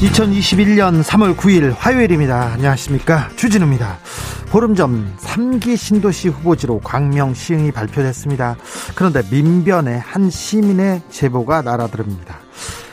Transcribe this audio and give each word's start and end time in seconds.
2021년 0.00 1.02
3월 1.02 1.36
9일 1.36 1.74
화요일입니다. 1.76 2.52
안녕하십니까. 2.52 3.30
주진우입니다. 3.34 3.98
보름 4.48 4.76
전 4.76 5.12
3기 5.18 5.76
신도시 5.76 6.28
후보지로 6.28 6.78
광명 6.84 7.34
시흥이 7.34 7.72
발표됐습니다. 7.72 8.56
그런데 8.94 9.22
민변의 9.28 9.98
한 9.98 10.30
시민의 10.30 11.02
제보가 11.10 11.62
날아들습니다. 11.62 12.38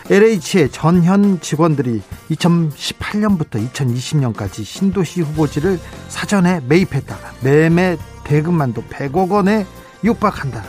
LH의 0.10 0.70
전현 0.72 1.40
직원들이 1.42 2.02
2018년부터 2.32 3.72
2020년까지 3.72 4.64
신도시 4.64 5.22
후보지를 5.22 5.80
사전에 6.08 6.60
매입했다. 6.68 7.16
매매 7.42 7.98
대금만도 8.24 8.84
100억 8.90 9.30
원에 9.30 9.68
육박한다. 10.04 10.64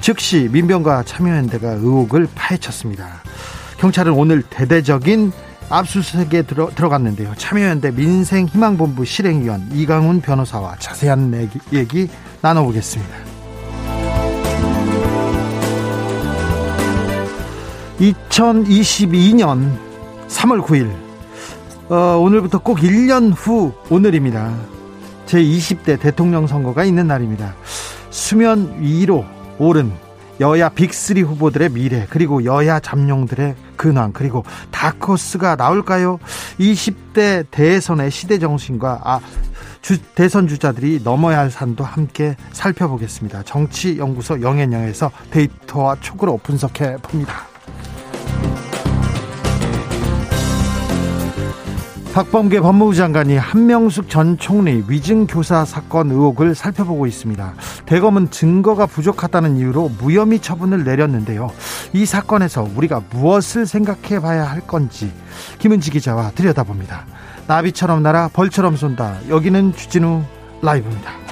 즉시 0.00 0.48
민변과 0.50 1.04
참여연대가 1.04 1.74
의혹을 1.74 2.26
파헤쳤습니다. 2.34 3.22
경찰은 3.78 4.12
오늘 4.12 4.42
대대적인 4.42 5.32
압수수색에 5.68 6.42
들어, 6.42 6.68
들어갔는데요. 6.70 7.34
참여연대 7.36 7.92
민생희망본부 7.92 9.04
실행위원 9.04 9.68
이강훈 9.72 10.20
변호사와 10.20 10.76
자세한 10.78 11.34
얘기, 11.34 11.58
얘기 11.72 12.08
나눠보겠습니다. 12.40 13.14
2022년 18.00 19.70
3월 20.28 20.62
9일 20.62 20.90
어, 21.88 22.18
오늘부터 22.18 22.58
꼭 22.58 22.78
1년 22.78 23.32
후 23.34 23.72
오늘입니다. 23.90 24.54
제 25.26 25.42
20대 25.42 26.00
대통령 26.00 26.46
선거가 26.46 26.84
있는 26.84 27.06
날입니다. 27.06 27.54
수면 28.10 28.74
위로 28.78 29.24
오른 29.58 29.92
여야 30.40 30.68
빅3 30.68 31.24
후보들의 31.24 31.70
미래 31.70 32.06
그리고 32.10 32.44
여야 32.44 32.80
잠룡들의 32.80 33.54
근황 33.76 34.12
그리고 34.12 34.44
다커스가 34.70 35.56
나올까요? 35.56 36.18
20대 36.58 37.46
대선의 37.50 38.10
시대 38.10 38.38
정신과 38.38 39.00
아 39.04 39.20
주, 39.80 39.98
대선 40.14 40.48
주자들이 40.48 41.02
넘어야 41.04 41.38
할 41.40 41.50
산도 41.50 41.84
함께 41.84 42.36
살펴보겠습니다. 42.52 43.42
정치연구소 43.42 44.40
영앤영에서 44.40 45.10
데이터와 45.30 45.96
촉으로 46.00 46.38
분석해 46.38 46.96
봅니다. 47.02 47.53
박범계 52.14 52.60
법무부 52.60 52.94
장관이 52.94 53.36
한명숙 53.36 54.08
전 54.08 54.38
총리 54.38 54.84
위증교사 54.86 55.64
사건 55.64 56.12
의혹을 56.12 56.54
살펴보고 56.54 57.08
있습니다. 57.08 57.54
대검은 57.86 58.30
증거가 58.30 58.86
부족하다는 58.86 59.56
이유로 59.56 59.90
무혐의 59.98 60.38
처분을 60.38 60.84
내렸는데요. 60.84 61.50
이 61.92 62.06
사건에서 62.06 62.68
우리가 62.76 63.02
무엇을 63.10 63.66
생각해 63.66 64.20
봐야 64.20 64.44
할 64.44 64.60
건지 64.60 65.12
김은지 65.58 65.90
기자와 65.90 66.30
들여다봅니다. 66.36 67.04
나비처럼 67.48 68.04
날아 68.04 68.30
벌처럼 68.32 68.76
쏜다. 68.76 69.28
여기는 69.28 69.74
주진우 69.74 70.22
라이브입니다. 70.62 71.23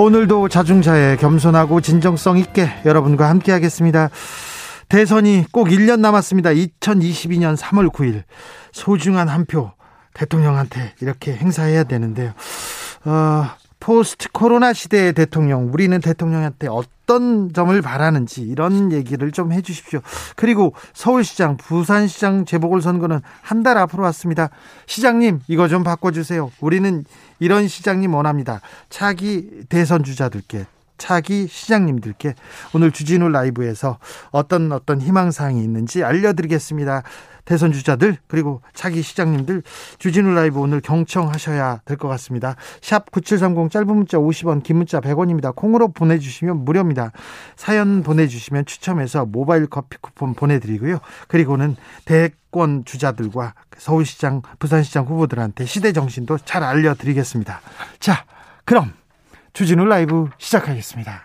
오늘도 0.00 0.48
자중자애 0.48 1.16
겸손하고 1.16 1.82
진정성 1.82 2.38
있게 2.38 2.70
여러분과 2.86 3.28
함께 3.28 3.52
하겠습니다. 3.52 4.08
대선이 4.88 5.44
꼭 5.52 5.68
1년 5.68 6.00
남았습니다. 6.00 6.50
2022년 6.50 7.54
3월 7.54 7.92
9일 7.92 8.22
소중한 8.72 9.28
한 9.28 9.44
표 9.44 9.72
대통령한테 10.14 10.94
이렇게 11.02 11.34
행사해야 11.36 11.84
되는데요. 11.84 12.32
어, 13.04 13.44
포스트 13.78 14.28
코로나 14.32 14.72
시대의 14.72 15.12
대통령, 15.12 15.70
우리는 15.72 15.98
대통령한테 16.00 16.68
어떤 16.68 17.52
점을 17.52 17.80
바라는지 17.82 18.42
이런 18.42 18.92
얘기를 18.92 19.30
좀 19.32 19.52
해주십시오. 19.52 20.00
그리고 20.36 20.74
서울시장, 20.94 21.56
부산시장 21.58 22.44
재보궐선거는 22.46 23.20
한 23.42 23.62
달 23.62 23.76
앞으로 23.78 24.02
왔습니다. 24.04 24.48
시장님, 24.86 25.40
이거 25.48 25.68
좀 25.68 25.82
바꿔주세요. 25.82 26.50
우리는 26.60 27.04
이런 27.40 27.66
시장님 27.66 28.14
원합니다. 28.14 28.60
차기 28.88 29.64
대선 29.68 30.04
주자들께 30.04 30.66
차기 31.00 31.48
시장님들께 31.48 32.34
오늘 32.74 32.92
주진우 32.92 33.30
라이브에서 33.30 33.98
어떤 34.30 34.70
어떤 34.70 35.00
희망사항이 35.00 35.60
있는지 35.64 36.04
알려드리겠습니다. 36.04 37.02
대선 37.50 37.72
주자들 37.72 38.16
그리고 38.28 38.62
차기 38.74 39.02
시장님들 39.02 39.64
주진우 39.98 40.32
라이브 40.34 40.60
오늘 40.60 40.80
경청하셔야 40.80 41.80
될 41.84 41.96
것 41.96 42.06
같습니다. 42.06 42.54
샵 42.80 43.10
9730 43.10 43.72
짧은 43.72 43.88
문자 43.88 44.18
50원 44.18 44.62
긴 44.62 44.76
문자 44.76 45.00
100원입니다. 45.00 45.52
콩으로 45.56 45.88
보내주시면 45.88 46.64
무료입니다. 46.64 47.10
사연 47.56 48.04
보내주시면 48.04 48.66
추첨해서 48.66 49.26
모바일 49.26 49.66
커피 49.66 49.98
쿠폰 50.00 50.34
보내드리고요. 50.34 51.00
그리고는 51.26 51.74
대권 52.04 52.84
주자들과 52.84 53.54
서울시장 53.76 54.42
부산시장 54.60 55.06
후보들한테 55.06 55.64
시대 55.64 55.92
정신도 55.92 56.38
잘 56.44 56.62
알려드리겠습니다. 56.62 57.60
자 57.98 58.24
그럼 58.64 58.92
주진우 59.54 59.86
라이브 59.86 60.28
시작하겠습니다. 60.38 61.24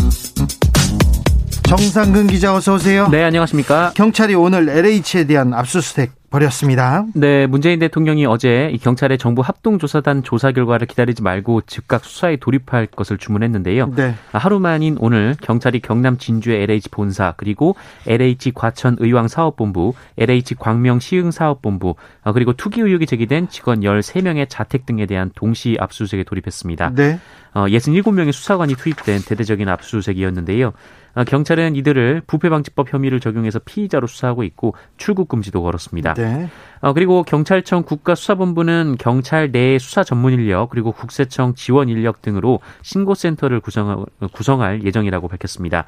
정상근 1.71 2.27
기자 2.27 2.53
어서 2.53 2.73
오세요. 2.73 3.07
네, 3.07 3.23
안녕하십니까? 3.23 3.93
경찰이 3.95 4.35
오늘 4.35 4.67
LH에 4.67 5.23
대한 5.25 5.53
압수수색 5.53 6.11
벌였습니다. 6.29 7.05
네, 7.13 7.47
문재인 7.47 7.79
대통령이 7.79 8.25
어제 8.25 8.77
경찰의 8.81 9.17
정부 9.17 9.41
합동조사단 9.41 10.23
조사 10.23 10.51
결과를 10.51 10.85
기다리지 10.85 11.21
말고 11.21 11.61
즉각 11.67 12.03
수사에 12.03 12.35
돌입할 12.37 12.87
것을 12.87 13.17
주문했는데요. 13.17 13.93
네. 13.95 14.15
하루 14.33 14.59
만인 14.59 14.97
오늘 14.99 15.35
경찰이 15.41 15.79
경남 15.79 16.17
진주의 16.17 16.61
LH 16.63 16.89
본사 16.89 17.35
그리고 17.37 17.77
LH 18.05 18.51
과천 18.51 18.97
의왕 18.99 19.29
사업본부, 19.29 19.93
LH 20.17 20.55
광명 20.55 20.99
시흥 20.99 21.31
사업본부 21.31 21.95
어, 22.23 22.33
그리고 22.33 22.51
투기 22.51 22.81
의혹이 22.81 23.05
제기된 23.05 23.47
직원 23.47 23.81
13명의 23.81 24.47
자택 24.49 24.85
등에 24.85 25.05
대한 25.05 25.31
동시 25.35 25.77
압수수색에 25.79 26.25
돌입했습니다. 26.25 26.91
네. 26.95 27.19
67명의 27.53 28.29
어, 28.29 28.31
수사관이 28.31 28.75
투입된 28.75 29.21
대대적인 29.25 29.67
압수수색이었는데요. 29.67 30.73
어, 31.13 31.23
경찰은 31.23 31.75
이들을 31.75 32.21
부패방지법 32.27 32.93
혐의를 32.93 33.19
적용해서 33.19 33.59
피의자로 33.59 34.07
수사하고 34.07 34.43
있고 34.43 34.75
출국 34.97 35.27
금지도 35.27 35.61
걸었습니다. 35.61 36.13
네. 36.13 36.49
어, 36.79 36.93
그리고 36.93 37.23
경찰청 37.23 37.83
국가수사본부는 37.83 38.95
경찰 38.99 39.51
내 39.51 39.77
수사 39.77 40.03
전문 40.03 40.33
인력 40.33 40.69
그리고 40.69 40.91
국세청 40.91 41.55
지원 41.55 41.89
인력 41.89 42.21
등으로 42.21 42.59
신고센터를 42.81 43.59
구성할, 43.61 44.83
예정이라고 44.83 45.27
밝혔습니다. 45.27 45.85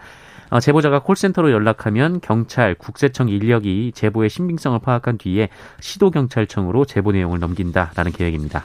어, 0.49 0.59
제보자가 0.59 0.99
콜센터로 0.99 1.51
연락하면 1.51 2.21
경찰, 2.21 2.75
국세청 2.75 3.29
인력이 3.29 3.91
제보의 3.95 4.29
신빙성을 4.29 4.77
파악한 4.79 5.17
뒤에 5.17 5.49
시도경찰청으로 5.79 6.85
제보 6.85 7.11
내용을 7.11 7.39
넘긴다라는 7.39 8.11
계획입니다. 8.11 8.61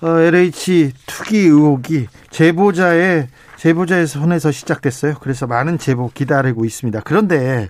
어, 0.00 0.18
LH 0.18 0.92
투기 1.06 1.38
의혹이 1.38 2.08
제보자의 2.30 3.28
제보자의 3.60 4.06
손에서 4.06 4.50
시작됐어요. 4.50 5.16
그래서 5.20 5.46
많은 5.46 5.76
제보 5.76 6.10
기다리고 6.14 6.64
있습니다. 6.64 7.02
그런데 7.04 7.68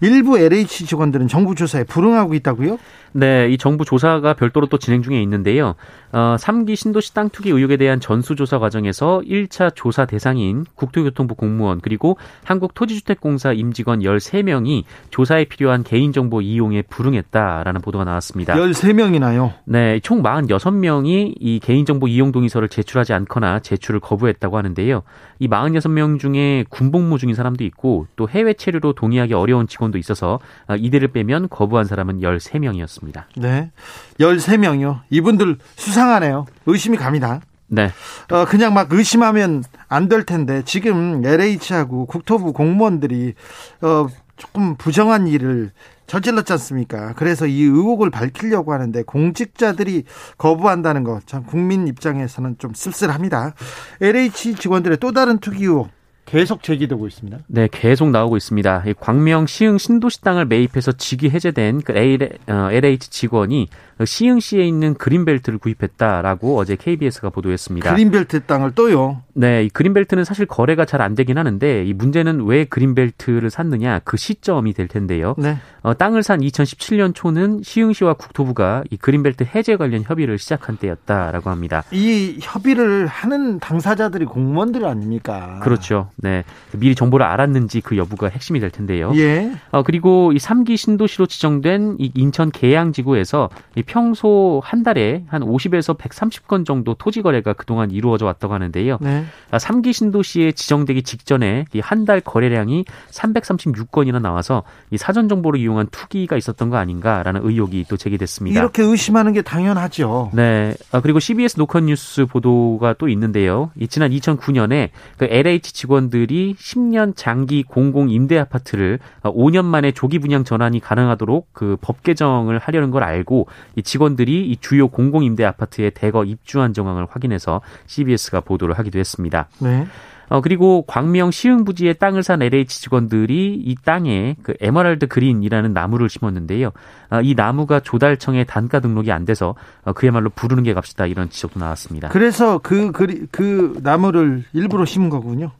일부 0.00 0.38
LH 0.38 0.86
직원들은 0.86 1.26
정부 1.26 1.56
조사에 1.56 1.82
불응하고 1.82 2.34
있다고요? 2.34 2.78
네, 3.16 3.48
이 3.48 3.58
정부 3.58 3.84
조사가 3.84 4.34
별도로 4.34 4.66
또 4.66 4.78
진행 4.78 5.02
중에 5.02 5.20
있는데요. 5.22 5.74
어, 6.12 6.36
3기 6.38 6.76
신도시 6.76 7.14
땅 7.14 7.30
투기 7.30 7.50
의혹에 7.50 7.76
대한 7.76 7.98
전수조사 7.98 8.60
과정에서 8.60 9.22
1차 9.24 9.72
조사 9.74 10.04
대상인 10.04 10.64
국토교통부 10.76 11.34
공무원 11.34 11.80
그리고 11.80 12.16
한국토지주택공사 12.44 13.52
임직원 13.52 14.00
13명이 14.00 14.84
조사에 15.10 15.46
필요한 15.46 15.82
개인정보 15.82 16.42
이용에 16.42 16.82
불응했다라는 16.82 17.80
보도가 17.80 18.04
나왔습니다. 18.04 18.54
13명이나요? 18.54 19.54
네, 19.64 19.98
총 20.00 20.22
46명이 20.22 21.34
이 21.40 21.60
개인정보 21.60 22.06
이용 22.06 22.30
동의서를 22.30 22.68
제출하지 22.68 23.12
않거나 23.12 23.60
제출을 23.60 23.98
거부했다고 23.98 24.56
하는데요. 24.56 25.02
이 25.38 25.48
46명 25.48 26.18
중에 26.18 26.64
군복무 26.68 27.18
중인 27.18 27.34
사람도 27.34 27.64
있고 27.64 28.06
또 28.16 28.28
해외 28.28 28.54
체류로 28.54 28.94
동의하기 28.94 29.34
어려운 29.34 29.66
직원도 29.66 29.98
있어서 29.98 30.40
어, 30.68 30.74
이들을 30.76 31.08
빼면 31.08 31.48
거부한 31.48 31.84
사람은 31.86 32.20
13명이었습니다. 32.20 32.94
있습니다. 33.04 33.26
네. 33.36 33.70
13명이요. 34.18 35.00
이분들 35.10 35.58
수상하네요. 35.76 36.46
의심이 36.66 36.96
갑니다. 36.96 37.40
네. 37.66 37.90
어, 38.30 38.44
그냥 38.44 38.74
막 38.74 38.92
의심하면 38.92 39.64
안 39.88 40.08
될 40.08 40.24
텐데 40.24 40.62
지금 40.64 41.22
LH하고 41.24 42.06
국토부 42.06 42.52
공무원들이 42.52 43.34
어, 43.82 44.06
조금 44.36 44.76
부정한 44.76 45.26
일을 45.28 45.70
저질렀지 46.06 46.52
않습니까? 46.52 47.14
그래서 47.14 47.46
이 47.46 47.62
의혹을 47.62 48.10
밝히려고 48.10 48.72
하는데 48.72 49.02
공직자들이 49.02 50.04
거부한다는 50.38 51.02
거참 51.02 51.44
국민 51.44 51.88
입장에서는 51.88 52.56
좀 52.58 52.74
씁쓸합니다. 52.74 53.54
LH 54.00 54.54
직원들의 54.54 54.98
또 54.98 55.12
다른 55.12 55.38
투기 55.38 55.64
의혹 55.64 55.88
계속 56.26 56.62
제기되고 56.62 57.06
있습니다. 57.06 57.38
네, 57.48 57.68
계속 57.70 58.10
나오고 58.10 58.38
있습니다. 58.38 58.84
광명 58.98 59.46
시흥 59.46 59.76
신도시 59.76 60.22
땅을 60.22 60.46
매입해서 60.46 60.92
직위 60.92 61.28
해제된 61.28 61.82
그 61.82 61.92
LH 61.92 63.10
직원이 63.10 63.68
시흥시에 64.02 64.64
있는 64.64 64.94
그린벨트를 64.94 65.58
구입했다라고 65.58 66.56
어제 66.56 66.76
KBS가 66.76 67.28
보도했습니다. 67.28 67.90
그린벨트 67.90 68.44
땅을 68.44 68.72
또요? 68.74 69.20
네, 69.34 69.64
이 69.64 69.68
그린벨트는 69.68 70.24
사실 70.24 70.46
거래가 70.46 70.84
잘 70.84 71.04
안 71.04 71.14
되긴 71.14 71.36
하는데 71.36 71.84
이 71.84 71.92
문제는 71.92 72.46
왜 72.46 72.64
그린벨트를 72.64 73.50
샀느냐 73.50 74.00
그 74.04 74.16
시점이 74.16 74.72
될 74.72 74.88
텐데요. 74.88 75.34
네. 75.36 75.58
어, 75.82 75.92
땅을 75.92 76.22
산 76.22 76.40
2017년 76.40 77.14
초는 77.14 77.60
시흥시와 77.62 78.14
국토부가 78.14 78.82
이 78.90 78.96
그린벨트 78.96 79.44
해제 79.54 79.76
관련 79.76 80.02
협의를 80.02 80.38
시작한 80.38 80.78
때였다라고 80.78 81.50
합니다. 81.50 81.84
이 81.90 82.38
협의를 82.40 83.06
하는 83.06 83.58
당사자들이 83.60 84.24
공무원들 84.24 84.86
아닙니까? 84.86 85.60
그렇죠. 85.62 86.10
네, 86.16 86.42
미리 86.72 86.94
정보를 86.94 87.26
알았는지 87.26 87.82
그 87.82 87.98
여부가 87.98 88.28
핵심이 88.28 88.60
될 88.60 88.70
텐데요. 88.70 89.12
예. 89.16 89.52
어, 89.70 89.82
그리고 89.82 90.32
이 90.32 90.36
3기 90.36 90.78
신도시로 90.78 91.26
지정된 91.26 91.96
이 91.98 92.10
인천 92.14 92.50
계양지구에서 92.50 93.50
이 93.74 93.82
평소 93.82 94.62
한 94.64 94.82
달에 94.82 95.24
한 95.28 95.42
50에서 95.42 95.98
130건 95.98 96.64
정도 96.64 96.94
토지 96.94 97.20
거래가 97.20 97.52
그동안 97.52 97.90
이루어져 97.90 98.24
왔다고 98.24 98.54
하는데요. 98.54 98.98
네. 99.02 99.23
3기 99.50 99.88
아, 99.88 99.92
신도시에 99.92 100.52
지정되기 100.52 101.02
직전에 101.02 101.64
이 101.74 101.80
한 101.80 102.04
달 102.04 102.20
거래량이 102.20 102.84
336건이나 103.10 104.20
나와서 104.20 104.62
이 104.90 104.96
사전 104.96 105.28
정보를 105.28 105.60
이용한 105.60 105.88
투기가 105.90 106.36
있었던 106.36 106.70
거 106.70 106.76
아닌가라는 106.76 107.40
의혹이 107.44 107.86
또 107.88 107.96
제기됐습니다. 107.96 108.58
이렇게 108.60 108.82
의심하는 108.82 109.32
게 109.32 109.42
당연하죠. 109.42 110.30
네. 110.34 110.74
아, 110.92 111.00
그리고 111.00 111.20
CBS 111.20 111.56
노컷 111.58 111.84
뉴스 111.84 112.26
보도가 112.26 112.94
또 112.98 113.08
있는데요. 113.08 113.70
이 113.78 113.86
지난 113.88 114.10
2009년에 114.10 114.90
그 115.16 115.26
LH 115.30 115.72
직원들이 115.72 116.56
10년 116.58 117.14
장기 117.16 117.62
공공 117.62 118.10
임대 118.10 118.38
아파트를 118.38 118.98
5년 119.22 119.64
만에 119.64 119.92
조기 119.92 120.18
분양 120.18 120.44
전환이 120.44 120.80
가능하도록 120.80 121.48
그 121.52 121.76
법 121.80 122.02
개정을 122.02 122.58
하려는 122.58 122.90
걸 122.90 123.02
알고 123.02 123.46
이 123.76 123.82
직원들이 123.82 124.48
이 124.50 124.56
주요 124.58 124.88
공공 124.88 125.22
임대 125.24 125.44
아파트에 125.44 125.90
대거 125.90 126.24
입주한 126.24 126.72
정황을 126.72 127.06
확인해서 127.10 127.60
CBS가 127.86 128.40
보도를 128.40 128.78
하기도 128.78 128.98
했습니다. 128.98 129.13
네. 129.58 129.86
어, 130.28 130.40
그리고 130.40 130.84
광명 130.86 131.30
시흥 131.30 131.64
부지에 131.64 131.92
땅을 131.92 132.22
산 132.22 132.42
LH 132.42 132.80
직원들이 132.80 133.62
이 133.64 133.76
땅에 133.84 134.36
그 134.42 134.54
에메랄드 134.60 135.06
그린이라는 135.08 135.72
나무를 135.72 136.08
심었는데요. 136.08 136.70
어, 137.10 137.20
이 137.22 137.34
나무가 137.34 137.80
조달청에 137.80 138.44
단가 138.44 138.80
등록이 138.80 139.12
안 139.12 139.24
돼서 139.24 139.54
어, 139.84 139.92
그야말로 139.92 140.30
부르는 140.30 140.62
게 140.62 140.72
값이다 140.72 141.06
이런 141.06 141.28
지적도 141.28 141.60
나왔습니다. 141.60 142.08
그래서 142.08 142.58
그, 142.58 142.90
그, 142.92 143.26
그 143.30 143.78
나무를 143.82 144.44
일부러 144.52 144.84
심은 144.84 145.10
거군요. 145.10 145.52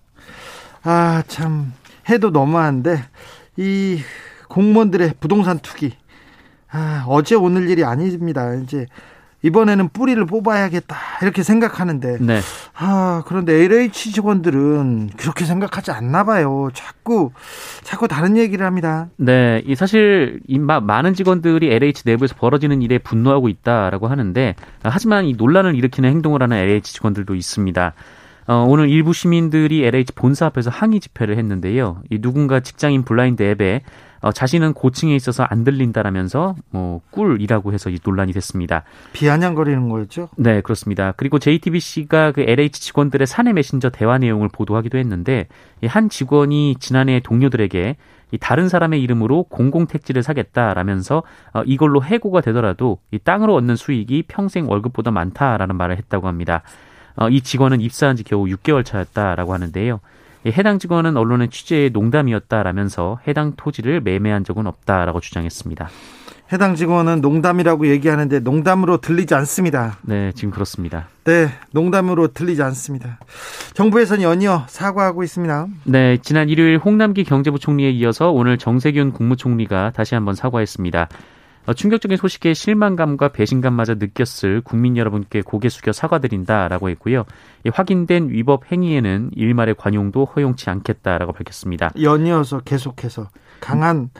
아, 0.82 1.22
참, 1.28 1.72
해도 2.08 2.30
너무한데, 2.30 3.02
이 3.56 4.00
공무원들의 4.48 5.14
부동산 5.18 5.58
투기, 5.58 5.92
아, 6.70 7.04
어제 7.08 7.34
오늘 7.34 7.70
일이 7.70 7.84
아닙니다. 7.84 8.52
이제 8.54 8.86
이번에는 9.44 9.91
뿌리를 9.91 10.25
뽑아야겠다 10.25 10.96
이렇게 11.23 11.43
생각하는데 11.43 12.17
네. 12.20 12.41
아 12.75 13.23
그런데 13.26 13.52
LH 13.64 14.12
직원들은 14.12 15.11
그렇게 15.19 15.44
생각하지 15.44 15.91
않나 15.91 16.25
봐요. 16.25 16.70
자꾸 16.73 17.31
자꾸 17.82 18.08
다른 18.08 18.38
얘기를 18.38 18.64
합니다. 18.64 19.08
네, 19.19 19.62
이 19.67 19.75
사실 19.75 20.41
이 20.49 20.58
많은 20.58 21.12
직원들이 21.12 21.70
LH 21.70 22.05
내부에서 22.06 22.35
벌어지는 22.37 22.81
일에 22.81 22.96
분노하고 22.96 23.50
있다라고 23.50 24.08
하는데 24.08 24.55
하지만 24.82 25.26
이 25.26 25.35
논란을 25.35 25.75
일으키는 25.75 26.08
행동을 26.08 26.43
하는 26.43 26.56
LH 26.56 26.94
직원들도 26.94 27.35
있습니다. 27.35 27.93
어, 28.47 28.67
오늘 28.67 28.88
일부 28.88 29.12
시민들이 29.12 29.85
LH 29.85 30.12
본사 30.14 30.47
앞에서 30.47 30.70
항의 30.70 31.00
집회를 31.00 31.37
했는데요. 31.37 32.02
이 32.11 32.19
누군가 32.19 32.61
직장인 32.61 33.02
블라인드 33.02 33.43
앱에 33.43 33.82
어, 34.25 34.32
자신은 34.32 34.73
고층에 34.73 35.15
있어서 35.15 35.43
안 35.43 35.65
들린다라면서 35.65 36.55
뭐 36.71 37.03
꿀이라고 37.11 37.75
해서 37.75 37.91
이 37.91 37.99
논란이 38.03 38.32
됐습니다. 38.32 38.82
비아냥거리는 39.12 39.91
거였죠? 39.91 40.31
네, 40.38 40.62
그렇습니다. 40.62 41.12
그리고 41.19 41.38
JTBC가 41.38 42.32
그 42.32 42.41
LH 42.41 42.81
직원들의 42.81 43.26
사내 43.26 43.53
메신저 43.53 43.91
대화 43.91 44.17
내용을 44.17 44.49
보도하기도 44.49 44.97
했는데 44.97 45.47
한 45.85 46.09
직원이 46.09 46.76
지난해 46.81 47.21
동료들에게 47.21 47.97
이 48.31 48.38
다른 48.38 48.71
사람의 48.71 49.03
이름으로 49.03 49.43
공공 49.43 49.87
택지를 49.87 50.23
사겠다라면서 50.23 51.23
어, 51.53 51.62
이걸로 51.67 52.03
해고가 52.03 52.41
되더라도 52.41 53.00
이 53.11 53.19
땅으로 53.19 53.55
얻는 53.55 53.76
수익이 53.76 54.25
평생 54.26 54.71
월급보다 54.71 55.11
많다라는 55.11 55.76
말을 55.76 55.99
했다고 55.99 56.29
합니다. 56.29 56.62
어, 57.17 57.29
이 57.29 57.43
직원은 57.43 57.83
입사한 57.83 58.16
지 58.16 58.25
겨우 58.25 58.47
6개월 58.47 58.87
차였다라고 58.87 59.52
하는데요. 59.52 60.00
해당 60.52 60.78
직원은 60.78 61.16
언론의 61.16 61.48
취재에 61.50 61.88
농담이었다라면서 61.88 63.18
해당 63.26 63.54
토지를 63.56 64.00
매매한 64.00 64.44
적은 64.44 64.66
없다라고 64.66 65.20
주장했습니다. 65.20 65.88
해당 66.52 66.74
직원은 66.74 67.22
농담이라고 67.22 67.88
얘기하는데 67.88 68.40
농담으로 68.40 68.98
들리지 68.98 69.34
않습니다. 69.34 69.96
네, 70.02 70.30
지금 70.34 70.50
그렇습니다. 70.50 71.08
네, 71.24 71.48
농담으로 71.72 72.28
들리지 72.28 72.62
않습니다. 72.62 73.18
정부에서는 73.72 74.22
연이어 74.22 74.64
사과하고 74.68 75.22
있습니다. 75.22 75.66
네, 75.84 76.18
지난 76.18 76.50
일요일 76.50 76.76
홍남기 76.76 77.24
경제부총리에 77.24 77.90
이어서 77.92 78.30
오늘 78.30 78.58
정세균 78.58 79.12
국무총리가 79.12 79.92
다시 79.94 80.14
한번 80.14 80.34
사과했습니다. 80.34 81.08
어, 81.66 81.73
충격적인 81.73 82.16
소식에 82.16 82.52
실망감과 82.52 83.28
배신감마저 83.28 83.94
느꼈을 83.94 84.61
국민 84.62 84.97
여러분께 84.97 85.42
고개 85.42 85.68
숙여 85.68 85.92
사과드린다라고 85.92 86.90
했고요. 86.90 87.25
확인된 87.73 88.28
위법 88.30 88.71
행위에는 88.71 89.30
일말의 89.35 89.75
관용도 89.76 90.26
허용치 90.26 90.68
않겠다라고 90.68 91.33
밝혔습니다. 91.33 91.90
연이어서 92.00 92.61
계속해서 92.61 93.28
강한 93.61 94.11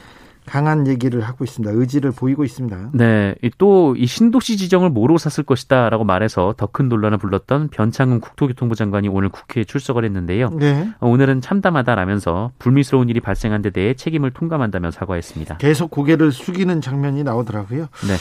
강한 0.47 0.87
얘기를 0.87 1.21
하고 1.23 1.45
있습니다. 1.45 1.73
의지를 1.75 2.13
보이고 2.13 2.45
있습니다. 2.45 2.91
네. 2.93 3.35
또 3.59 3.95
이 3.97 4.07
신도시 4.07 4.57
지정을 4.57 4.91
뭐로 4.91 5.19
샀을 5.19 5.45
것이다라고 5.47 6.05
말해서 6.05 6.55
더 6.57 6.67
큰 6.75 6.89
논란을 6.89 7.19
불렀던 7.19 7.69
변창흠 7.69 8.21
국토교통부 8.21 8.75
장관이 8.75 9.09
오늘 9.09 9.29
국회에 9.29 9.63
출석을 9.65 10.05
했는데요. 10.05 10.51
네. 10.59 10.89
어, 10.99 11.09
오늘은 11.09 11.41
참담하다라면서 11.41 12.51
불미스러운 12.59 13.09
일이 13.09 13.21
발생한 13.21 13.63
데 13.63 13.71
대해 13.71 13.95
책임을 13.95 14.33
통감한다며 14.33 14.91
사과했습니다. 14.91 15.59
계속 15.59 15.91
고개를 15.91 16.33
숙이는 16.33 16.81
장면이 16.81 17.23
나오더라고요. 17.23 17.83
네. 18.09 18.17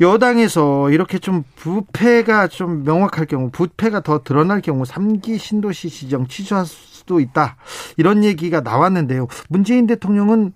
여당에서 0.00 0.90
이렇게 0.90 1.18
좀 1.18 1.44
부패가 1.56 2.48
좀 2.48 2.82
명확할 2.84 3.26
경우, 3.26 3.50
부패가 3.50 4.00
더 4.00 4.22
드러날 4.22 4.60
경우 4.60 4.82
3기 4.82 5.38
신도시 5.38 5.90
지정 5.90 6.26
취소할 6.26 6.66
수도 6.66 7.20
있다. 7.20 7.56
이런 7.96 8.24
얘기가 8.24 8.60
나왔는데요. 8.62 9.28
문재인 9.48 9.86
대통령은 9.86 10.52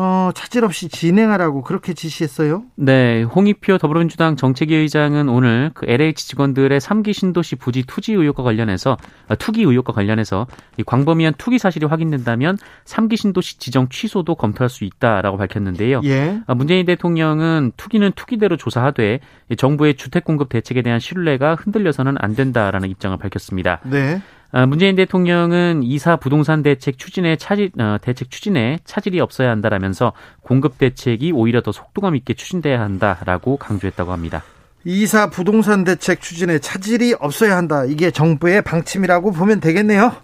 어, 0.00 0.30
차질 0.32 0.64
없이 0.64 0.88
진행하라고 0.88 1.62
그렇게 1.62 1.92
지시했어요? 1.92 2.62
네, 2.76 3.24
홍익표 3.24 3.78
더불어민주당 3.78 4.36
정책위 4.36 4.72
의장은 4.76 5.28
오늘 5.28 5.72
그 5.74 5.86
LH 5.88 6.28
직원들의 6.28 6.78
3기 6.78 7.12
신도시 7.12 7.56
부지 7.56 7.82
투지 7.82 8.12
의혹과 8.12 8.44
관련해서 8.44 8.96
아, 9.26 9.34
투기 9.34 9.62
의혹과 9.62 9.92
관련해서 9.92 10.46
이 10.76 10.84
광범위한 10.84 11.34
투기 11.36 11.58
사실이 11.58 11.86
확인된다면 11.86 12.56
3기 12.84 13.16
신도시 13.16 13.58
지정 13.58 13.88
취소도 13.88 14.36
검토할 14.36 14.68
수 14.68 14.84
있다라고 14.84 15.36
밝혔는데요. 15.36 16.02
예. 16.04 16.42
아, 16.46 16.54
문재인 16.54 16.86
대통령은 16.86 17.72
투기는 17.76 18.12
투기대로 18.12 18.56
조사하되 18.56 19.18
정부의 19.56 19.96
주택 19.96 20.22
공급 20.22 20.48
대책에 20.48 20.82
대한 20.82 21.00
신뢰가 21.00 21.56
흔들려서는 21.56 22.14
안 22.20 22.36
된다라는 22.36 22.88
입장을 22.88 23.16
밝혔습니다. 23.16 23.80
네. 23.82 24.22
아, 24.50 24.64
문재인 24.64 24.96
대통령은 24.96 25.82
이사 25.82 26.16
부동산 26.16 26.62
대책 26.62 26.98
추진에 26.98 27.36
차질 27.36 27.70
어, 27.78 27.98
대책 28.00 28.30
추진에 28.30 28.78
차질이 28.84 29.20
없어야 29.20 29.50
한다라면서 29.50 30.14
공급 30.42 30.78
대책이 30.78 31.32
오히려 31.32 31.60
더 31.60 31.70
속도감 31.70 32.16
있게 32.16 32.34
추진돼야 32.34 32.80
한다라고 32.80 33.58
강조했다고 33.58 34.10
합니다. 34.10 34.42
이사 34.84 35.28
부동산 35.28 35.84
대책 35.84 36.22
추진에 36.22 36.60
차질이 36.60 37.14
없어야 37.18 37.58
한다. 37.58 37.84
이게 37.84 38.10
정부의 38.10 38.62
방침이라고 38.62 39.32
보면 39.32 39.60
되겠네요. 39.60 40.14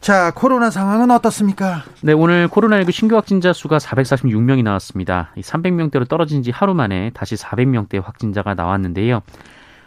자, 0.00 0.32
코로나 0.34 0.70
상황은 0.70 1.10
어떻습니까? 1.10 1.82
네, 2.00 2.14
오늘 2.14 2.48
코로나19 2.48 2.92
신규 2.92 3.16
확진자 3.16 3.52
수가 3.52 3.76
446명이 3.76 4.62
나왔습니다. 4.62 5.32
300명대로 5.36 6.08
떨어진 6.08 6.42
지 6.42 6.50
하루 6.50 6.72
만에 6.72 7.10
다시 7.12 7.34
400명대 7.34 8.02
확진자가 8.02 8.54
나왔는데요. 8.54 9.20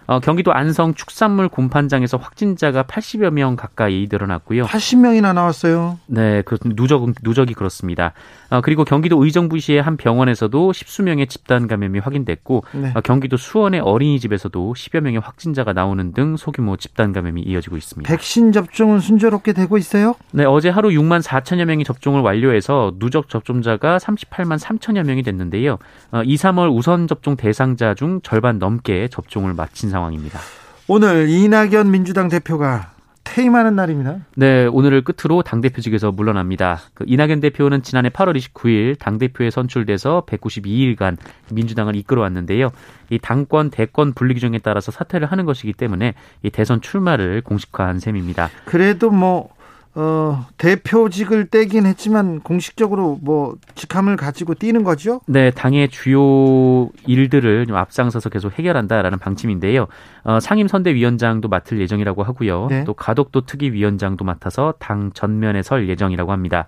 어, 0.09 0.19
경기도 0.19 0.51
안성 0.51 0.95
축산물 0.95 1.49
곰판장에서 1.49 2.17
확진자가 2.17 2.81
80여 2.81 3.29
명 3.29 3.55
가까이 3.55 4.07
늘어났고요. 4.09 4.63
80명이나 4.63 5.35
나왔어요. 5.35 5.99
네, 6.07 6.41
그 6.41 6.57
누적 6.65 7.05
누적이 7.21 7.53
그렇습니다. 7.53 8.13
어, 8.49 8.61
그리고 8.61 8.85
경기도 8.85 9.23
의정부시의 9.23 9.81
한 9.81 9.97
병원에서도 9.97 10.73
십수 10.73 11.03
명의 11.03 11.27
집단 11.27 11.67
감염이 11.67 11.99
확인됐고 11.99 12.63
네. 12.73 12.91
어, 12.95 13.01
경기도 13.01 13.35
수원의 13.35 13.81
어린이집에서도 13.81 14.73
10여 14.73 15.01
명의 15.01 15.19
확진자가 15.19 15.73
나오는 15.73 16.13
등 16.13 16.37
소규모 16.37 16.77
집단 16.77 17.11
감염이 17.11 17.41
이어지고 17.41 17.75
있습니다. 17.77 18.09
백신 18.09 18.51
접종은 18.51 18.99
순조롭게 18.99 19.53
되고 19.53 19.77
있어요? 19.77 20.15
네, 20.31 20.45
어제 20.45 20.69
하루 20.69 20.89
6만 20.89 21.21
4천여 21.21 21.65
명이 21.65 21.83
접종을 21.83 22.21
완료해서 22.21 22.93
누적 22.99 23.27
접종자가 23.27 23.97
38만 23.97 24.59
3천여 24.59 25.03
명이 25.03 25.23
됐는데요. 25.23 25.77
어, 26.11 26.23
2, 26.23 26.35
3월 26.35 26.73
우선 26.73 27.07
접종 27.07 27.35
대상자 27.35 27.93
중 27.93 28.21
절반 28.21 28.59
넘게 28.59 29.09
접종을 29.09 29.53
마친. 29.53 29.89
상황입니다. 29.89 30.39
오늘 30.87 31.29
이낙연 31.29 31.91
민주당 31.91 32.29
대표가 32.29 32.91
퇴임하는 33.29 33.75
날입니다. 33.75 34.17
네, 34.35 34.65
오늘을 34.65 35.03
끝으로 35.03 35.43
당대표직에서 35.43 36.11
물러납니다. 36.11 36.79
그 36.95 37.05
이낙연 37.07 37.41
대표는 37.41 37.83
지난해 37.83 38.09
8월 38.09 38.35
29일 38.35 38.97
당대표에 38.97 39.51
선출돼서 39.51 40.23
192일간 40.27 41.17
민주당을 41.51 41.95
이끌어왔는데요. 41.95 42.71
이 43.11 43.19
당권, 43.19 43.69
대권 43.69 44.13
분리 44.13 44.33
규정에 44.33 44.57
따라서 44.57 44.91
사퇴를 44.91 45.27
하는 45.27 45.45
것이기 45.45 45.73
때문에 45.73 46.15
이 46.41 46.49
대선 46.49 46.81
출마를 46.81 47.41
공식화한 47.41 47.99
셈입니다. 47.99 48.49
그래도 48.65 49.11
뭐 49.11 49.49
어, 49.95 50.45
대표직을 50.57 51.47
떼긴 51.47 51.85
했지만 51.85 52.39
공식적으로 52.41 53.19
뭐 53.21 53.55
직함을 53.75 54.17
가지고 54.17 54.53
뛰는 54.53 54.83
거죠? 54.83 55.21
네, 55.25 55.51
당의 55.51 55.89
주요 55.89 56.89
일들을 57.07 57.65
좀 57.65 57.75
앞장서서 57.75 58.29
계속 58.29 58.57
해결한다라는 58.57 59.17
방침인데요. 59.19 59.87
어, 60.23 60.39
상임선대위원장도 60.39 61.49
맡을 61.49 61.79
예정이라고 61.81 62.23
하고요. 62.23 62.67
네. 62.69 62.83
또 62.83 62.93
가덕도 62.93 63.41
특위위원장도 63.41 64.23
맡아서 64.25 64.73
당 64.79 65.11
전면에 65.13 65.63
설 65.63 65.89
예정이라고 65.89 66.31
합니다. 66.31 66.67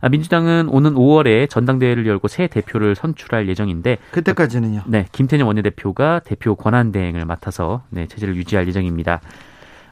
아, 0.00 0.08
민주당은 0.08 0.68
오는 0.68 0.94
5월에 0.94 1.50
전당대회를 1.50 2.06
열고 2.06 2.28
새 2.28 2.46
대표를 2.46 2.94
선출할 2.94 3.48
예정인데 3.48 3.98
그때까지는요. 4.12 4.82
네, 4.86 5.06
김태년 5.12 5.46
원내대표가 5.46 6.20
대표 6.24 6.54
권한 6.54 6.92
대행을 6.92 7.24
맡아서 7.24 7.82
네, 7.90 8.06
체제를 8.06 8.36
유지할 8.36 8.66
예정입니다. 8.68 9.20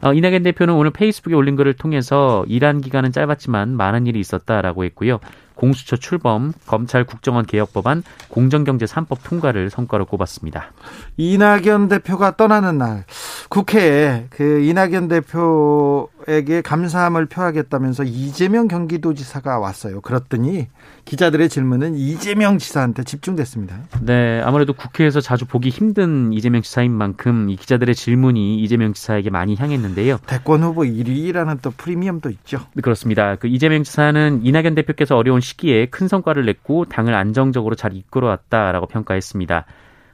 어, 0.02 0.12
이낙연 0.12 0.42
대표는 0.42 0.74
오늘 0.74 0.90
페이스북에 0.90 1.34
올린 1.34 1.56
글을 1.56 1.74
통해서 1.74 2.44
일한 2.48 2.80
기간은 2.80 3.12
짧았지만 3.12 3.76
많은 3.76 4.06
일이 4.06 4.20
있었다라고 4.20 4.84
했고요. 4.84 5.20
공수처 5.56 5.96
출범, 5.96 6.52
검찰 6.66 7.04
국정원 7.04 7.46
개혁 7.46 7.72
법안, 7.72 8.02
공정경제 8.28 8.84
3법 8.84 9.18
통과를 9.24 9.70
성과로 9.70 10.04
꼽았습니다. 10.04 10.72
이낙연 11.16 11.88
대표가 11.88 12.36
떠나는 12.36 12.78
날 12.78 13.04
국회에 13.48 14.26
그 14.28 14.60
이낙연 14.60 15.08
대표에게 15.08 16.60
감사함을 16.62 17.26
표하겠다면서 17.26 18.04
이재명 18.04 18.68
경기도지사가 18.68 19.58
왔어요. 19.58 20.02
그랬더니 20.02 20.68
기자들의 21.06 21.48
질문은 21.48 21.94
이재명 21.94 22.58
지사한테 22.58 23.04
집중됐습니다. 23.04 23.78
네, 24.02 24.40
아무래도 24.42 24.72
국회에서 24.72 25.20
자주 25.20 25.46
보기 25.46 25.70
힘든 25.70 26.32
이재명 26.32 26.62
지사인 26.62 26.92
만큼 26.92 27.48
이 27.48 27.56
기자들의 27.56 27.94
질문이 27.94 28.58
이재명 28.58 28.92
지사에게 28.92 29.30
많이 29.30 29.54
향했는데요. 29.56 30.18
대권 30.26 30.64
후보 30.64 30.82
1위라는 30.82 31.62
또 31.62 31.70
프리미엄도 31.70 32.28
있죠. 32.30 32.58
네, 32.74 32.82
그렇습니다. 32.82 33.36
그 33.36 33.46
이재명 33.46 33.84
지사는 33.84 34.40
이낙연 34.44 34.74
대표께서 34.74 35.16
어려운 35.16 35.40
시기에 35.40 35.86
큰 35.86 36.08
성과를 36.08 36.44
냈고 36.44 36.84
당을 36.86 37.14
안정적으로 37.14 37.76
잘 37.76 37.94
이끌어왔다라고 37.94 38.86
평가했습니다. 38.86 39.64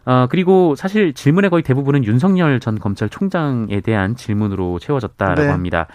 어, 0.05 0.27
그리고 0.29 0.75
사실 0.75 1.15
질문의 1.15 1.49
거의 1.49 1.63
대부분은 1.63 2.05
윤석열 2.05 2.61
전 2.61 2.79
검찰총장에 2.79 3.81
대한 3.81 4.15
질문으로 4.15 4.79
채워졌다라고 4.79 5.43
네. 5.43 5.49
합니다. 5.49 5.87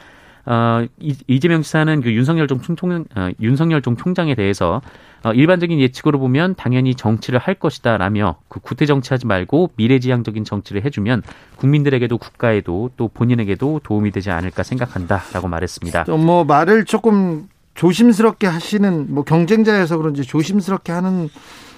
어, 0.50 0.86
이재명 1.28 1.62
지사는 1.62 2.02
그 2.02 2.14
윤석열 2.14 2.48
종 2.48 2.62
총, 2.62 3.06
어, 3.16 3.30
윤석열 3.42 3.82
종 3.82 3.98
총장에 3.98 4.34
대해서 4.34 4.82
어, 5.24 5.34
일반적인 5.34 5.78
예측으로 5.78 6.20
보면 6.20 6.56
당연히 6.56 6.96
정치를 6.96 7.38
할 7.38 7.56
것이다라며 7.56 8.38
그 8.48 8.62
구태 8.62 8.86
정치하지 8.86 9.28
말고 9.28 9.72
미래지향적인 9.76 10.46
정치를 10.46 10.86
해주면 10.86 11.22
국민들에게도 11.58 12.18
국가에도 12.18 12.92
또 12.96 13.10
본인에게도 13.10 13.82
도움이 13.84 14.12
되지 14.12 14.32
않을까 14.32 14.64
생각한다라고 14.64 15.50
말했습니다. 15.50 16.06
뭐 16.08 16.46
말을 16.46 16.86
조금 16.86 17.50
조심스럽게 17.74 18.48
하시는 18.48 19.14
뭐 19.14 19.26
경쟁자여서 19.26 19.98
그런지 19.98 20.24
조심스럽게 20.24 20.94
하는 20.94 21.30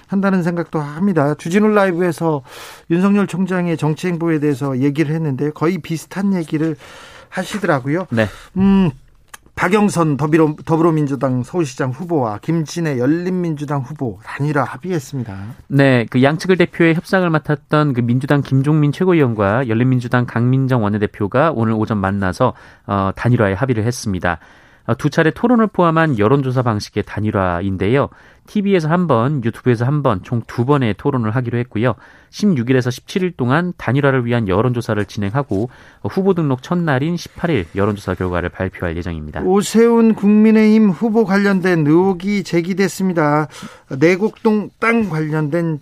한다는 0.06 0.42
생각도 0.42 0.80
합니다. 0.80 1.34
주진우 1.34 1.68
라이브에서 1.68 2.42
윤석열 2.90 3.26
총장의 3.26 3.76
정치 3.76 4.08
행보에 4.08 4.40
대해서 4.40 4.78
얘기를 4.78 5.14
했는데 5.14 5.50
거의 5.50 5.78
비슷한 5.78 6.34
얘기를 6.34 6.76
하시더라고요. 7.30 8.06
네. 8.10 8.26
음, 8.56 8.90
박영선 9.60 10.16
더불어, 10.16 10.54
더불어민주당 10.64 11.42
서울시장 11.42 11.90
후보와 11.90 12.38
김진애 12.38 12.98
열린민주당 12.98 13.82
후보 13.82 14.18
단일화 14.24 14.64
합의했습니다. 14.64 15.36
네, 15.68 16.06
그 16.08 16.22
양측을 16.22 16.56
대표해 16.56 16.94
협상을 16.94 17.28
맡았던 17.28 17.92
그 17.92 18.00
민주당 18.00 18.40
김종민 18.40 18.90
최고위원과 18.90 19.68
열린민주당 19.68 20.24
강민정 20.24 20.82
원내대표가 20.82 21.52
오늘 21.54 21.74
오전 21.74 21.98
만나서 21.98 22.54
어, 22.86 23.10
단일화에 23.14 23.52
합의를 23.52 23.84
했습니다. 23.84 24.38
어, 24.86 24.94
두 24.94 25.10
차례 25.10 25.30
토론을 25.30 25.66
포함한 25.66 26.18
여론조사 26.18 26.62
방식의 26.62 27.02
단일화인데요. 27.06 28.08
TV에서 28.50 28.88
한 28.88 29.06
번, 29.06 29.44
유튜브에서 29.44 29.84
한 29.84 30.02
번, 30.02 30.22
총 30.24 30.42
두 30.46 30.64
번의 30.64 30.94
토론을 30.94 31.30
하기로 31.30 31.58
했고요. 31.58 31.94
16일에서 32.30 32.88
17일 32.88 33.36
동안 33.36 33.72
단일화를 33.76 34.26
위한 34.26 34.48
여론조사를 34.48 35.04
진행하고 35.04 35.70
후보 36.02 36.34
등록 36.34 36.62
첫날인 36.62 37.14
18일 37.14 37.66
여론조사 37.76 38.14
결과를 38.14 38.48
발표할 38.48 38.96
예정입니다. 38.96 39.42
오세훈 39.42 40.14
국민의힘 40.14 40.90
후보 40.90 41.24
관련된 41.24 41.86
의혹이 41.86 42.42
제기됐습니다. 42.42 43.46
내곡동 44.00 44.70
땅 44.80 45.08
관련된 45.08 45.78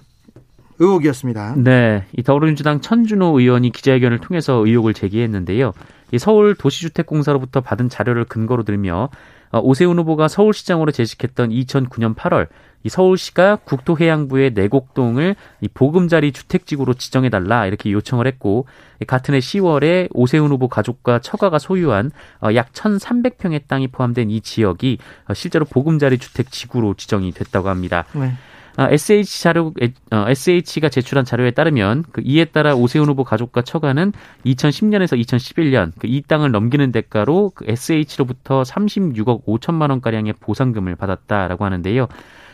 의혹이었습니다. 0.78 1.54
네, 1.56 2.04
이 2.16 2.22
더불어민주당 2.22 2.80
천준호 2.80 3.40
의원이 3.40 3.72
기자회견을 3.72 4.18
통해서 4.18 4.64
의혹을 4.64 4.92
제기했는데요. 4.92 5.72
이 6.12 6.18
서울 6.18 6.54
도시주택공사로부터 6.54 7.62
받은 7.62 7.88
자료를 7.88 8.24
근거로 8.24 8.62
들며 8.62 9.08
어, 9.08 9.08
오세훈 9.52 9.98
후보가 9.98 10.28
서울시장으로 10.28 10.92
재직했던 10.92 11.50
2009년 11.50 12.14
8월 12.14 12.48
이 12.84 12.88
서울시가 12.88 13.56
국토해양부의 13.64 14.52
내곡동을 14.52 15.34
이 15.60 15.68
보금자리 15.68 16.32
주택지구로 16.32 16.94
지정해달라 16.94 17.66
이렇게 17.66 17.90
요청을 17.90 18.26
했고 18.26 18.66
같은 19.06 19.34
해 19.34 19.40
10월에 19.40 20.08
오세훈 20.12 20.50
후보 20.50 20.68
가족과 20.68 21.18
처가가 21.18 21.58
소유한 21.58 22.10
어, 22.40 22.54
약 22.54 22.72
1,300평의 22.72 23.66
땅이 23.66 23.88
포함된 23.88 24.30
이 24.30 24.40
지역이 24.40 24.98
어, 25.28 25.34
실제로 25.34 25.64
보금자리 25.64 26.18
주택지구로 26.18 26.94
지정이 26.94 27.32
됐다고 27.32 27.68
합니다. 27.68 28.04
네. 28.14 28.32
SH 28.78 29.40
아, 29.40 29.42
자료, 29.42 29.72
SH가 30.10 30.88
제출한 30.88 31.24
자료에 31.24 31.52
따르면 31.52 32.04
그 32.12 32.22
이에 32.24 32.44
따라 32.44 32.74
오세훈 32.74 33.08
후보 33.08 33.24
가족과 33.24 33.62
처가는 33.62 34.12
2010년에서 34.44 35.18
2011년 35.20 35.92
그 35.98 36.08
이 36.08 36.22
땅을 36.22 36.50
넘기는 36.50 36.90
대가로 36.90 37.52
그 37.54 37.64
SH로부터 37.68 38.62
36억 38.62 39.44
5천만 39.44 39.90
원 39.90 40.00
가량의 40.00 40.34
보상금을 40.40 40.96
받았다라고 40.96 41.64
하는데요. 41.64 42.08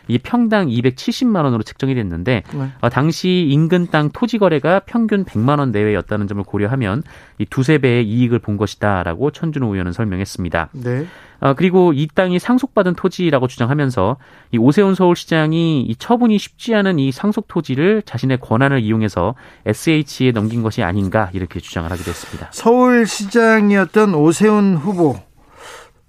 이 0.07 0.19
평당 0.19 0.69
270만 0.69 1.45
원으로 1.45 1.63
책정이 1.63 1.95
됐는데 1.95 2.43
네. 2.53 2.69
어, 2.83 2.91
당시 2.91 3.47
인근 3.49 3.87
땅 3.87 4.11
토지 4.11 4.37
거래가 4.37 4.81
평균 4.81 5.25
100만 5.25 5.61
원 5.61 5.71
내외였다는 5.73 6.29
점을 6.29 6.45
고려하면 6.45 7.03
이 7.39 7.47
두세 7.47 7.79
배의 7.79 8.07
이익을 8.07 8.39
본 8.41 8.59
것이다라고 8.59 9.31
천준호 9.31 9.73
의원은 9.73 9.93
설명했습니다. 9.93 10.69
네. 10.73 11.07
어, 11.45 11.53
그리고 11.53 11.93
이 11.93 12.09
땅이 12.09 12.39
상속받은 12.39 12.95
토지라고 12.95 13.49
주장하면서 13.49 14.17
이 14.53 14.59
오세훈 14.59 14.95
서울시장이 14.95 15.83
이 15.83 15.97
처분이 15.97 16.39
쉽지 16.39 16.75
않은 16.75 16.99
이 16.99 17.13
상속 17.13 17.49
토지를 17.49 18.01
자신의 18.07 18.41
권한을 18.41 18.81
이용해서 18.81 19.35
SH에 19.67 20.33
넘긴 20.33 20.63
것이 20.63 20.83
아닌가 20.83 21.29
이렇게 21.35 21.61
주장을 21.61 21.91
하기도 21.91 22.11
했습니다. 22.11 22.49
서울시장이었던 22.51 24.15
오세훈 24.15 24.77
후보 24.77 25.21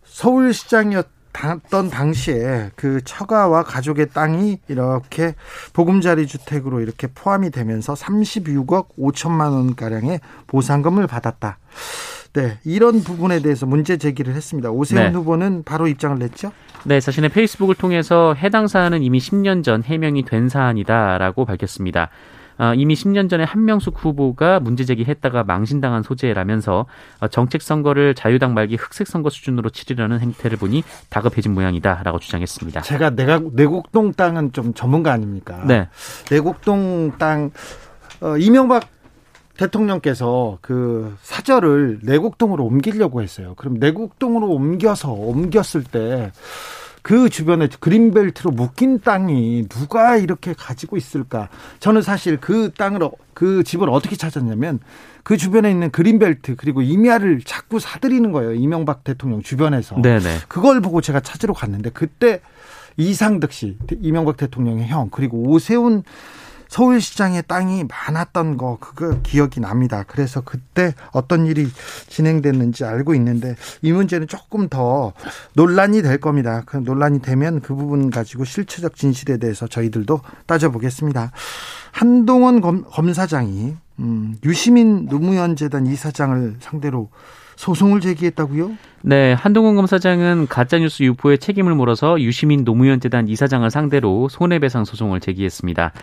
서울시장이었 0.06 1.14
던 1.70 1.90
당시에 1.90 2.72
그 2.78 3.04
처가와 3.04 3.64
가족의 3.64 4.12
땅이 4.12 4.60
이렇게 4.70 5.36
보금자리 5.74 6.28
주택으로 6.28 6.80
이렇게 6.80 7.08
포함이 7.08 7.52
되면서 7.52 7.94
36억 7.94 8.96
5천만 8.98 9.52
원 9.52 9.76
가량의 9.76 10.22
보상금을 10.48 11.08
받았다. 11.08 11.58
네, 12.36 12.58
이런 12.66 13.02
부분에 13.02 13.40
대해서 13.40 13.66
문제 13.66 13.96
제기를 13.96 14.34
했습니다. 14.36 14.70
오세훈 14.70 15.04
네. 15.04 15.12
후보는 15.12 15.64
바로 15.64 15.88
입장을 15.88 16.20
냈죠? 16.20 16.52
네, 16.84 17.00
자신의 17.00 17.30
페이스북을 17.30 17.76
통해서 17.76 18.36
해당 18.38 18.68
사안은 18.68 19.04
이미 19.04 19.20
10년 19.20 19.64
전 19.64 19.82
해명이 19.84 20.26
된 20.26 20.50
사안이다라고 20.50 21.46
밝혔습니다. 21.46 22.10
어, 22.58 22.74
이미 22.74 22.94
10년 22.94 23.30
전에 23.30 23.44
한명숙 23.44 24.04
후보가 24.04 24.60
문제 24.60 24.84
제기했다가 24.84 25.44
망신당한 25.44 26.04
소재라면서 26.04 26.86
어, 27.20 27.28
정책 27.28 27.62
선거를 27.62 28.16
자유당 28.16 28.54
말기 28.54 28.76
흑색 28.76 29.08
선거 29.08 29.30
수준으로 29.30 29.70
치르려는 29.70 30.20
행태를 30.20 30.58
보니 30.58 30.84
다급해진 31.10 31.54
모양이다라고 31.54 32.20
주장했습니다. 32.20 32.82
제가 32.82 33.12
내가 33.12 33.42
내곡동 33.54 34.14
땅은 34.14 34.52
좀 34.52 34.74
전문가 34.74 35.14
아닙니까? 35.14 35.64
네. 35.66 35.88
내곡동 36.30 37.14
땅 37.18 37.52
어, 38.22 38.38
이명박 38.38 38.95
대통령께서 39.58 40.58
그 40.62 41.16
사절을 41.22 42.00
내곡동으로 42.04 42.66
옮기려고 42.66 43.22
했어요. 43.22 43.54
그럼 43.58 43.76
내곡동으로 43.76 44.50
옮겨서 44.50 45.12
옮겼을 45.12 45.84
때 45.84 46.32
그 47.06 47.30
주변에 47.30 47.68
그린벨트로 47.68 48.50
묶인 48.50 49.00
땅이 49.00 49.68
누가 49.70 50.18
이렇게 50.18 50.54
가지고 50.54 50.98
있을까? 50.98 51.50
저는 51.80 52.02
사실 52.02 52.38
그 52.38 52.72
땅을 52.76 53.08
그 53.36 53.64
집을 53.64 53.92
어떻게 53.92 54.16
찾았냐면 54.16 54.80
그 55.22 55.38
주변에 55.38 55.70
있는 55.70 55.92
그린벨트 55.92 56.56
그리고 56.56 56.82
임야를 56.82 57.42
자꾸 57.46 57.80
사들이는 57.80 58.32
거예요. 58.32 58.56
이명박 58.56 59.04
대통령 59.04 59.44
주변에서. 59.44 60.02
네네. 60.02 60.40
그걸 60.48 60.82
보고 60.82 61.00
제가 61.00 61.20
찾으러 61.20 61.54
갔는데 61.54 61.92
그때 61.92 62.42
이상득 62.98 63.52
씨, 63.52 63.78
이명박 64.02 64.36
대통령의 64.38 64.88
형 64.88 65.10
그리고 65.12 65.44
오세훈 65.44 66.02
서울시장의 66.76 67.44
땅이 67.48 67.86
많았던 67.86 68.58
거 68.58 68.78
그거 68.82 69.18
기억이 69.24 69.62
납니다. 69.62 70.04
그래서 70.06 70.42
그때 70.42 70.94
어떤 71.14 71.46
일이 71.46 71.68
진행됐는지 72.10 72.84
알고 72.84 73.16
있는데 73.16 73.56
이 73.82 73.94
문제는 73.94 74.28
조금 74.28 74.68
더 74.68 75.14
논란이 75.54 76.02
될 76.02 76.18
겁니다. 76.18 76.64
그 76.66 76.76
논란이 76.76 77.22
되면 77.22 77.62
그 77.62 77.74
부분 77.76 78.10
가지고 78.10 78.44
실체적 78.44 78.98
진실에 78.98 79.38
대해서 79.38 79.68
저희들도 79.68 80.20
따져보겠습니다. 80.48 81.32
한동원 81.94 82.60
검, 82.60 82.84
검사장이 82.84 83.76
음, 84.00 84.36
유시민 84.44 85.06
노무현 85.06 85.56
재단 85.56 85.88
이사장을 85.88 86.58
상대로 86.60 87.08
소송을 87.56 88.02
제기했다고요? 88.02 88.72
네, 89.02 89.32
한동훈 89.32 89.78
검사장은 89.78 90.48
가짜뉴스 90.50 91.04
유포에 91.04 91.38
책임을 91.38 91.74
물어서 91.74 92.20
유시민 92.20 92.66
노무현 92.66 93.00
재단 93.00 93.30
이사장을 93.30 93.72
상대로 93.72 94.28
손해배상 94.28 94.84
소송을 94.84 95.22
제기했습니다. 95.22 95.94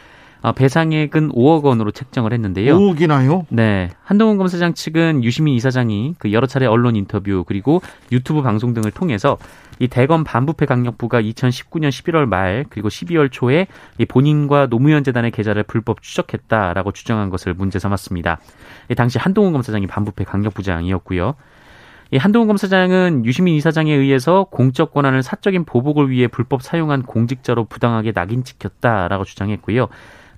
어, 0.42 0.50
배상액은 0.52 1.30
5억 1.30 1.62
원으로 1.62 1.92
책정을 1.92 2.32
했는데요. 2.32 2.76
5억이나요? 2.76 3.46
네. 3.48 3.90
한동훈 4.02 4.38
검사장 4.38 4.74
측은 4.74 5.22
유시민 5.22 5.54
이사장이 5.54 6.16
그 6.18 6.32
여러 6.32 6.48
차례 6.48 6.66
언론 6.66 6.96
인터뷰 6.96 7.44
그리고 7.46 7.80
유튜브 8.10 8.42
방송 8.42 8.74
등을 8.74 8.90
통해서 8.90 9.38
이 9.78 9.86
대검 9.86 10.24
반부패 10.24 10.66
강력부가 10.66 11.22
2019년 11.22 11.90
11월 11.90 12.26
말 12.26 12.64
그리고 12.70 12.88
12월 12.88 13.30
초에 13.30 13.68
이 13.98 14.04
본인과 14.04 14.66
노무현 14.66 15.04
재단의 15.04 15.30
계좌를 15.30 15.62
불법 15.62 16.02
추적했다라고 16.02 16.90
주장한 16.90 17.30
것을 17.30 17.54
문제 17.54 17.78
삼았습니다. 17.78 18.40
당시 18.96 19.18
한동훈 19.18 19.52
검사장이 19.52 19.86
반부패 19.86 20.24
강력부장이었고요. 20.24 21.34
이 22.10 22.16
한동훈 22.18 22.48
검사장은 22.48 23.24
유시민 23.24 23.54
이사장에 23.54 23.92
의해서 23.94 24.46
공적 24.50 24.92
권한을 24.92 25.22
사적인 25.22 25.64
보복을 25.64 26.10
위해 26.10 26.26
불법 26.26 26.62
사용한 26.62 27.04
공직자로 27.04 27.64
부당하게 27.64 28.12
낙인 28.12 28.44
찍혔다라고 28.44 29.24
주장했고요. 29.24 29.88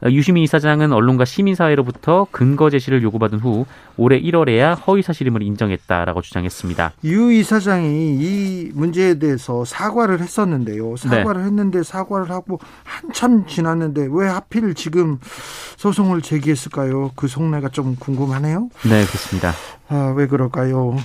어, 0.03 0.11
유시민 0.11 0.43
이사장은 0.45 0.93
언론과 0.93 1.25
시민사회로부터 1.25 2.27
근거 2.31 2.71
제시를 2.71 3.03
요구받은 3.03 3.39
후 3.39 3.67
올해 3.97 4.21
1월에야 4.21 4.77
허위 4.87 5.03
사실임을 5.03 5.43
인정했다라고 5.43 6.23
주장했습니다. 6.23 6.93
유 7.05 7.33
이사장이 7.33 8.17
이 8.21 8.71
문제에 8.75 9.19
대해서 9.19 9.65
사과를 9.65 10.21
했었는데요. 10.21 10.97
사과를 10.97 11.43
네. 11.43 11.47
했는데 11.47 11.83
사과를 11.83 12.31
하고 12.31 12.59
한참 12.83 13.47
지났는데 13.47 14.09
왜 14.11 14.29
하필 14.29 14.75
지금 14.75 15.19
소송을 15.77 16.23
제기했을까요? 16.23 17.13
그 17.15 17.29
속내가 17.29 17.69
좀 17.69 17.97
궁금하네요. 17.99 18.69
네, 18.83 19.05
그렇습니다. 19.05 19.53
아, 19.89 20.15
왜 20.17 20.27
그럴까요? 20.27 20.97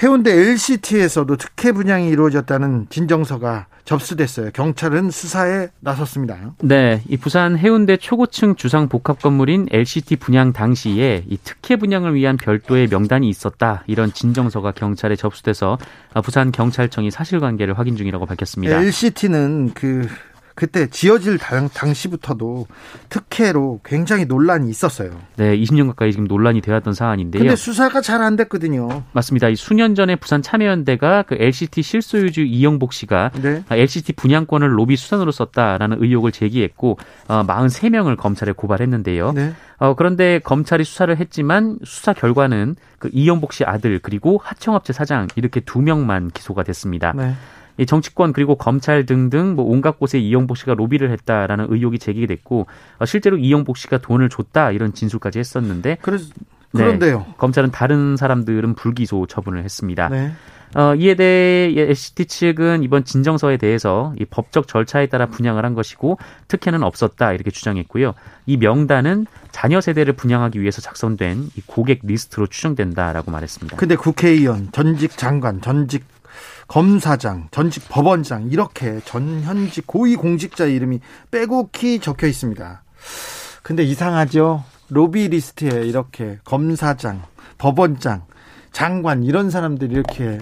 해운대 0.00 0.32
LCT에서도 0.32 1.36
특혜 1.36 1.72
분양이 1.72 2.08
이루어졌다는 2.08 2.86
진정서가 2.88 3.66
접수됐어요. 3.84 4.50
경찰은 4.52 5.10
수사에 5.10 5.68
나섰습니다. 5.80 6.54
네, 6.60 7.02
이 7.08 7.16
부산 7.16 7.56
해운대 7.56 7.96
초고층 7.96 8.54
주상 8.54 8.88
복합 8.88 9.20
건물인 9.20 9.66
LCT 9.72 10.16
분양 10.16 10.52
당시에 10.52 11.24
이 11.26 11.38
특혜 11.42 11.76
분양을 11.76 12.14
위한 12.14 12.36
별도의 12.36 12.88
명단이 12.88 13.28
있었다. 13.28 13.82
이런 13.86 14.12
진정서가 14.12 14.72
경찰에 14.72 15.16
접수돼서 15.16 15.78
부산 16.22 16.52
경찰청이 16.52 17.10
사실관계를 17.10 17.78
확인 17.78 17.96
중이라고 17.96 18.26
밝혔습니다. 18.26 18.76
LCT는 18.76 19.72
그 19.74 20.06
그때 20.58 20.88
지어질 20.88 21.38
당, 21.38 21.68
당시부터도 21.68 22.66
특혜로 23.10 23.78
굉장히 23.84 24.24
논란이 24.24 24.68
있었어요. 24.68 25.12
네, 25.36 25.56
20년 25.56 25.86
가까이 25.86 26.10
지금 26.10 26.26
논란이 26.26 26.62
되었던 26.62 26.94
사안인데요. 26.94 27.44
근데 27.44 27.54
수사가 27.54 28.00
잘 28.00 28.18
안 28.18 28.34
됐거든요. 28.34 29.04
맞습니다. 29.12 29.48
이 29.48 29.54
수년 29.54 29.94
전에 29.94 30.16
부산 30.16 30.42
참여연대가 30.42 31.22
그 31.22 31.36
LCT 31.38 31.82
실소유주 31.82 32.40
이영복 32.40 32.92
씨가 32.92 33.30
네. 33.40 33.62
LCT 33.70 34.14
분양권을 34.14 34.76
로비 34.76 34.96
수단으로 34.96 35.30
썼다라는 35.30 35.98
의혹을 36.02 36.32
제기했고 36.32 36.98
어, 37.28 37.44
43명을 37.46 38.16
검찰에 38.16 38.50
고발했는데요. 38.50 39.30
네. 39.32 39.52
어, 39.78 39.94
그런데 39.94 40.40
검찰이 40.40 40.82
수사를 40.82 41.16
했지만 41.16 41.78
수사 41.84 42.12
결과는 42.12 42.74
그 42.98 43.08
이영복 43.12 43.52
씨 43.52 43.62
아들 43.62 44.00
그리고 44.00 44.40
하청업체 44.42 44.92
사장 44.92 45.28
이렇게 45.36 45.60
두 45.60 45.80
명만 45.80 46.32
기소가 46.32 46.64
됐습니다. 46.64 47.12
네. 47.14 47.34
이 47.78 47.86
정치권 47.86 48.32
그리고 48.32 48.56
검찰 48.56 49.06
등등 49.06 49.54
뭐 49.54 49.64
온갖 49.64 49.98
곳에 49.98 50.18
이영복 50.18 50.56
씨가 50.56 50.74
로비를 50.74 51.10
했다라는 51.12 51.68
의혹이 51.70 51.98
제기됐고 51.98 52.66
어, 52.98 53.04
실제로 53.06 53.38
이영복 53.38 53.76
씨가 53.76 53.98
돈을 53.98 54.28
줬다 54.28 54.72
이런 54.72 54.92
진술까지 54.92 55.38
했었는데 55.38 55.98
그래서 56.02 56.26
네, 56.72 56.84
그런데요. 56.84 57.24
검찰은 57.38 57.70
다른 57.70 58.16
사람들은 58.16 58.74
불기소 58.74 59.26
처분을 59.26 59.64
했습니다. 59.64 60.08
네. 60.08 60.32
어, 60.74 60.94
이에 60.94 61.14
대해 61.14 61.72
LCT 61.74 62.26
측은 62.26 62.82
이번 62.82 63.04
진정서에 63.04 63.56
대해서 63.56 64.12
이 64.20 64.26
법적 64.26 64.68
절차에 64.68 65.06
따라 65.06 65.26
분양을 65.26 65.64
한 65.64 65.74
것이고 65.74 66.18
특혜는 66.46 66.82
없었다 66.82 67.32
이렇게 67.32 67.50
주장했고요. 67.50 68.12
이 68.44 68.56
명단은 68.58 69.26
자녀 69.50 69.80
세대를 69.80 70.12
분양하기 70.14 70.60
위해서 70.60 70.82
작성된 70.82 71.48
이 71.56 71.62
고객 71.66 72.00
리스트로 72.02 72.48
추정된다라고 72.48 73.30
말했습니다. 73.30 73.78
근데 73.78 73.96
국회의원, 73.96 74.70
전직 74.72 75.16
장관, 75.16 75.62
전직 75.62 76.04
검사장, 76.66 77.48
전직 77.50 77.88
법원장 77.88 78.48
이렇게 78.50 79.00
전현직 79.04 79.86
고위 79.86 80.16
공직자 80.16 80.66
이름이 80.66 81.00
빼곡히 81.30 82.00
적혀 82.00 82.26
있습니다. 82.26 82.82
근데 83.62 83.82
이상하죠. 83.82 84.64
로비 84.90 85.28
리스트에 85.28 85.86
이렇게 85.86 86.38
검사장, 86.44 87.22
법원장, 87.58 88.24
장관 88.72 89.22
이런 89.22 89.50
사람들이 89.50 89.92
이렇게 89.92 90.38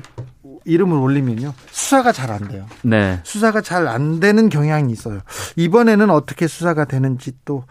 이름을 0.64 0.98
올리면요 0.98 1.54
수사가 1.70 2.12
잘 2.12 2.30
안 2.30 2.48
돼요. 2.48 2.66
네. 2.82 3.20
수사가 3.22 3.61
잘 3.61 3.87
안 3.87 4.18
되는 4.20 4.48
경향이 4.48 4.92
있어요. 4.92 5.20
이번에는 5.56 6.11
어떻게 6.11 6.46
수사가 6.48 6.85
되는지 6.87 7.32
또 7.44 7.64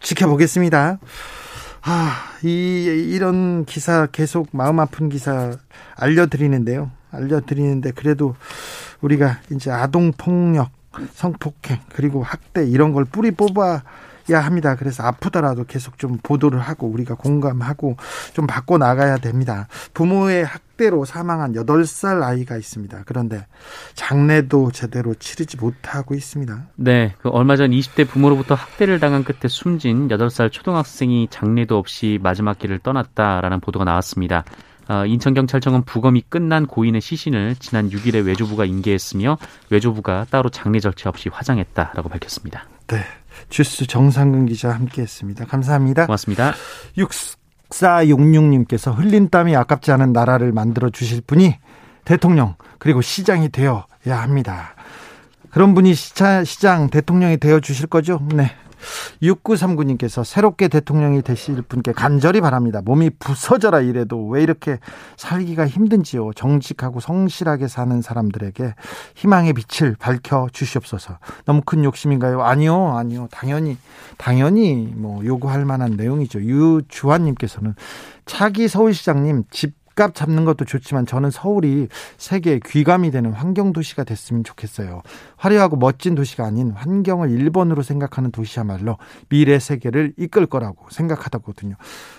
지켜보겠습니다. 0.00 0.98
아, 1.84 2.12
이 2.44 3.08
이런 3.12 3.64
기사 3.64 4.06
계속 4.06 4.48
마음 4.52 4.78
아픈 4.80 5.08
기사 5.08 5.56
알려드리는데요. 5.96 6.90
알려드리는데 7.12 7.92
그래도 7.92 8.34
우리가 9.00 9.38
이제 9.52 9.70
아동 9.70 10.12
폭력, 10.12 10.70
성폭행 11.12 11.78
그리고 11.90 12.22
학대 12.22 12.66
이런 12.66 12.92
걸 12.92 13.04
뿌리 13.04 13.30
뽑아 13.30 13.82
야 14.30 14.40
합니다. 14.40 14.76
그래서 14.76 15.02
아프더라도 15.02 15.64
계속 15.64 15.98
좀 15.98 16.18
보도를 16.22 16.60
하고 16.60 16.86
우리가 16.86 17.14
공감하고 17.14 17.96
좀 18.34 18.46
바꿔 18.46 18.78
나가야 18.78 19.16
됩니다. 19.16 19.66
부모의 19.94 20.44
학대로 20.44 21.04
사망한 21.04 21.54
8살 21.54 22.22
아이가 22.22 22.56
있습니다. 22.56 23.02
그런데 23.06 23.46
장례도 23.94 24.70
제대로 24.72 25.14
치르지 25.14 25.56
못하고 25.56 26.14
있습니다. 26.14 26.68
네. 26.76 27.14
그 27.20 27.30
얼마 27.30 27.56
전 27.56 27.70
20대 27.70 28.08
부모로부터 28.08 28.54
학대를 28.54 29.00
당한 29.00 29.24
끝에 29.24 29.48
숨진 29.48 30.08
8살 30.08 30.52
초등학생이 30.52 31.28
장례도 31.30 31.76
없이 31.76 32.20
마지막 32.22 32.58
길을 32.58 32.78
떠났다라는 32.78 33.60
보도가 33.60 33.84
나왔습니다. 33.84 34.44
어, 34.92 35.06
인천경찰청은 35.06 35.84
부검이 35.84 36.24
끝난 36.28 36.66
고인의 36.66 37.00
시신을 37.00 37.56
지난 37.58 37.88
6일에 37.88 38.26
외조부가 38.26 38.66
인계했으며 38.66 39.38
외조부가 39.70 40.26
따로 40.28 40.50
장례 40.50 40.80
절차 40.80 41.08
없이 41.08 41.30
화장했다라고 41.32 42.10
밝혔습니다. 42.10 42.66
네. 42.88 42.98
주스 43.48 43.86
정상근 43.86 44.44
기자 44.44 44.70
함께했습니다. 44.70 45.46
감사합니다. 45.46 46.04
고맙습니다. 46.04 46.52
6466님께서 46.98 48.94
흘린 48.94 49.30
땀이 49.30 49.56
아깝지 49.56 49.92
않은 49.92 50.12
나라를 50.12 50.52
만들어 50.52 50.90
주실 50.90 51.22
분이 51.22 51.56
대통령 52.04 52.56
그리고 52.78 53.00
시장이 53.00 53.48
되어야 53.48 53.82
합니다. 54.04 54.74
그런 55.48 55.72
분이 55.72 55.94
시차, 55.94 56.44
시장 56.44 56.90
대통령이 56.90 57.38
되어 57.38 57.60
주실 57.60 57.86
거죠? 57.86 58.20
네. 58.34 58.50
6939님께서 59.22 60.24
새롭게 60.24 60.68
대통령이 60.68 61.22
되실 61.22 61.62
분께 61.62 61.92
간절히 61.92 62.40
바랍니다. 62.40 62.80
몸이 62.84 63.10
부서져라 63.18 63.80
이래도 63.80 64.26
왜 64.28 64.42
이렇게 64.42 64.78
살기가 65.16 65.66
힘든지요. 65.66 66.32
정직하고 66.34 67.00
성실하게 67.00 67.68
사는 67.68 68.00
사람들에게 68.00 68.74
희망의 69.16 69.52
빛을 69.54 69.96
밝혀 69.98 70.48
주시옵소서. 70.52 71.18
너무 71.44 71.62
큰 71.64 71.84
욕심인가요? 71.84 72.42
아니요, 72.42 72.96
아니요. 72.96 73.28
당연히, 73.30 73.76
당연히 74.18 74.92
뭐 74.96 75.24
요구할 75.24 75.64
만한 75.64 75.92
내용이죠. 75.96 76.40
유주환님께서는 76.40 77.74
차기 78.24 78.68
서울시장님 78.68 79.44
집 79.50 79.81
집값 80.02 80.14
잡는 80.14 80.44
것도 80.44 80.64
좋지만 80.64 81.06
저는 81.06 81.30
서울이 81.30 81.86
세계의 82.18 82.60
귀감이 82.66 83.12
되는 83.12 83.32
환경 83.32 83.72
도시가 83.72 84.02
됐으면 84.02 84.42
좋겠어요. 84.42 85.02
화려하고 85.36 85.76
멋진 85.76 86.16
도시가 86.16 86.44
아닌 86.44 86.72
환경을 86.72 87.28
1번으로 87.28 87.84
생각하는 87.84 88.32
도시야말로 88.32 88.98
미래 89.28 89.60
세계를 89.60 90.14
이끌 90.16 90.46
거라고 90.46 90.86
생각하다거든요. 90.90 91.76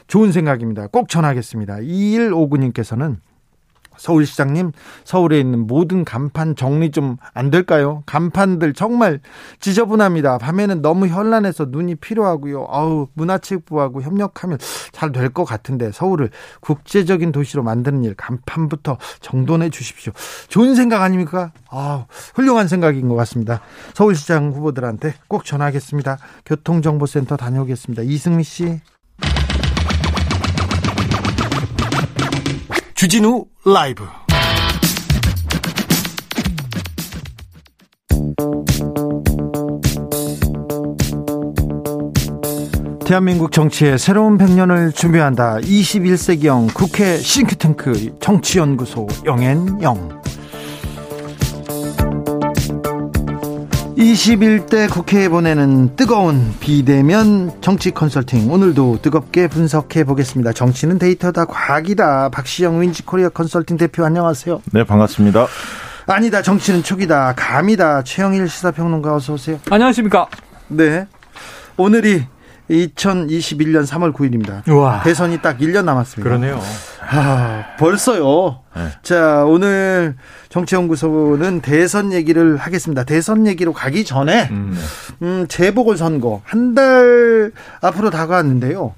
좋은 0.08 0.32
생각입니다. 0.32 0.88
꼭 0.88 1.10
전하겠습니다. 1.10 1.78
2159님께서는 1.78 3.18
서울시장님, 3.98 4.72
서울에 5.04 5.40
있는 5.40 5.68
모든 5.68 6.04
간판 6.06 6.56
정리 6.56 6.92
좀 6.92 7.18
안 7.34 7.50
될까요? 7.52 8.04
간판들 8.06 8.74
정말 8.74 9.20
지저분합니다. 9.60 10.38
밤에는 10.38 10.82
너무 10.82 11.08
현란해서 11.08 11.68
눈이 11.70 11.96
필요하고요. 11.96 12.68
아우, 12.70 13.08
문화체육부하고 13.14 14.02
협력하면 14.02 14.58
잘 14.92 15.12
될 15.12 15.30
것 15.30 15.46
같은데 15.46 15.92
서울을 15.92 16.30
국제적인 16.62 17.32
도시로 17.32 17.64
만드는 17.64 18.04
일 18.04 18.14
간판부터 18.16 18.98
정돈해 19.22 19.70
주십시오. 19.70 20.12
좋은 20.48 20.76
생각 20.76 21.02
아닙니까? 21.02 21.52
아, 21.70 22.06
훌륭한 22.36 22.68
생각인 22.68 23.08
것 23.10 23.16
같습니다. 23.16 23.62
서울시장 23.94 24.52
후보들한테 24.52 25.14
꼭 25.28 25.46
전하겠습니다. 25.46 26.18
교통정보센터 26.46 27.38
다녀오겠습니다. 27.38 28.04
이승미 28.04 28.44
씨. 28.44 28.82
주진우 33.04 33.44
라이브 33.66 34.06
대한민국 43.06 43.52
정치의 43.52 44.00
새로운 44.00 44.38
100년을 44.38 44.96
준비한다. 44.96 45.58
21세기형 45.58 46.74
국회 46.74 47.18
싱크탱크 47.18 48.20
정치연구소 48.22 49.08
영앤영. 49.26 50.22
21대 54.04 54.92
국회에 54.92 55.30
보내는 55.30 55.96
뜨거운 55.96 56.54
비대면 56.60 57.62
정치 57.62 57.92
컨설팅 57.92 58.52
오늘도 58.52 59.00
뜨겁게 59.02 59.48
분석해 59.48 60.04
보겠습니다. 60.04 60.52
정치는 60.52 61.00
데이터다 61.00 61.46
과학이다. 61.46 62.30
박시영 62.30 62.82
윈지코리아 62.82 63.30
컨설팅 63.30 63.78
대표 63.78 64.04
안녕하세요. 64.04 64.62
네 64.74 64.84
반갑습니다. 64.84 65.48
아니다 66.08 66.42
정치는 66.42 66.84
촉이다 66.84 67.34
감이다 67.38 68.04
최영일 68.04 68.50
시사평론가 68.50 69.16
어서 69.16 69.34
오세요. 69.34 69.60
안녕하십니까. 69.70 70.28
네 70.68 71.08
오늘이 71.78 72.26
2021년 72.70 73.86
3월 73.86 74.14
9일입니다. 74.14 74.68
우와. 74.68 75.04
대선이 75.04 75.40
딱 75.42 75.60
1년 75.60 75.84
남았습니다. 75.86 76.24
그러네요. 76.24 76.62
아, 77.02 77.76
벌써요. 77.78 78.60
네. 78.76 78.88
자, 79.04 79.44
오늘 79.46 80.16
정치연구소는 80.50 81.62
대선 81.62 82.14
얘기를 82.14 82.58
하겠습니다. 82.58 83.04
대선 83.04 83.46
얘기로 83.46 83.74
가기 83.74 84.04
전에, 84.06 84.48
음, 84.52 84.76
음 85.22 85.46
재보궐선거 85.48 86.42
한 86.46 86.74
달 86.74 87.52
앞으로 87.82 88.10
다가왔는데요. 88.10 88.96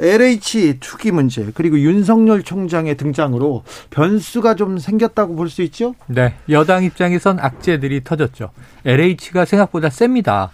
LH 0.00 0.78
투기 0.80 1.12
문제 1.12 1.52
그리고 1.54 1.78
윤석열 1.78 2.42
총장의 2.42 2.96
등장으로 2.96 3.62
변수가 3.90 4.56
좀 4.56 4.78
생겼다고 4.78 5.36
볼 5.36 5.48
수 5.48 5.62
있죠? 5.62 5.94
네, 6.06 6.34
여당 6.48 6.82
입장에선 6.82 7.38
악재들이 7.38 8.02
터졌죠. 8.02 8.50
LH가 8.84 9.44
생각보다 9.44 9.90
셉니다. 9.90 10.50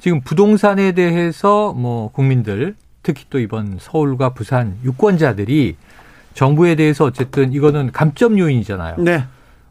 지금 0.00 0.20
부동산에 0.22 0.92
대해서 0.92 1.74
뭐 1.74 2.10
국민들 2.10 2.74
특히 3.02 3.24
또 3.30 3.38
이번 3.38 3.76
서울과 3.78 4.30
부산 4.30 4.78
유권자들이 4.82 5.76
정부에 6.34 6.74
대해서 6.74 7.04
어쨌든 7.04 7.52
이거는 7.52 7.92
감점 7.92 8.38
요인이잖아요. 8.38 8.96
네. 8.98 9.24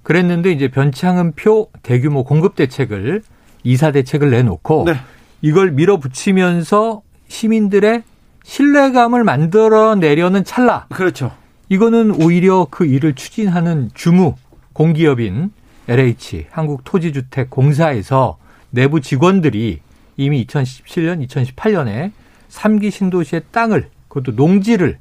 그랬는데 0.03 0.51
이제 0.51 0.67
변창흠표 0.67 1.69
대규모 1.81 2.23
공급 2.23 2.55
대책을 2.55 3.23
이사 3.63 3.91
대책을 3.91 4.29
내놓고 4.29 4.85
네. 4.85 4.95
이걸 5.41 5.71
밀어붙이면서 5.71 7.01
시민들의 7.27 8.03
신뢰감을 8.43 9.23
만들어 9.23 9.95
내려는 9.95 10.43
찰나. 10.43 10.85
그렇죠. 10.89 11.31
이거는 11.69 12.21
오히려 12.21 12.67
그 12.69 12.85
일을 12.85 13.13
추진하는 13.13 13.89
주무 13.93 14.35
공기업인 14.73 15.51
LH 15.87 16.47
한국토지주택공사에서 16.51 18.37
내부 18.71 19.01
직원들이 19.01 19.81
이미 20.19 20.45
2017년, 20.45 21.25
2018년에 21.25 22.11
3기 22.49 22.91
신도시의 22.91 23.43
땅을 23.51 23.87
그것도 24.09 24.33
농지를 24.35 24.97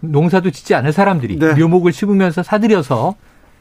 농사도 0.00 0.50
짓지 0.50 0.74
않을 0.76 0.92
사람들이 0.92 1.38
네. 1.38 1.54
묘목을 1.54 1.92
심으면서 1.92 2.44
사들여서 2.44 3.16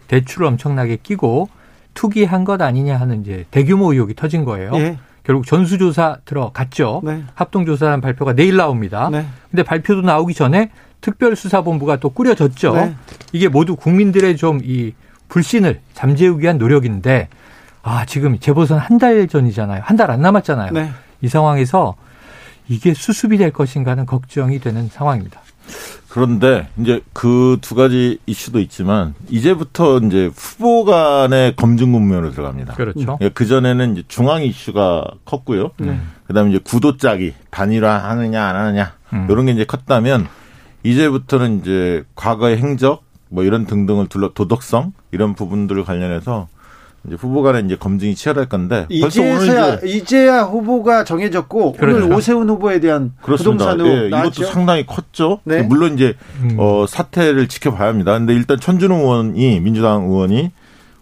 대출을 0.08 0.46
엄청나게 0.48 0.98
끼고 1.02 1.50
투기한 1.96 2.44
것 2.44 2.62
아니냐 2.62 2.98
하는 2.98 3.22
이제 3.22 3.46
대규모 3.50 3.92
의혹이 3.92 4.14
터진 4.14 4.46
거예요. 4.46 4.72
네. 4.72 5.00
결국 5.24 5.48
전수조사 5.48 6.20
들어갔죠. 6.26 7.02
네. 7.04 7.24
합동조사한 7.34 8.02
발표가 8.02 8.34
내일 8.34 8.58
나옵니다. 8.58 9.10
네. 9.12 9.26
근데 9.50 9.64
발표도 9.64 10.02
나오기 10.02 10.36
전에 10.36 10.70
특별수사본부가 11.02 11.98
또 11.98 12.10
꾸려졌죠. 12.10 12.76
네. 12.76 12.96
이게 13.32 13.48
모두 13.48 13.76
국민들의 13.76 14.38
좀 14.38 14.60
이 14.64 14.94
불신을 15.34 15.80
잠재우기 15.96 16.44
위한 16.44 16.60
노력인데 16.60 17.28
아, 17.84 18.06
지금 18.06 18.40
재보선 18.40 18.80
한 18.80 18.98
달 18.98 19.28
전이잖아요. 19.28 19.82
한 19.84 19.98
달 19.98 20.10
안 20.12 20.22
남았잖아요. 20.22 20.72
네. 20.72 20.92
이 21.22 21.28
상황에서 21.28 21.96
이게 22.70 22.94
수습이 22.94 23.38
될 23.38 23.52
것인가는 23.52 24.06
걱정이 24.06 24.60
되는 24.60 24.88
상황입니다. 24.90 25.42
그런데 26.10 26.68
이제 26.78 27.02
그 27.14 27.58
두 27.62 27.76
가지 27.76 28.20
이슈도 28.26 28.60
있지만 28.60 29.16
이제부터 29.30 30.00
이제 30.00 30.30
후보 30.36 30.86
간의 30.86 31.56
검증 31.56 31.92
국면으로 31.92 32.32
들어갑니다. 32.32 32.74
그렇죠. 32.76 33.18
예, 33.22 33.30
그 33.30 33.46
전에는 33.48 33.94
이제 33.94 34.04
중앙 34.08 34.44
이슈가 34.44 35.06
컸고요. 35.26 35.72
네. 35.78 36.00
그다음에 36.28 36.52
이제 36.52 36.60
구도 36.64 36.98
짝이 36.98 37.34
단일화 37.50 37.98
하느냐 38.10 38.44
안 38.46 38.56
하느냐 38.56 38.94
음. 39.14 39.28
이런 39.30 39.46
게 39.48 39.54
이제 39.54 39.66
컸다면 39.66 40.28
이제부터는 40.84 41.62
이제 41.62 42.04
과거의 42.16 42.58
행적 42.58 43.04
뭐 43.30 43.44
이런 43.44 43.66
등등을 43.66 44.08
둘러 44.08 44.32
도덕성 44.34 44.94
이런 45.12 45.34
부분들을 45.34 45.84
관련해서 45.84 46.48
이제 47.06 47.16
후보 47.16 47.42
간에 47.42 47.60
이제 47.66 47.76
검증이 47.76 48.16
치열할 48.16 48.48
건데 48.48 48.86
이제야 48.90 49.76
이제야 49.84 50.44
후보가 50.44 51.04
정해졌고 51.04 51.74
그렇죠. 51.74 52.06
오늘 52.06 52.16
오세훈 52.16 52.50
후보에 52.50 52.80
대한 52.80 53.14
그렇습니다. 53.22 53.72
부동산 53.72 54.04
예, 54.04 54.08
이것도 54.08 54.46
상당히 54.46 54.86
컸죠. 54.86 55.40
네. 55.44 55.64
물론 55.64 55.96
이제 55.96 56.16
음. 56.42 56.56
어, 56.58 56.86
사태를 56.88 57.50
지켜봐야 57.50 57.90
합니다. 57.90 58.18
근데 58.18 58.34
일단 58.34 58.60
천준호 58.60 58.96
의원이 58.96 59.60
민주당 59.60 60.04
의원이 60.06 60.52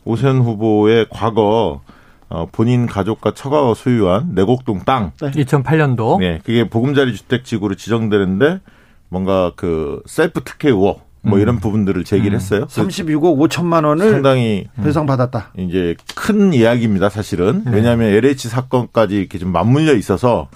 오세훈 0.06 0.42
후보의 0.42 1.06
과거 1.12 1.82
어, 2.30 2.48
본인 2.52 2.88
가족과 2.88 3.34
처가가 3.34 3.76
소유한 3.76 4.34
내곡동 4.34 4.80
땅 4.86 5.12
네. 5.22 5.30
2008년도 5.32 6.20
네, 6.20 6.40
그게 6.44 6.68
보금자리 6.68 7.16
주택 7.16 7.46
지구로 7.46 7.76
지정되는데 7.76 8.62
뭔가 9.10 9.52
그 9.56 10.02
셀프 10.08 10.42
특혜 10.44 10.70
의혹 10.70 11.11
뭐 11.21 11.38
음. 11.38 11.41
이런 11.41 11.60
부분들을 11.60 12.03
제기를 12.03 12.34
음. 12.34 12.36
했어요. 12.36 12.65
36억 12.67 13.49
5천만 13.49 13.86
원을 13.86 14.12
상당히 14.12 14.67
배상 14.84 15.05
받았다. 15.05 15.53
이제 15.57 15.95
큰 16.15 16.53
이야기입니다, 16.53 17.10
사실은. 17.10 17.63
네. 17.65 17.71
왜냐하면 17.75 18.10
LH 18.10 18.49
사건까지 18.49 19.15
이렇게 19.15 19.38
좀 19.38 19.51
맞물려 19.51 19.93
있어서 19.95 20.49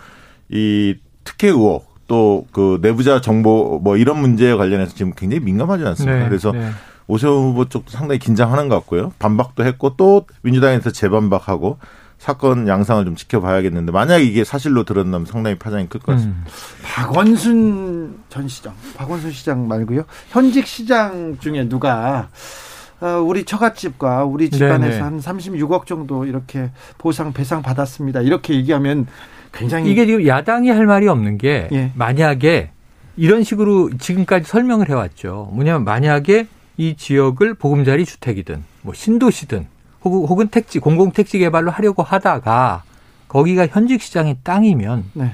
이 0.50 0.96
특혜 1.24 1.48
의혹 1.50 1.96
또 2.08 2.46
그 2.52 2.80
내부자 2.82 3.22
정보 3.22 3.80
뭐 3.84 3.98
이런 3.98 4.20
문제에 4.20 4.54
관련해서 4.56 4.96
지금 4.96 5.14
굉장히 5.16 5.44
민감하지 5.44 5.86
않습니까? 5.86 6.20
네. 6.20 6.30
그래서 6.30 6.52
네. 6.52 6.70
오세훈 7.08 7.50
후보 7.50 7.66
쪽도 7.66 7.92
상당히 7.92 8.20
긴장하는 8.20 8.70
것 8.70 8.76
같고요. 8.76 9.12
반박도 9.20 9.64
했고 9.66 9.96
또 9.96 10.26
민주당에서 10.42 10.92
재반박하고 10.92 11.78
사건 12.26 12.68
양상을 12.68 13.06
좀 13.06 13.16
지켜봐야겠는데 13.16 13.92
만약 13.92 14.18
이게 14.18 14.44
사실로 14.44 14.84
드러나면 14.84 15.28
상당히 15.28 15.60
파장이 15.60 15.88
클 15.90 16.00
것 16.00 16.14
같습니다. 16.14 16.42
음. 16.42 16.46
박원순 16.84 18.18
전 18.30 18.48
시장, 18.48 18.74
박원순 18.96 19.32
시장 19.32 19.68
말고요. 19.68 20.06
현직 20.30 20.66
시장 20.66 21.38
중에 21.40 21.70
누가 21.70 22.30
어, 23.00 23.22
우리 23.24 23.44
처갓집과 23.44 24.26
우리 24.26 24.50
집안에서 24.50 24.90
네네. 24.90 25.00
한 25.02 25.20
36억 25.20 25.86
정도 25.86 26.26
이렇게 26.26 26.72
보상 26.98 27.32
배상 27.32 27.62
받았습니다. 27.62 28.22
이렇게 28.22 28.56
얘기하면 28.56 29.06
굉장히 29.54 29.92
이게 29.92 30.08
지금 30.08 30.26
야당이 30.26 30.70
할 30.70 30.88
말이 30.88 31.08
없는 31.08 31.38
게 31.38 31.68
예. 31.74 31.92
만약에 31.94 32.72
이런 33.18 33.44
식으로 33.44 33.92
지금까지 34.00 34.50
설명을 34.50 34.90
해왔죠. 34.90 35.52
뭐냐면 35.54 35.84
만약에 35.84 36.48
이 36.78 36.96
지역을 36.96 37.54
보금자리 37.54 38.04
주택이든 38.04 38.64
뭐 38.82 38.96
신도시든 38.96 39.75
혹은 40.10 40.48
택지 40.50 40.80
공공 40.80 41.12
택지 41.12 41.40
개발로 41.40 41.72
하려고 41.72 42.04
하다가 42.04 42.84
거기가 43.28 43.68
현직 43.68 44.02
시장의 44.02 44.38
땅이면 44.44 45.06
네. 45.14 45.34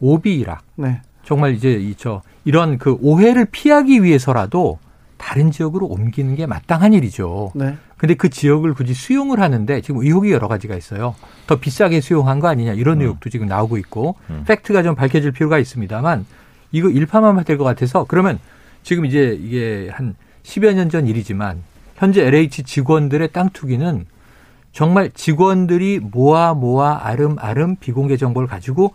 오비이락. 0.00 0.62
네. 0.76 1.00
정말 1.24 1.54
이제 1.54 1.72
이저 1.72 2.22
이런 2.44 2.78
그 2.78 2.96
오해를 3.00 3.44
피하기 3.46 4.02
위해서라도 4.02 4.78
다른 5.16 5.50
지역으로 5.52 5.86
옮기는 5.86 6.34
게 6.34 6.46
마땅한 6.46 6.92
일이죠. 6.94 7.52
네. 7.54 7.76
근데 7.96 8.14
그 8.14 8.28
지역을 8.28 8.74
굳이 8.74 8.94
수용을 8.94 9.38
하는데 9.40 9.80
지금 9.80 10.02
의혹이 10.02 10.32
여러 10.32 10.48
가지가 10.48 10.74
있어요. 10.74 11.14
더 11.46 11.60
비싸게 11.60 12.00
수용한 12.00 12.40
거 12.40 12.48
아니냐 12.48 12.72
이런 12.72 12.98
음. 12.98 13.02
의혹도 13.02 13.30
지금 13.30 13.46
나오고 13.46 13.76
있고 13.78 14.16
음. 14.30 14.42
팩트가 14.46 14.82
좀 14.82 14.96
밝혀질 14.96 15.30
필요가 15.32 15.58
있습니다만 15.58 16.26
이거 16.72 16.88
일파만파 16.88 17.44
될 17.44 17.58
것 17.58 17.64
같아서 17.64 18.04
그러면 18.08 18.40
지금 18.82 19.04
이제 19.06 19.38
이게 19.40 19.88
한 19.92 20.16
10여 20.42 20.74
년 20.74 20.90
전 20.90 21.06
일이지만 21.06 21.62
현재 21.94 22.24
LH 22.26 22.64
직원들의 22.64 23.28
땅 23.32 23.50
투기는 23.50 24.06
정말 24.72 25.10
직원들이 25.12 26.00
모아 26.02 26.54
모아 26.54 27.00
아름아름 27.06 27.76
비공개 27.76 28.16
정보를 28.16 28.48
가지고 28.48 28.92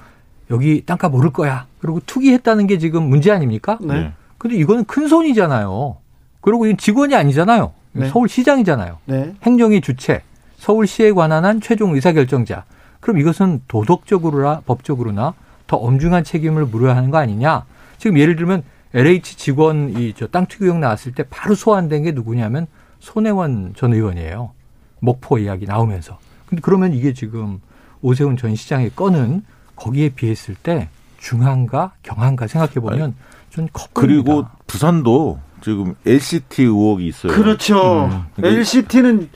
여기 0.49 0.83
땅값 0.85 1.13
오를 1.13 1.31
거야. 1.31 1.65
그리고 1.79 1.99
투기했다는 2.05 2.67
게 2.67 2.77
지금 2.77 3.03
문제 3.03 3.31
아닙니까? 3.31 3.77
네. 3.81 4.11
근데 4.37 4.55
이거는 4.55 4.85
큰 4.85 5.07
손이잖아요. 5.07 5.97
그리고 6.41 6.65
이 6.67 6.75
직원이 6.77 7.15
아니잖아요. 7.15 7.71
네. 7.93 8.07
서울시장이잖아요. 8.09 8.97
네. 9.05 9.33
행정위 9.43 9.81
주체, 9.81 10.21
서울시에 10.57 11.11
관한 11.11 11.45
한 11.45 11.61
최종 11.61 11.93
의사결정자. 11.95 12.63
그럼 12.99 13.19
이것은 13.19 13.61
도덕적으로나 13.67 14.61
법적으로나 14.65 15.33
더 15.67 15.77
엄중한 15.77 16.23
책임을 16.23 16.65
물어야 16.65 16.95
하는 16.95 17.11
거 17.11 17.17
아니냐? 17.17 17.65
지금 17.97 18.17
예를 18.17 18.35
들면 18.35 18.63
LH 18.93 19.37
직원 19.37 19.89
이 19.97 20.13
저 20.13 20.27
땅 20.27 20.45
투기 20.45 20.65
의혹 20.65 20.79
나왔을 20.79 21.11
때 21.13 21.23
바로 21.29 21.55
소환된 21.55 22.03
게 22.03 22.11
누구냐면 22.11 22.67
손혜원 22.99 23.73
전 23.75 23.93
의원이에요. 23.93 24.51
목포 24.99 25.37
이야기 25.39 25.65
나오면서. 25.65 26.19
근데 26.47 26.61
그러면 26.61 26.93
이게 26.93 27.13
지금 27.13 27.59
오세훈 28.01 28.37
전 28.37 28.55
시장의 28.55 28.91
건은 28.95 29.43
거기에 29.75 30.09
비했을 30.09 30.55
때 30.55 30.89
중한가 31.19 31.93
경한가 32.03 32.47
생각해 32.47 32.75
보면 32.75 33.15
좀 33.49 33.67
컸습니다. 33.73 33.99
그리고 33.99 34.45
부산도 34.65 35.39
지금 35.61 35.95
LCT 36.05 36.63
의혹이 36.63 37.07
있어요. 37.07 37.33
그렇죠. 37.33 38.05
음. 38.05 38.43
LCT는 38.43 39.29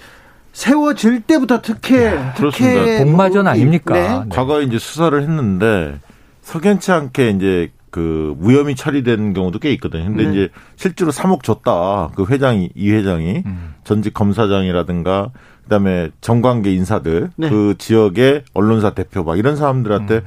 세워질 0.53 1.21
때부터 1.21 1.61
특혜, 1.61 2.17
특혜 2.35 3.03
복마전 3.03 3.47
아닙니까? 3.47 3.93
네. 3.93 4.19
네. 4.19 4.25
과거에 4.29 4.63
이제 4.63 4.77
수사를 4.77 5.19
했는데 5.21 5.99
석연치 6.41 6.91
않게 6.91 7.29
이제 7.31 7.71
그 7.91 8.33
무혐의 8.39 8.75
처리된 8.75 9.33
경우도 9.33 9.59
꽤 9.59 9.71
있거든요. 9.73 10.05
근데 10.05 10.23
네. 10.23 10.31
이제 10.31 10.49
실제로 10.75 11.11
3억 11.11 11.43
줬다. 11.43 12.11
그 12.15 12.25
회장이 12.25 12.71
이 12.73 12.91
회장이 12.91 13.43
음. 13.45 13.75
전직 13.83 14.13
검사장이라든가 14.13 15.31
그다음에 15.63 16.09
정관계 16.21 16.73
인사들 16.73 17.29
네. 17.35 17.49
그 17.49 17.75
지역의 17.77 18.45
언론사 18.53 18.91
대표 18.91 19.23
막 19.23 19.37
이런 19.37 19.55
사람들한테 19.55 20.15
음. 20.15 20.21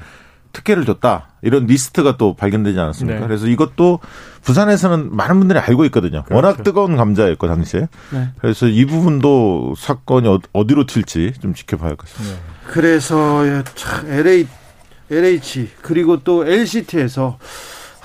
특혜를 0.52 0.84
줬다. 0.84 1.30
이런 1.42 1.66
리스트가 1.66 2.16
또 2.16 2.34
발견되지 2.34 2.78
않았습니까? 2.78 3.20
네. 3.20 3.26
그래서 3.26 3.48
이것도 3.48 3.98
부산에서는 4.42 5.14
많은 5.14 5.38
분들이 5.38 5.58
알고 5.58 5.84
있거든요. 5.86 6.22
그렇죠. 6.22 6.34
워낙 6.34 6.62
뜨거운 6.62 6.96
감자였고 6.96 7.48
당시에. 7.48 7.88
네. 8.12 8.28
그래서 8.38 8.66
이 8.66 8.86
부분도 8.86 9.74
사건이 9.76 10.28
어, 10.28 10.38
어디로 10.52 10.86
튈지 10.86 11.32
좀 11.40 11.54
지켜봐야 11.54 11.90
할 11.90 11.96
것입니다. 11.96 12.36
네. 12.36 12.40
그래서 12.66 13.42
LA 14.06 14.46
LH 15.10 15.70
그리고 15.82 16.22
또 16.22 16.46
LCT에서 16.46 17.38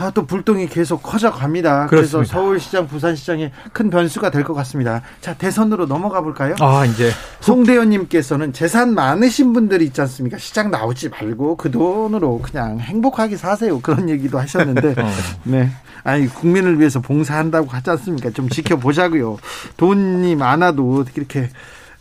아, 0.01 0.11
또 0.11 0.25
불똥이 0.25 0.67
계속 0.67 1.03
커져갑니다. 1.03 1.87
그렇습니다. 1.87 2.19
그래서 2.19 2.23
서울시장, 2.23 2.87
부산시장에 2.87 3.51
큰 3.73 3.89
변수가 3.89 4.31
될 4.31 4.45
것 4.45 4.53
같습니다. 4.53 5.01
자, 5.19 5.33
대선으로 5.33 5.87
넘어가 5.87 6.21
볼까요? 6.21 6.55
아, 6.61 6.85
이제. 6.85 7.11
송대현님께서는 7.41 8.53
재산 8.53 8.93
많으신 8.93 9.51
분들이 9.51 9.83
있지 9.83 9.99
않습니까? 9.99 10.37
시장 10.37 10.71
나오지 10.71 11.09
말고 11.09 11.57
그 11.57 11.69
돈으로 11.69 12.39
그냥 12.39 12.79
행복하게 12.79 13.35
사세요. 13.35 13.81
그런 13.81 14.07
얘기도 14.09 14.39
하셨는데. 14.39 14.95
어. 15.03 15.09
네. 15.43 15.69
아니, 16.05 16.27
국민을 16.27 16.79
위해서 16.79 17.01
봉사한다고 17.01 17.67
하지 17.67 17.89
않습니까? 17.89 18.29
좀 18.29 18.47
지켜보자고요. 18.47 19.37
돈이 19.75 20.33
많아도 20.37 21.03
이렇게 21.13 21.49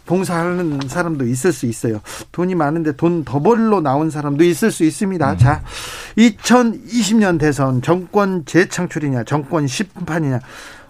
봉사하는 0.08 0.80
사람도 0.88 1.26
있을 1.26 1.52
수 1.52 1.66
있어요. 1.66 2.00
돈이 2.32 2.54
많은데 2.54 2.92
돈 2.92 3.18
더 3.24 3.40
벌러 3.40 3.80
나온 3.80 4.08
사람도 4.10 4.42
있을 4.44 4.70
수 4.70 4.84
있습니다. 4.84 5.32
음. 5.32 5.38
자, 5.38 5.62
2020년 6.16 7.38
대선 7.38 7.82
정권 7.82 8.44
재창출이냐, 8.46 9.24
정권 9.24 9.66
심판이냐. 9.66 10.40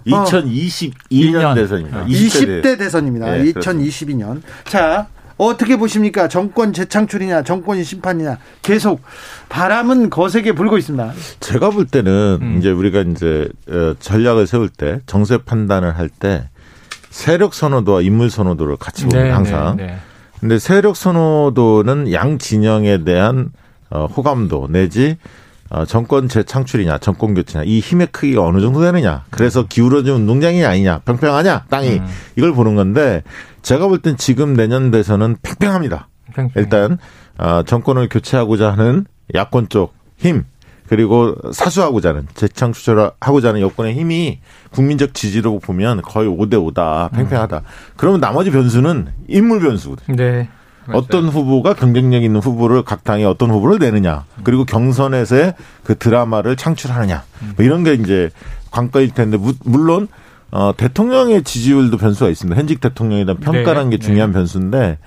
2022년 0.06 1.44
어, 1.44 1.54
대선입니다. 1.54 2.06
20대, 2.06 2.62
20대 2.62 2.78
대선입니다. 2.78 3.30
네, 3.32 3.52
2022년. 3.52 4.40
자, 4.64 5.08
어떻게 5.36 5.76
보십니까? 5.76 6.28
정권 6.28 6.72
재창출이냐, 6.72 7.42
정권 7.42 7.82
심판이냐, 7.82 8.38
계속 8.62 9.00
바람은 9.48 10.10
거세게 10.10 10.52
불고 10.52 10.78
있습니다. 10.78 11.12
제가 11.40 11.70
볼 11.70 11.86
때는 11.86 12.38
음. 12.40 12.58
이제 12.58 12.70
우리가 12.70 13.00
이제 13.02 13.48
어, 13.68 13.94
전략을 13.98 14.46
세울 14.46 14.68
때 14.68 15.00
정세 15.06 15.38
판단을 15.38 15.96
할 15.98 16.08
때 16.08 16.48
세력 17.18 17.52
선호도와 17.52 18.02
인물 18.02 18.30
선호도를 18.30 18.76
같이 18.76 19.04
보면 19.04 19.24
네, 19.24 19.30
항상. 19.30 19.76
네, 19.76 19.86
네. 19.86 19.96
근데 20.38 20.60
세력 20.60 20.94
선호도는 20.94 22.12
양 22.12 22.38
진영에 22.38 23.02
대한 23.02 23.50
어, 23.90 24.06
호감도 24.06 24.68
내지 24.70 25.16
어, 25.68 25.84
정권 25.84 26.28
재창출이냐, 26.28 26.98
정권 26.98 27.34
교체냐, 27.34 27.64
이 27.66 27.80
힘의 27.80 28.06
크기가 28.12 28.44
어느 28.44 28.60
정도 28.60 28.80
되느냐. 28.80 29.24
그래서 29.30 29.66
기울어진 29.66 30.14
운동장이 30.14 30.64
아니냐, 30.64 31.00
평평하냐, 31.00 31.64
땅이. 31.68 31.88
음. 31.98 32.06
이걸 32.36 32.54
보는 32.54 32.74
건데, 32.74 33.22
제가 33.60 33.86
볼 33.88 33.98
땐 34.00 34.16
지금 34.16 34.54
내년 34.54 34.90
대선은 34.90 35.36
팽팽합니다. 35.42 36.08
팽팽. 36.34 36.52
일단, 36.54 36.98
어, 37.36 37.64
정권을 37.66 38.08
교체하고자 38.08 38.72
하는 38.72 39.04
야권 39.34 39.68
쪽 39.68 39.92
힘, 40.16 40.44
그리고 40.88 41.34
사수하고자 41.52 42.10
하는 42.10 42.26
재창출을 42.34 43.10
하고자 43.20 43.48
하는 43.48 43.60
여권의 43.60 43.94
힘이 43.94 44.40
국민적 44.70 45.14
지지로 45.14 45.58
보면 45.58 46.02
거의 46.02 46.28
5대 46.28 46.54
5다 46.54 47.12
팽팽하다. 47.12 47.58
음. 47.58 47.62
그러면 47.96 48.20
나머지 48.20 48.50
변수는 48.50 49.08
인물 49.28 49.60
변수거든요. 49.60 50.16
네. 50.16 50.48
어떤 50.92 51.28
후보가 51.28 51.74
경쟁력 51.74 52.22
있는 52.22 52.40
후보를 52.40 52.82
각 52.82 53.04
당에 53.04 53.22
어떤 53.24 53.50
후보를 53.50 53.78
내느냐 53.78 54.24
그리고 54.42 54.64
경선에서의 54.64 55.54
그 55.84 55.98
드라마를 55.98 56.56
창출하느냐 56.56 57.24
뭐 57.56 57.66
이런 57.66 57.84
게 57.84 57.92
이제 57.92 58.30
관건일 58.70 59.10
텐데 59.10 59.36
물론 59.64 60.08
어 60.50 60.72
대통령의 60.74 61.42
지지율도 61.44 61.98
변수가 61.98 62.30
있습니다. 62.30 62.58
현직 62.58 62.80
대통령에 62.80 63.26
대한 63.26 63.38
평가라는 63.38 63.90
네. 63.90 63.96
게 63.98 64.02
중요한 64.02 64.30
네. 64.30 64.38
변수인데 64.38 64.98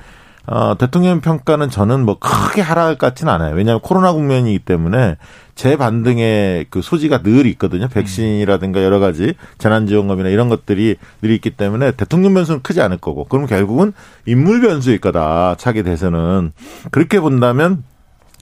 어, 0.47 0.75
대통령 0.77 1.21
평가는 1.21 1.69
저는 1.69 2.03
뭐 2.05 2.17
크게 2.19 2.61
하락할 2.61 2.97
것 2.97 3.07
같지는 3.07 3.31
않아요. 3.33 3.55
왜냐하면 3.55 3.81
코로나 3.81 4.11
국면이기 4.11 4.59
때문에 4.59 5.17
재반등의 5.55 6.65
그 6.69 6.81
소지가 6.81 7.21
늘 7.21 7.45
있거든요. 7.47 7.87
백신이라든가 7.87 8.83
여러 8.83 8.99
가지 8.99 9.35
재난지원금이나 9.59 10.29
이런 10.29 10.49
것들이 10.49 10.95
늘 11.21 11.31
있기 11.31 11.51
때문에 11.51 11.91
대통령 11.91 12.33
변수는 12.33 12.61
크지 12.63 12.81
않을 12.81 12.97
거고. 12.97 13.25
그럼 13.25 13.45
결국은 13.45 13.93
인물 14.25 14.61
변수일 14.61 14.99
거다. 14.99 15.55
차기 15.57 15.83
대선은. 15.83 16.53
그렇게 16.89 17.19
본다면 17.19 17.83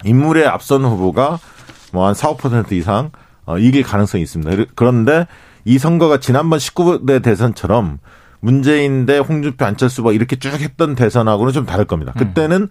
인물의 0.05 0.47
앞선 0.47 0.85
후보가 0.85 1.39
뭐 1.91 2.05
한 2.07 2.13
4, 2.13 2.33
5% 2.35 2.71
이상 2.73 3.11
어, 3.45 3.57
이길 3.57 3.83
가능성이 3.83 4.23
있습니다. 4.23 4.71
그런데 4.75 5.27
이 5.65 5.77
선거가 5.77 6.19
지난번 6.19 6.59
19대 6.59 7.21
대선처럼 7.21 7.99
문재인 8.39 9.05
대 9.05 9.17
홍준표 9.17 9.65
안철수 9.65 10.01
뭐 10.01 10.13
이렇게 10.13 10.35
쭉 10.37 10.53
했던 10.53 10.95
대선하고는 10.95 11.53
좀 11.53 11.65
다를 11.65 11.85
겁니다. 11.85 12.13
음. 12.15 12.19
그때는 12.19 12.69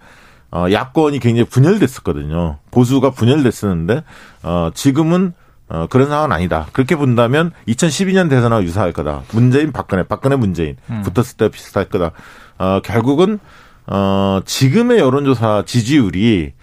어, 0.50 0.66
야권이 0.70 1.18
굉장히 1.18 1.48
분열됐었거든요. 1.48 2.58
보수가 2.70 3.10
분열됐었는데, 3.10 4.02
어, 4.44 4.70
지금은 4.72 5.34
어, 5.68 5.86
그런 5.90 6.08
상황은 6.08 6.32
아니다. 6.32 6.66
그렇게 6.72 6.96
본다면 6.96 7.52
2012년 7.68 8.30
대선하고 8.30 8.64
유사할 8.64 8.92
거다. 8.94 9.22
문재인, 9.32 9.72
박근혜, 9.72 10.02
박근혜, 10.02 10.36
문재인 10.36 10.76
음. 10.88 11.02
붙었을 11.02 11.36
때 11.36 11.50
비슷할 11.50 11.90
거다. 11.90 12.12
어, 12.56 12.80
결국은 12.82 13.38
어, 13.86 14.40
지금의 14.46 14.98
여론조사 14.98 15.64
지지율이 15.66 16.54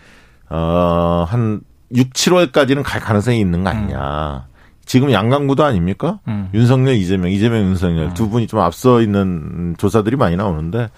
어, 0.50 1.26
한 1.28 1.62
6, 1.94 2.14
7월까지는 2.14 2.82
갈 2.84 3.00
가능성이 3.00 3.40
있는 3.40 3.64
거 3.64 3.70
아니냐. 3.70 4.48
음. 4.50 4.55
지금 4.86 5.12
양강구도 5.12 5.64
아닙니까? 5.64 6.20
음. 6.28 6.50
윤석열, 6.54 6.96
이재명, 6.96 7.32
이재명, 7.32 7.62
윤석열 7.62 8.06
음. 8.06 8.14
두 8.14 8.30
분이 8.30 8.48
좀 8.48 8.60
앞서 8.60 9.02
있는 9.02 9.76
조사들이 9.78 10.16
많이 10.16 10.36
나오는데 10.36 10.90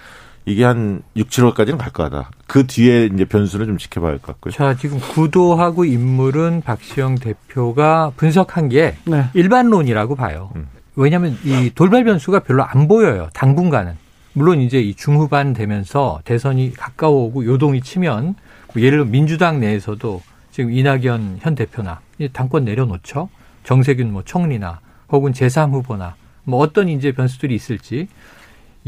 이게 0.45 0.63
한 0.63 1.01
6, 1.15 1.29
7월까지는 1.29 1.77
갈 1.77 1.91
거다. 1.91 2.31
그 2.47 2.67
뒤에 2.67 3.09
이제 3.13 3.25
변수를 3.25 3.65
좀 3.65 3.77
지켜봐야 3.77 4.11
할 4.11 4.19
것 4.19 4.27
같고요. 4.27 4.53
자, 4.53 4.75
지금 4.75 4.99
구도하고 4.99 5.83
인물은 5.85 6.61
박시영 6.61 7.15
대표가 7.15 8.11
분석한 8.15 8.69
게 8.69 8.95
네. 9.05 9.25
일반론이라고 9.33 10.15
봐요. 10.15 10.51
음. 10.55 10.67
왜냐하면 10.95 11.37
이 11.43 11.69
돌발 11.75 12.03
변수가 12.05 12.39
별로 12.41 12.63
안 12.63 12.87
보여요. 12.87 13.29
당분간은. 13.33 13.93
물론 14.33 14.61
이제 14.61 14.79
이 14.79 14.93
중후반 14.93 15.53
되면서 15.53 16.19
대선이 16.23 16.73
가까워오고 16.73 17.45
요동이 17.45 17.81
치면 17.81 18.35
뭐 18.73 18.83
예를 18.83 18.99
들어 18.99 19.05
민주당 19.05 19.59
내에서도 19.59 20.21
지금 20.51 20.71
이낙연 20.71 21.37
현 21.41 21.55
대표나 21.55 21.99
당권 22.33 22.63
내려놓죠. 22.63 23.29
정세균 23.67 24.13
뭐 24.13 24.23
총리나 24.23 24.79
혹은 25.11 25.33
제3후보나 25.33 26.13
뭐 26.45 26.59
어떤 26.61 26.87
이제 26.87 27.11
변수들이 27.11 27.53
있을지 27.53 28.07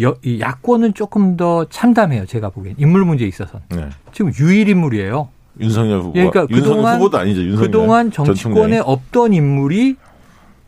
여, 0.02 0.16
이 0.24 0.40
야권은 0.40 0.94
조금 0.94 1.36
더 1.36 1.66
참담해요. 1.66 2.26
제가 2.26 2.50
보기엔 2.50 2.76
인물 2.78 3.04
문제에 3.04 3.28
있어서는 3.28 3.66
네. 3.72 3.90
지금 4.14 4.32
유일 4.40 4.70
인물이에요. 4.70 5.28
윤석열 5.60 6.00
후보. 6.00 6.14
그러니까 6.14 6.46
그동안 6.46 6.96
후보도 6.96 7.18
아니죠. 7.18 7.42
윤석열 7.42 7.68
그동안 7.68 8.12
정치권에 8.12 8.80
없던 8.80 9.34
인물이 9.34 9.98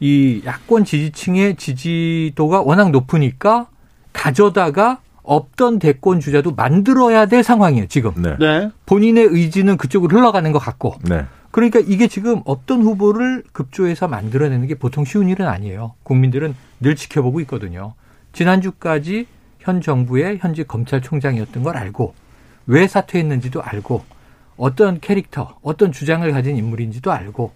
이 0.01 0.41
야권 0.45 0.83
지지층의 0.83 1.55
지지도가 1.55 2.63
워낙 2.63 2.91
높으니까 2.91 3.67
가져다가 4.11 4.99
없던 5.23 5.79
대권 5.79 6.19
주자도 6.19 6.51
만들어야 6.55 7.27
될 7.27 7.43
상황이에요, 7.43 7.87
지금. 7.87 8.11
네. 8.17 8.35
네. 8.37 8.71
본인의 8.85 9.27
의지는 9.31 9.77
그쪽으로 9.77 10.17
흘러가는 10.17 10.51
것 10.51 10.59
같고. 10.59 10.95
네. 11.07 11.25
그러니까 11.51 11.79
이게 11.79 12.07
지금 12.07 12.41
없던 12.45 12.81
후보를 12.81 13.43
급조해서 13.51 14.07
만들어내는 14.07 14.67
게 14.67 14.75
보통 14.75 15.05
쉬운 15.05 15.29
일은 15.29 15.47
아니에요. 15.47 15.93
국민들은 16.03 16.55
늘 16.79 16.95
지켜보고 16.95 17.39
있거든요. 17.41 17.93
지난주까지 18.33 19.27
현 19.59 19.81
정부의 19.81 20.39
현직 20.39 20.67
검찰총장이었던 20.67 21.63
걸 21.63 21.77
알고 21.77 22.13
왜 22.67 22.87
사퇴했는지도 22.87 23.61
알고 23.61 24.03
어떤 24.57 24.99
캐릭터, 24.99 25.57
어떤 25.61 25.91
주장을 25.91 26.29
가진 26.31 26.55
인물인지도 26.55 27.11
알고 27.11 27.51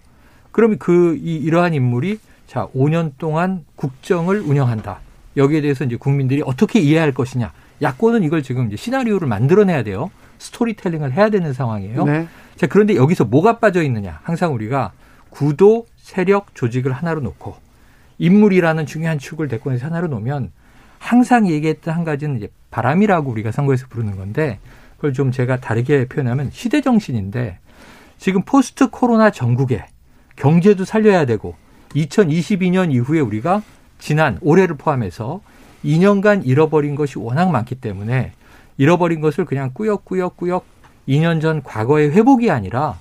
그러면 0.52 0.78
그 0.78 1.16
이, 1.16 1.36
이러한 1.36 1.74
인물이 1.74 2.18
자, 2.46 2.68
5년 2.74 3.12
동안 3.18 3.64
국정을 3.76 4.40
운영한다. 4.40 5.00
여기에 5.36 5.60
대해서 5.62 5.84
이제 5.84 5.96
국민들이 5.96 6.42
어떻게 6.44 6.80
이해할 6.80 7.12
것이냐. 7.12 7.52
야권은 7.82 8.22
이걸 8.22 8.42
지금 8.42 8.68
이제 8.68 8.76
시나리오를 8.76 9.28
만들어내야 9.28 9.82
돼요. 9.82 10.10
스토리텔링을 10.38 11.12
해야 11.12 11.28
되는 11.28 11.52
상황이에요. 11.52 12.04
네. 12.04 12.28
자, 12.56 12.66
그런데 12.66 12.96
여기서 12.96 13.24
뭐가 13.24 13.58
빠져 13.58 13.82
있느냐. 13.82 14.20
항상 14.22 14.54
우리가 14.54 14.92
구도, 15.30 15.86
세력, 15.96 16.54
조직을 16.54 16.92
하나로 16.92 17.20
놓고 17.20 17.56
인물이라는 18.18 18.86
중요한 18.86 19.18
축을 19.18 19.48
대권에서 19.48 19.86
하나로 19.86 20.08
놓으면 20.08 20.50
항상 20.98 21.48
얘기했던 21.48 21.94
한 21.94 22.04
가지는 22.04 22.36
이제 22.36 22.48
바람이라고 22.70 23.30
우리가 23.30 23.52
선거에서 23.52 23.86
부르는 23.88 24.16
건데 24.16 24.58
그걸 24.96 25.12
좀 25.12 25.30
제가 25.30 25.58
다르게 25.60 26.06
표현하면 26.06 26.50
시대 26.52 26.80
정신인데 26.80 27.58
지금 28.18 28.42
포스트 28.42 28.88
코로나 28.88 29.30
정국에 29.30 29.84
경제도 30.36 30.84
살려야 30.84 31.26
되고 31.26 31.54
2022년 31.90 32.92
이후에 32.92 33.20
우리가 33.20 33.62
지난 33.98 34.38
올해를 34.40 34.76
포함해서 34.76 35.42
2년간 35.84 36.46
잃어버린 36.46 36.94
것이 36.94 37.18
워낙 37.18 37.50
많기 37.50 37.74
때문에 37.74 38.32
잃어버린 38.78 39.20
것을 39.20 39.44
그냥 39.44 39.70
꾸역꾸역꾸역 39.74 40.75
2년 41.08 41.40
전 41.40 41.62
과거의 41.62 42.10
회복이 42.10 42.50
아니라 42.50 42.96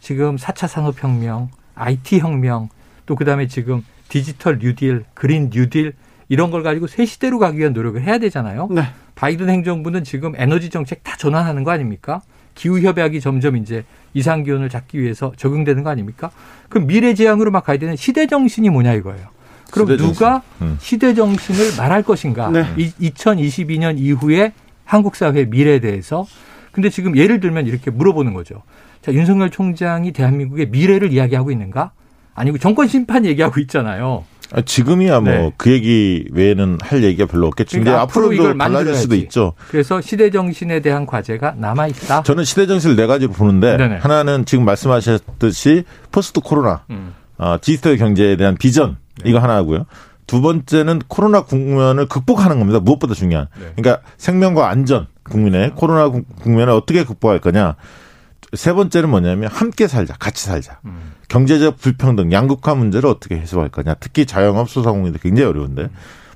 지금 0.00 0.36
4차 0.36 0.68
산업혁명, 0.68 1.50
IT 1.74 2.18
혁명, 2.18 2.68
또 3.06 3.16
그다음에 3.16 3.46
지금 3.46 3.84
디지털 4.08 4.58
뉴딜, 4.58 5.04
그린 5.14 5.50
뉴딜 5.52 5.94
이런 6.28 6.50
걸 6.50 6.62
가지고 6.62 6.86
새 6.86 7.04
시대로 7.04 7.38
가기 7.38 7.58
위한 7.58 7.72
노력을 7.72 8.00
해야 8.02 8.18
되잖아요. 8.18 8.68
네. 8.70 8.82
바이든 9.14 9.48
행정부는 9.48 10.04
지금 10.04 10.32
에너지 10.36 10.70
정책 10.70 11.02
다 11.04 11.16
전환하는 11.16 11.64
거 11.64 11.70
아닙니까? 11.70 12.22
기후 12.54 12.80
협약이 12.80 13.20
점점 13.20 13.56
이제 13.56 13.84
이상 14.12 14.42
기온을 14.44 14.68
잡기 14.68 15.00
위해서 15.00 15.32
적용되는 15.36 15.82
거 15.82 15.90
아닙니까? 15.90 16.30
그럼 16.68 16.86
미래 16.86 17.14
지향으로 17.14 17.50
막 17.50 17.64
가야 17.64 17.78
되는 17.78 17.96
시대 17.96 18.26
정신이 18.26 18.70
뭐냐 18.70 18.94
이거예요. 18.94 19.28
그럼 19.70 19.88
시대 19.88 20.02
누가 20.02 20.42
음. 20.62 20.76
시대 20.80 21.14
정신을 21.14 21.76
말할 21.76 22.02
것인가? 22.02 22.50
네. 22.50 22.64
2022년 22.76 23.98
이후에 23.98 24.52
한국 24.84 25.16
사회의 25.16 25.46
미래에 25.46 25.80
대해서 25.80 26.26
근데 26.74 26.90
지금 26.90 27.16
예를 27.16 27.38
들면 27.38 27.66
이렇게 27.66 27.90
물어보는 27.90 28.34
거죠. 28.34 28.62
자, 29.00 29.12
윤석열 29.12 29.50
총장이 29.50 30.12
대한민국의 30.12 30.70
미래를 30.70 31.12
이야기하고 31.12 31.52
있는가? 31.52 31.92
아니고 32.34 32.58
정권 32.58 32.88
심판 32.88 33.24
얘기하고 33.24 33.60
있잖아요. 33.60 34.24
아, 34.52 34.60
지금이야 34.60 35.20
뭐그 35.20 35.30
네. 35.30 35.52
그 35.56 35.70
얘기 35.70 36.26
외에는 36.32 36.78
할 36.82 37.04
얘기가 37.04 37.26
별로 37.26 37.46
없겠죠. 37.46 37.78
그러니까 37.78 38.02
앞으로 38.02 38.32
이걸 38.32 38.58
달라질 38.58 38.94
수도 38.94 39.14
있죠. 39.14 39.54
그래서 39.68 40.00
시대 40.00 40.30
정신에 40.30 40.80
대한 40.80 41.06
과제가 41.06 41.54
남아 41.58 41.86
있다. 41.88 42.24
저는 42.24 42.44
시대 42.44 42.66
정신을 42.66 42.96
네 42.96 43.06
가지로 43.06 43.32
보는데 43.32 43.76
네네. 43.76 43.98
하나는 43.98 44.44
지금 44.44 44.64
말씀하셨듯이 44.64 45.84
포스트 46.10 46.40
코로나, 46.40 46.84
음. 46.90 47.14
어, 47.38 47.56
디지털 47.60 47.96
경제에 47.96 48.36
대한 48.36 48.56
비전 48.56 48.96
네. 49.22 49.30
이거 49.30 49.38
하나고요. 49.38 49.86
두 50.26 50.40
번째는 50.40 51.02
코로나 51.08 51.42
국면을 51.42 52.06
극복하는 52.06 52.58
겁니다. 52.58 52.80
무엇보다 52.80 53.14
중요한. 53.14 53.48
네. 53.58 53.72
그러니까 53.76 54.02
생명과 54.16 54.68
안전 54.68 55.06
국민의 55.24 55.72
코로나 55.74 56.08
국면을 56.08 56.72
어떻게 56.72 57.04
극복할 57.04 57.40
거냐. 57.40 57.76
세 58.54 58.72
번째는 58.72 59.10
뭐냐면 59.10 59.50
함께 59.50 59.88
살자, 59.88 60.14
같이 60.14 60.44
살자. 60.44 60.78
음. 60.84 61.12
경제적 61.28 61.78
불평등, 61.78 62.30
양극화 62.30 62.74
문제를 62.74 63.08
어떻게 63.08 63.36
해소할 63.36 63.68
거냐. 63.68 63.94
특히 63.94 64.26
자영업 64.26 64.70
소상공인들 64.70 65.20
굉장히 65.20 65.48
어려운데. 65.48 65.82
음. 65.82 65.90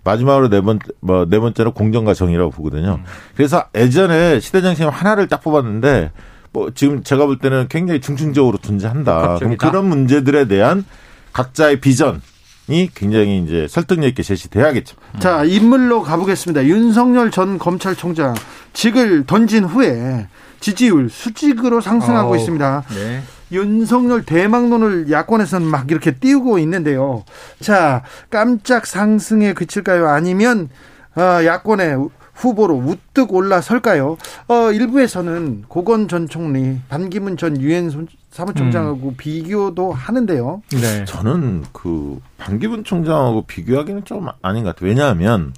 마지막으로 0.04 0.48
네 0.48 0.60
번, 0.60 0.78
뭐, 1.00 1.26
네 1.28 1.38
번째로 1.38 1.72
공정과 1.72 2.14
정의라고 2.14 2.50
보거든요. 2.50 2.98
음. 3.00 3.04
그래서 3.36 3.66
예전에 3.74 4.40
시대정신 4.40 4.88
하나를 4.88 5.28
딱 5.28 5.42
뽑았는데, 5.42 6.12
뭐, 6.52 6.70
지금 6.74 7.02
제가 7.02 7.26
볼 7.26 7.38
때는 7.38 7.68
굉장히 7.68 8.00
중층적으로 8.00 8.58
존재한다. 8.58 9.36
그럼 9.38 9.56
그런 9.56 9.86
문제들에 9.88 10.48
대한 10.48 10.84
각자의 11.32 11.80
비전, 11.80 12.22
이 12.68 12.88
굉장히 12.94 13.42
이제 13.42 13.66
설득력 13.68 14.08
있게 14.08 14.22
제시돼야겠죠. 14.22 14.96
자, 15.18 15.44
인물로 15.44 16.02
가보겠습니다. 16.02 16.66
윤석열 16.66 17.30
전 17.30 17.58
검찰총장 17.58 18.34
직을 18.74 19.24
던진 19.26 19.64
후에 19.64 20.28
지지율 20.60 21.08
수직으로 21.08 21.80
상승하고 21.80 22.32
오, 22.32 22.36
있습니다. 22.36 22.84
네. 22.94 23.22
윤석열 23.50 24.24
대망론을 24.24 25.10
야권에서는 25.10 25.66
막 25.66 25.90
이렇게 25.90 26.12
띄우고 26.12 26.58
있는데요. 26.58 27.24
자, 27.60 28.02
깜짝 28.28 28.86
상승에 28.86 29.54
그칠까요? 29.54 30.08
아니면 30.08 30.68
어, 31.16 31.44
야권의 31.44 32.08
후보로 32.34 32.74
우뚝 32.76 33.34
올라설까요? 33.34 34.16
어, 34.48 34.72
일부에서는 34.72 35.64
고건 35.68 36.08
전 36.08 36.28
총리, 36.28 36.78
반기문 36.88 37.36
전 37.36 37.60
유엔 37.60 37.90
사무총장하고 38.30 39.08
음. 39.08 39.14
비교도 39.16 39.92
하는데요. 39.92 40.62
네. 40.70 41.04
저는 41.04 41.64
그 41.72 42.20
반기문 42.36 42.84
총장하고 42.84 43.42
비교하기는 43.42 44.04
좀 44.04 44.28
아닌 44.42 44.64
것 44.64 44.74
같아요. 44.74 44.90
왜냐하면 44.90 45.52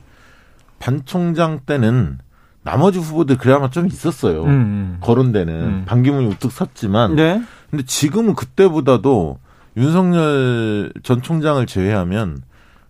반 0.79 1.03
총장 1.05 1.61
때는 1.67 2.19
나머지 2.63 2.99
후보들 2.99 3.39
그래야만 3.39 3.71
좀 3.71 3.87
있었어요. 3.87 4.45
음. 4.45 4.49
음. 4.49 4.97
거론되는 5.01 5.55
음. 5.55 5.85
반기문이 5.87 6.27
우뚝 6.27 6.53
섰지만, 6.53 7.17
네. 7.17 7.43
근데 7.71 7.85
지금은 7.85 8.35
그때보다도 8.35 9.39
윤석열 9.77 10.93
전 11.03 11.23
총장을 11.23 11.65
제외하면 11.67 12.43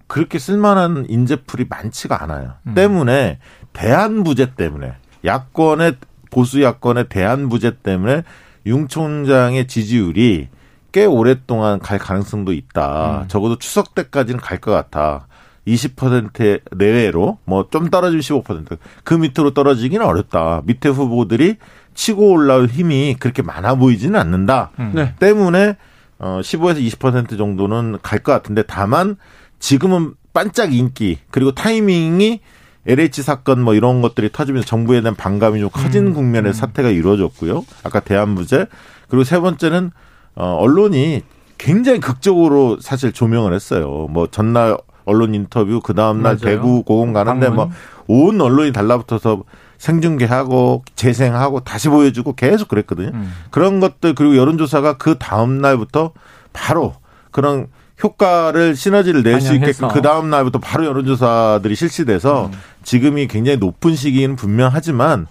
그렇게 0.07 0.39
쓸만한 0.39 1.07
인재풀이 1.09 1.67
많지가 1.69 2.23
않아요. 2.25 2.55
음. 2.67 2.75
때문에 2.75 3.39
대한 3.73 4.25
부재 4.25 4.55
때문에 4.55 4.95
야권의 5.25 5.97
보수 6.31 6.63
야권의 6.63 7.09
대한 7.09 7.49
부재 7.49 7.77
때문에 7.83 8.25
윤 8.67 8.89
총장의 8.89 9.67
지지율이 9.67 10.49
꽤 10.93 11.05
오랫동안 11.05 11.79
갈 11.79 11.99
가능성도 11.99 12.53
있다. 12.53 13.23
음. 13.23 13.29
적어도 13.29 13.57
추석 13.59 13.95
때까지는 13.95 14.41
갈 14.41 14.59
것 14.59 14.73
같아. 14.73 15.27
20% 15.67 16.61
내외로 16.77 17.39
뭐 17.45 17.69
좀 17.71 17.91
떨어지면 17.91 18.21
15%그 18.23 19.15
밑으로 19.15 19.53
떨어지기는 19.55 20.05
어렵다. 20.05 20.63
밑에 20.65 20.89
후보들이 20.89 21.57
치고 21.95 22.31
올라올 22.33 22.67
힘이 22.67 23.17
그렇게 23.19 23.43
많아 23.43 23.75
보이지는 23.77 24.19
않는다. 24.19 24.71
음. 24.79 24.93
네. 24.95 25.15
때문에 25.19 25.77
어 26.19 26.41
15에서 26.43 26.79
20% 26.87 27.39
정도는 27.39 27.99
갈 28.03 28.21
것 28.23 28.33
같은데 28.33 28.63
다만 28.67 29.17
지금은 29.59 30.15
반짝 30.33 30.73
인기 30.75 31.19
그리고 31.31 31.53
타이밍이 31.53 32.41
LH 32.87 33.23
사건 33.23 33.63
뭐 33.63 33.75
이런 33.75 34.03
것들이 34.03 34.31
터지면서 34.33 34.67
정부에 34.67 35.01
대한 35.01 35.15
반감이 35.15 35.61
좀 35.61 35.71
커진 35.71 36.09
음. 36.09 36.15
국면의 36.15 36.51
음. 36.51 36.53
사태가 36.53 36.91
이루어졌고요. 36.91 37.65
아까 37.85 38.01
대한부재 38.01 38.67
그리고 39.09 39.25
세 39.25 39.39
번째는 39.39 39.91
어 40.35 40.57
언론이 40.61 41.23
굉장히 41.59 42.01
극적으로 42.01 42.79
사실 42.81 43.13
조명을 43.13 43.53
했어요. 43.53 44.07
뭐 44.11 44.29
전날 44.29 44.77
언론 45.05 45.35
인터뷰 45.35 45.81
그 45.83 45.95
다음 45.95 46.23
날 46.23 46.37
대구 46.39 46.83
고공 46.83 47.13
가는데 47.13 47.49
뭐 47.51 47.71
온 48.11 48.41
언론이 48.41 48.73
달라붙어서 48.73 49.45
생중계하고 49.79 50.83
재생하고 50.97 51.61
다시 51.61 51.89
보여주고 51.89 52.33
계속 52.35 52.67
그랬거든요. 52.67 53.11
음. 53.15 53.33
그런 53.53 53.79
것들 53.79 54.17
그리고 54.17 54.37
여론조사가 54.37 54.97
그 54.99 55.17
다음 55.17 55.61
날부터 55.61 56.11
바로 56.53 56.95
그런 57.31 57.69
효과를 58.03 58.77
시너지를 58.77 59.23
낼 59.23 59.41
수 59.41 59.55
있게끔 59.55 59.89
그 59.89 60.03
다음 60.03 60.31
날부터 60.31 60.59
바로 60.59 60.85
여론조사들이 60.87 61.75
실시돼서 61.75 62.47
음. 62.47 62.53
지금이 62.83 63.27
굉장히 63.29 63.59
높은 63.59 63.95
시기는 63.95 64.37
분명하지만 64.37 65.27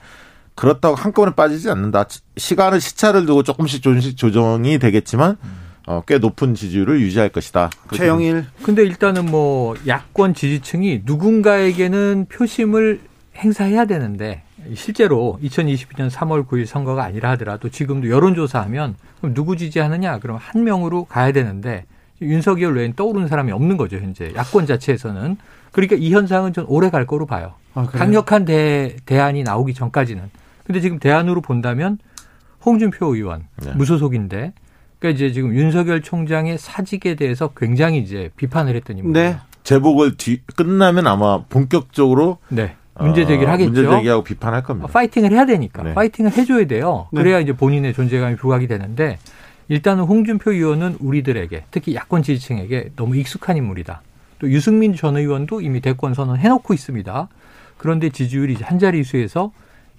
그렇다고 0.55 0.95
한꺼번에 0.95 1.33
빠지지 1.35 1.69
않는다. 1.69 2.05
시간을 2.37 2.81
시차를 2.81 3.25
두고 3.25 3.43
조금씩 3.43 3.81
조금씩 3.81 4.17
조정이 4.17 4.77
되겠지만 4.77 5.37
어, 5.87 6.03
꽤 6.05 6.17
높은 6.17 6.53
지지율을 6.53 6.99
유지할 6.99 7.29
것이다. 7.29 7.69
최영일. 7.95 8.45
근데 8.63 8.83
일단은 8.83 9.25
뭐 9.25 9.75
야권 9.87 10.33
지지층이 10.33 11.01
누군가에게는 11.05 12.27
표심을 12.29 12.99
행사해야 13.37 13.85
되는데 13.85 14.43
실제로 14.75 15.39
2022년 15.41 16.09
3월 16.11 16.45
9일 16.45 16.65
선거가 16.65 17.03
아니라 17.05 17.31
하더라도 17.31 17.69
지금도 17.69 18.09
여론조사하면 18.09 18.95
그럼 19.21 19.33
누구 19.33 19.55
지지하느냐? 19.55 20.19
그럼 20.19 20.37
한 20.39 20.63
명으로 20.65 21.05
가야 21.05 21.31
되는데 21.31 21.85
윤석열 22.21 22.75
외엔 22.75 22.93
떠오르는 22.93 23.27
사람이 23.27 23.51
없는 23.51 23.77
거죠, 23.77 23.97
현재. 23.97 24.31
야권 24.35 24.65
자체에서는. 24.65 25.37
그러니까 25.71 25.95
이 25.97 26.11
현상은 26.13 26.53
좀 26.53 26.65
오래 26.67 26.89
갈 26.89 27.05
거로 27.05 27.25
봐요. 27.25 27.53
아, 27.75 27.85
강력한 27.85 28.45
대, 28.45 28.95
대안이 29.05 29.43
나오기 29.43 29.73
전까지는. 29.73 30.29
근데 30.63 30.81
지금 30.81 30.99
대안으로 30.99 31.41
본다면 31.41 31.97
홍준표 32.65 33.15
의원 33.15 33.47
네. 33.63 33.71
무소속인데 33.73 34.53
그러니까 34.99 35.15
이제 35.15 35.31
지금 35.31 35.55
윤석열 35.55 36.01
총장의 36.01 36.57
사직에 36.57 37.15
대해서 37.15 37.49
굉장히 37.55 37.99
이제 37.99 38.29
비판을 38.35 38.75
했더니 38.75 39.01
네. 39.03 39.37
제복을 39.63 40.17
뒤 40.17 40.41
끝나면 40.55 41.07
아마 41.07 41.43
본격적으로 41.45 42.37
네. 42.49 42.75
문제 42.99 43.25
제기를 43.25 43.47
어, 43.47 43.53
하겠죠. 43.53 43.71
문제 43.71 43.89
제기하고 43.89 44.23
비판할 44.23 44.61
겁니다. 44.63 44.89
파이팅을 44.91 45.31
해야 45.31 45.45
되니까. 45.45 45.83
네. 45.83 45.93
파이팅을 45.93 46.31
해줘야 46.37 46.67
돼요. 46.67 47.07
네. 47.13 47.21
그래야 47.21 47.39
이제 47.39 47.53
본인의 47.53 47.93
존재감이 47.93 48.35
부각이 48.35 48.67
되는데 48.67 49.17
일단은 49.69 50.03
홍준표 50.03 50.51
의원은 50.51 50.97
우리들에게 50.99 51.63
특히 51.71 51.95
야권 51.95 52.23
지지층에게 52.23 52.91
너무 52.95 53.15
익숙한 53.15 53.55
인물이다. 53.55 54.01
또 54.39 54.49
유승민 54.49 54.95
전 54.95 55.15
의원도 55.15 55.61
이미 55.61 55.79
대권 55.79 56.13
선언 56.13 56.37
해놓고 56.37 56.73
있습니다. 56.73 57.29
그런데 57.77 58.09
지지율이 58.09 58.55
한 58.61 58.79
자릿수에서 58.79 59.51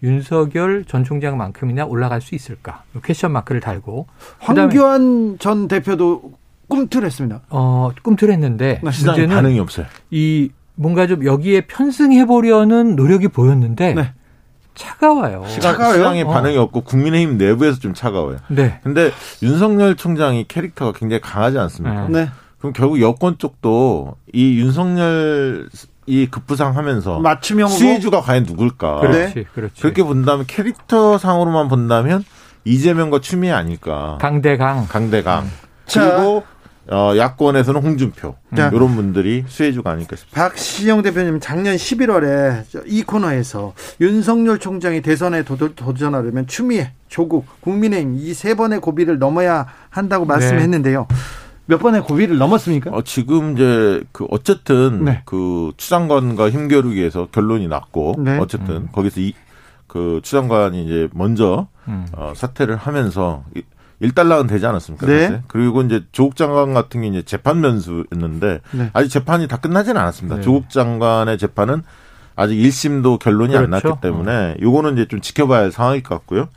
윤석열 0.03 0.85
전 0.87 1.05
총장만큼이나 1.05 1.85
올라갈 1.87 2.21
수 2.21 2.35
있을까? 2.35 2.83
question 3.05 3.33
mark를 3.33 3.61
달고 3.61 4.07
황교안 4.39 5.37
전 5.39 5.69
대표도 5.69 6.33
꿈틀했습니다. 6.69 7.43
어, 7.51 7.91
꿈틀했는데 8.03 8.81
네. 8.83 8.91
시장에 8.91 9.27
반응이 9.27 9.59
없어요. 9.61 9.87
이 10.11 10.51
뭔가 10.75 11.07
좀 11.07 11.25
여기에 11.25 11.63
편승해 11.63 12.25
보려는 12.25 12.97
노력이 12.97 13.29
보였는데 13.29 13.95
네. 13.95 14.13
차가워요. 14.75 15.45
시간, 15.49 15.73
차가워요? 15.73 15.97
시장에 15.97 16.23
어. 16.23 16.29
반응이 16.29 16.57
없고 16.57 16.83
국민의힘 16.83 17.39
내부에서 17.39 17.79
좀 17.79 17.95
차가워요. 17.95 18.39
네. 18.49 18.81
근데 18.83 19.13
윤석열 19.43 19.97
총장이 19.97 20.47
캐릭터가 20.49 20.93
굉장히 20.99 21.21
강하지 21.21 21.59
않습니까? 21.59 22.09
네. 22.09 22.31
그럼 22.59 22.73
결국 22.73 23.01
여권 23.01 23.39
쪽도 23.39 24.17
이 24.33 24.59
윤석열 24.59 25.69
이 26.07 26.27
급부상 26.27 26.77
하면서 26.77 27.21
맞춤형 27.21 27.69
수혜주가 27.69 28.21
과연 28.21 28.45
누굴까? 28.45 29.01
그렇지, 29.01 29.47
그렇지. 29.55 29.81
그렇게 29.81 30.03
본다면 30.03 30.45
캐릭터 30.47 31.19
상으로만 31.19 31.69
본다면 31.69 32.25
이재명과 32.65 33.21
추미애 33.21 33.53
아닐까? 33.53 34.19
강대강, 34.21 34.89
강대강. 34.89 35.45
음. 35.45 35.51
그리고 35.93 36.45
어, 36.89 37.13
야권에서는 37.17 37.83
홍준표 37.83 38.35
자, 38.57 38.69
이런 38.69 38.97
분들이 38.97 39.45
수혜주가 39.47 39.91
아닐까 39.91 40.17
싶습니다. 40.17 40.49
박시영 40.49 41.03
대표님 41.03 41.39
작년 41.41 41.77
11월에 41.77 42.65
이 42.87 43.03
코너에서 43.03 43.75
윤석열 44.01 44.59
총장이 44.59 45.01
대선에 45.03 45.45
도전하려면 45.45 46.47
추미애, 46.47 46.93
조국, 47.09 47.47
국민의힘 47.61 48.17
이 48.19 48.35
세 48.35 48.55
번의 48.55 48.81
고비를 48.81 49.19
넘어야 49.19 49.67
한다고 49.91 50.25
네. 50.25 50.29
말씀했는데요. 50.29 51.07
네. 51.09 51.17
몇 51.67 51.79
번의 51.79 52.03
고비를 52.03 52.39
넘었습니까? 52.39 52.91
어, 52.91 53.03
지금 53.03 53.53
이제 53.53 54.03
그 54.11 54.27
어쨌든 54.31 55.05
네. 55.05 55.23
그 55.25 55.73
추장관과 55.77 56.51
힘겨루기에서 56.51 57.29
결론이 57.31 57.69
났고 57.69 58.17
네. 58.19 58.39
어쨌든 58.39 58.77
음. 58.77 58.89
거기서 58.93 59.21
이 59.21 59.35
그 59.91 60.21
추장관이 60.23 60.85
이제 60.85 61.09
먼저 61.13 61.67
음. 61.89 62.07
어, 62.13 62.33
사퇴를 62.37 62.77
하면서 62.77 63.43
일단락은 64.01 64.47
되지 64.47 64.67
않았습니까? 64.67 65.07
네. 65.07 65.43
그리고 65.47 65.83
이제 65.83 66.03
조국 66.11 66.37
장관 66.37 66.75
같은 66.75 67.03
게 67.03 67.09
이제 67.09 67.23
재판 67.23 67.61
변수였는데 67.61 68.61
네. 68.73 68.91
아직 68.95 69.11
재판이 69.11 69.47
다 69.47 69.59
끝나지는 69.59 70.01
않았습니다. 70.01 70.37
네. 70.37 70.43
조국 70.43 70.71
장관의 70.71 71.39
재판은 71.39 71.83
아직 72.35 72.55
1심도 72.55 73.19
결론이 73.19 73.53
그렇죠. 73.53 73.65
안 73.65 73.71
났기 73.71 74.01
때문에 74.01 74.33
어. 74.33 74.55
요거는 74.61 74.95
이제 74.95 75.07
좀 75.07 75.21
지켜봐야 75.21 75.63
할 75.63 75.73
상황일 75.73 76.03
것 76.03 76.15
같고요. 76.17 76.49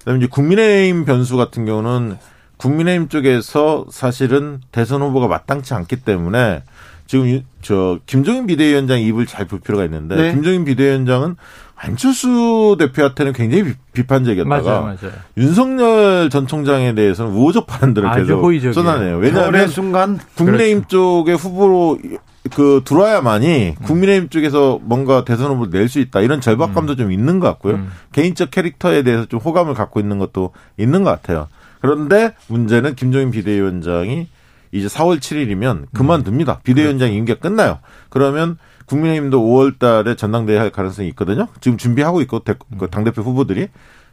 그다음에 0.00 0.18
이제 0.18 0.26
국민의힘 0.26 1.04
변수 1.04 1.36
같은 1.36 1.64
경우는 1.64 2.18
국민의힘 2.56 3.08
쪽에서 3.08 3.86
사실은 3.90 4.60
대선 4.72 5.00
후보가 5.02 5.28
마땅치 5.28 5.74
않기 5.74 5.96
때문에 6.02 6.64
지금 7.08 7.42
저 7.62 7.98
김종인 8.06 8.46
비대위원장 8.46 9.00
입을 9.00 9.26
잘 9.26 9.46
볼 9.46 9.58
필요가 9.60 9.84
있는데 9.86 10.14
네. 10.14 10.32
김종인 10.32 10.64
비대위원장은 10.66 11.36
안철수 11.74 12.76
대표한테는 12.78 13.32
굉장히 13.32 13.72
비 13.92 14.02
판적이었다가 14.06 14.62
맞아요, 14.62 14.82
맞아요. 14.82 15.12
윤석열 15.36 16.28
전 16.28 16.46
총장에 16.46 16.94
대해서는 16.94 17.32
우호적 17.32 17.66
발언들을 17.66 18.08
계속 18.14 18.42
쏟아내요. 18.74 19.16
왜냐하면 19.18 19.68
순간 19.68 20.18
국민의힘 20.36 20.78
그렇죠. 20.80 20.88
쪽의 20.88 21.36
후보로 21.36 21.98
그 22.54 22.82
들어와야만이 22.84 23.76
음. 23.80 23.84
국민의힘 23.84 24.28
쪽에서 24.28 24.78
뭔가 24.82 25.24
대선 25.24 25.50
후보를 25.52 25.70
낼 25.72 25.88
수 25.88 26.00
있다 26.00 26.20
이런 26.20 26.40
절박감도 26.42 26.94
음. 26.94 26.96
좀 26.96 27.12
있는 27.12 27.40
것 27.40 27.46
같고요. 27.46 27.74
음. 27.76 27.88
개인적 28.12 28.50
캐릭터에 28.50 29.02
대해서 29.02 29.24
좀 29.26 29.40
호감을 29.40 29.72
갖고 29.74 29.98
있는 30.00 30.18
것도 30.18 30.52
있는 30.76 31.04
것 31.04 31.10
같아요. 31.10 31.48
그런데 31.80 32.34
문제는 32.48 32.96
김종인 32.96 33.30
비대위원장이 33.30 34.28
이제 34.72 34.86
4월 34.86 35.18
7일이면 35.18 35.86
그만둡니다. 35.94 36.60
비대위원장 36.60 37.12
임기가 37.12 37.40
끝나요. 37.40 37.78
그러면 38.08 38.58
국민의힘도 38.86 39.40
5월 39.40 39.78
달에 39.78 40.16
전당대회 40.16 40.58
할 40.58 40.70
가능성이 40.70 41.08
있거든요. 41.08 41.48
지금 41.60 41.78
준비하고 41.78 42.20
있고 42.22 42.40
그 42.78 42.88
당대표 42.88 43.22
후보들이 43.22 43.68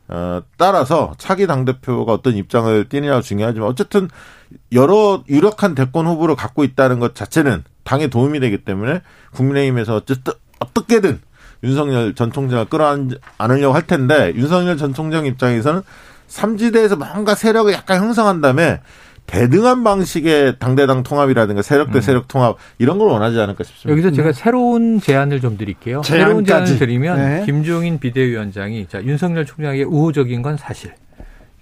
어, 0.07 0.41
따라서 0.57 1.13
차기 1.17 1.47
당대표가 1.47 2.13
어떤 2.13 2.35
입장을 2.35 2.87
띠느냐가 2.89 3.21
중요하지만 3.21 3.67
어쨌든 3.67 4.09
여러 4.71 5.23
유력한 5.27 5.73
대권 5.73 6.05
후보를 6.05 6.35
갖고 6.35 6.63
있다는 6.63 6.99
것 6.99 7.15
자체는 7.15 7.63
당에 7.83 8.07
도움이 8.07 8.39
되기 8.39 8.59
때문에 8.59 9.01
국민의힘에서 9.33 9.95
어쨌든 9.95 10.33
어떻게든 10.59 11.19
윤석열 11.63 12.13
전 12.13 12.31
총장을 12.31 12.65
끌어안으려고 12.65 13.73
할 13.73 13.87
텐데 13.87 14.33
윤석열 14.35 14.77
전 14.77 14.93
총장 14.93 15.25
입장에서는 15.25 15.81
삼지대에서 16.27 16.95
뭔가 16.95 17.33
세력을 17.33 17.71
약간 17.73 17.99
형성한 17.99 18.41
다음에 18.41 18.81
대등한 19.25 19.83
방식의 19.83 20.59
당대당 20.59 21.03
통합이라든가 21.03 21.61
세력 21.61 21.91
대 21.91 21.99
음. 21.99 22.01
세력 22.01 22.27
통합 22.27 22.57
이런 22.77 22.99
걸 22.99 23.09
원하지 23.09 23.39
않을까 23.39 23.63
싶습니다. 23.63 23.91
여기서 23.91 24.11
제가 24.15 24.31
네. 24.31 24.33
새로운 24.33 24.99
제안을 24.99 25.41
좀 25.41 25.57
드릴게요. 25.57 26.01
제안까지. 26.01 26.25
새로운 26.25 26.45
제안을 26.45 26.79
드리면 26.79 27.17
네. 27.17 27.45
김종인 27.45 27.99
비대위원장이 27.99 28.87
자 28.87 29.03
윤석열 29.03 29.45
총장에게 29.45 29.83
우호적인 29.83 30.41
건 30.41 30.57
사실. 30.57 30.93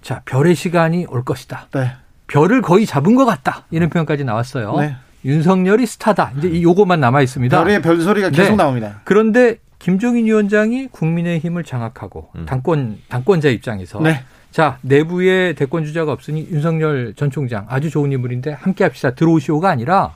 자 0.02 0.20
별의 0.26 0.54
시간이 0.54 1.06
올 1.08 1.24
것이다. 1.24 1.68
네. 1.72 1.92
별을 2.26 2.60
거의 2.62 2.84
잡은 2.86 3.14
것 3.14 3.24
같다. 3.24 3.64
이런 3.70 3.88
표현까지 3.88 4.24
나왔어요. 4.24 4.76
네. 4.78 4.96
윤석열이 5.24 5.86
스타다. 5.86 6.32
이제 6.38 6.48
이 6.48 6.62
요것만 6.62 7.00
남아 7.00 7.22
있습니다. 7.22 7.56
별의 7.64 7.80
별소리가 7.80 8.28
계속 8.30 8.52
네. 8.52 8.56
나옵니다. 8.56 9.00
그런데 9.04 9.56
김종인 9.78 10.26
위원장이 10.26 10.88
국민의힘을 10.88 11.64
장악하고 11.64 12.30
음. 12.36 12.46
당권 12.46 12.98
당권자 13.08 13.48
입장에서 13.48 14.00
네. 14.00 14.22
자, 14.54 14.78
내부에 14.82 15.54
대권 15.54 15.84
주자가 15.84 16.12
없으니 16.12 16.46
윤석열 16.48 17.12
전 17.16 17.28
총장 17.32 17.66
아주 17.68 17.90
좋은 17.90 18.12
인물인데 18.12 18.52
함께 18.52 18.84
합시다. 18.84 19.10
들어오시오가 19.10 19.68
아니라 19.68 20.14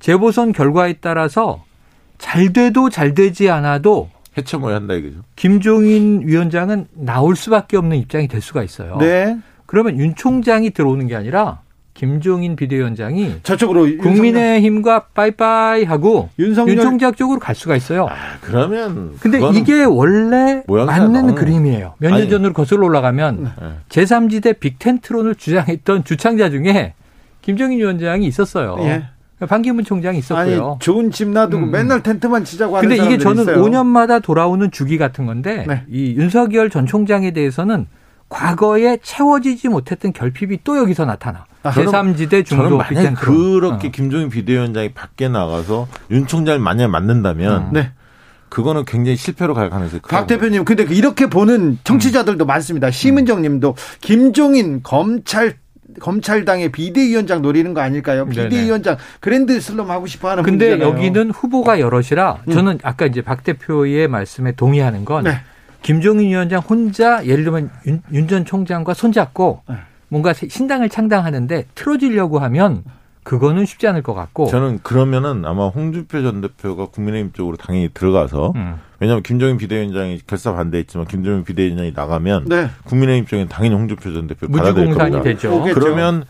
재보선 0.00 0.52
결과에 0.52 0.94
따라서 0.94 1.62
잘 2.16 2.54
돼도 2.54 2.88
잘 2.88 3.12
되지 3.12 3.50
않아도 3.50 4.08
해쳐모야 4.38 4.76
한다 4.76 4.94
이거죠. 4.94 5.16
김종인 5.36 6.22
위원장은 6.24 6.86
나올 6.94 7.36
수밖에 7.36 7.76
없는 7.76 7.98
입장이 7.98 8.28
될 8.28 8.40
수가 8.40 8.62
있어요. 8.62 8.96
네. 8.96 9.36
그러면 9.66 9.98
윤 9.98 10.14
총장이 10.14 10.70
들어오는 10.70 11.06
게 11.06 11.14
아니라 11.14 11.60
김종인 11.96 12.56
비대위원장이 12.56 13.36
저쪽으로 13.42 13.96
국민의힘과 13.98 15.06
빠이빠이 15.14 15.84
하고 15.84 16.28
윤석열... 16.38 16.76
윤 16.76 16.82
총장 16.82 17.14
쪽으로 17.14 17.38
갈 17.40 17.54
수가 17.54 17.74
있어요. 17.74 18.06
아, 18.06 18.14
그러면 18.42 19.14
근데 19.20 19.40
이게 19.58 19.82
원래 19.84 20.62
맞는. 20.68 21.34
그림이에요. 21.34 21.94
몇 21.98 22.10
년 22.12 22.28
전으로 22.28 22.52
거슬러 22.52 22.84
올라가면 22.86 23.44
네. 23.44 23.50
제3지대 23.88 24.60
빅텐트론을 24.60 25.36
주장했던 25.36 26.04
주창자 26.04 26.50
중에 26.50 26.92
김종인 27.40 27.78
위원장이 27.78 28.26
있었어요. 28.26 28.76
예. 28.80 29.04
반기문 29.46 29.84
총장이 29.84 30.18
있었고요. 30.18 30.70
아니, 30.70 30.78
좋은 30.80 31.10
집 31.10 31.28
놔두고 31.28 31.64
음. 31.66 31.70
맨날 31.70 32.02
텐트만 32.02 32.44
치자고 32.44 32.76
하는 32.78 32.88
근데 32.88 33.02
이게 33.04 33.18
저는 33.18 33.42
있어요. 33.42 33.62
5년마다 33.62 34.22
돌아오는 34.22 34.70
주기 34.70 34.96
같은 34.98 35.26
건데 35.26 35.64
네. 35.68 35.82
이 35.90 36.14
윤석열 36.16 36.70
전 36.70 36.86
총장에 36.86 37.30
대해서는 37.32 37.86
과거에 38.28 38.98
채워지지 39.02 39.68
못했던 39.68 40.12
결핍이 40.12 40.60
또 40.64 40.76
여기서 40.78 41.04
나타나. 41.04 41.46
아, 41.62 41.70
제3지대 41.70 42.44
중도 42.44 42.76
만약 42.76 43.14
그렇게 43.14 43.88
어. 43.88 43.90
김종인 43.90 44.28
비대위원장이 44.30 44.92
밖에 44.92 45.28
나가서 45.28 45.88
윤 46.10 46.26
총장을 46.26 46.58
만약에 46.58 46.86
만든다면 46.86 47.62
음. 47.62 47.70
네. 47.72 47.92
그거는 48.48 48.84
굉장히 48.84 49.16
실패로 49.16 49.54
갈 49.54 49.70
가능성이 49.70 50.00
크다. 50.00 50.16
박 50.16 50.26
대표님, 50.26 50.64
근데 50.64 50.84
이렇게 50.84 51.26
보는 51.26 51.78
청취자들도 51.82 52.44
음. 52.44 52.46
많습니다. 52.46 52.90
심은정 52.90 53.42
님도 53.42 53.74
김종인 54.00 54.82
검찰 54.82 55.56
검찰당의 56.00 56.72
비대위원장 56.72 57.42
노리는 57.42 57.72
거 57.72 57.80
아닐까요? 57.80 58.26
비대위원장 58.26 58.96
그랜드 59.20 59.60
슬럼 59.60 59.90
하고 59.90 60.06
싶어 60.06 60.30
하는 60.30 60.42
근데 60.42 60.70
분이잖아요. 60.70 60.96
여기는 60.96 61.30
후보가 61.30 61.80
여럿이라 61.80 62.42
음. 62.46 62.52
저는 62.52 62.78
아까 62.82 63.06
이제 63.06 63.22
박 63.22 63.42
대표의 63.44 64.08
말씀에 64.08 64.52
동의하는 64.52 65.04
건 65.04 65.24
네. 65.24 65.40
김종인 65.82 66.28
위원장 66.28 66.60
혼자 66.60 67.24
예를 67.24 67.44
들면 67.44 67.70
윤 68.12 68.28
전 68.28 68.44
총장과 68.44 68.94
손잡고 68.94 69.62
네. 69.68 69.76
뭔가 70.08 70.32
신당을 70.32 70.88
창당하는데 70.88 71.66
틀어지려고 71.74 72.38
하면 72.38 72.84
그거는 73.22 73.66
쉽지 73.66 73.88
않을 73.88 74.02
것 74.02 74.14
같고 74.14 74.46
저는 74.46 74.80
그러면은 74.84 75.44
아마 75.44 75.66
홍준표 75.66 76.22
전 76.22 76.40
대표가 76.40 76.86
국민의힘 76.86 77.32
쪽으로 77.32 77.56
당연히 77.56 77.88
들어가서 77.92 78.52
음. 78.54 78.76
왜냐하면 79.00 79.22
김종인 79.24 79.56
비대위원장이 79.58 80.20
결사 80.26 80.52
반대했지만 80.54 81.06
김종인 81.06 81.42
비대위원장이 81.44 81.92
나가면 81.94 82.44
네. 82.48 82.70
국민의힘 82.84 83.26
쪽에 83.26 83.46
당연히 83.48 83.74
홍준표 83.74 84.12
전 84.12 84.26
대표 84.28 84.48
받아들일 84.48 84.94
겁니다. 84.94 85.22
되죠. 85.22 85.62
그러면 85.74 86.24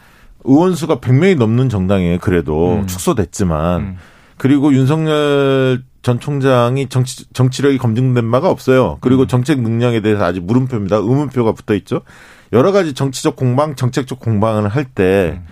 의원 0.44 0.74
수가 0.74 0.96
100명이 1.00 1.36
넘는 1.38 1.68
정당에 1.68 2.18
그래도 2.18 2.76
음. 2.76 2.86
축소됐지만 2.86 3.80
음. 3.80 3.96
그리고 4.38 4.72
윤석열 4.72 5.82
전 6.06 6.20
총장이 6.20 6.88
정치, 6.88 7.24
정치력이 7.32 7.78
검증된 7.78 8.30
바가 8.30 8.48
없어요. 8.48 8.98
그리고 9.00 9.22
음. 9.22 9.26
정책 9.26 9.60
능력에 9.60 10.02
대해서 10.02 10.24
아직 10.24 10.44
물음표입니다. 10.44 10.98
의문표가 10.98 11.50
붙어 11.50 11.74
있죠. 11.74 12.02
여러 12.52 12.70
가지 12.70 12.94
정치적 12.94 13.34
공방, 13.34 13.74
정책적 13.74 14.20
공방을 14.20 14.68
할때 14.68 15.40
음. 15.40 15.46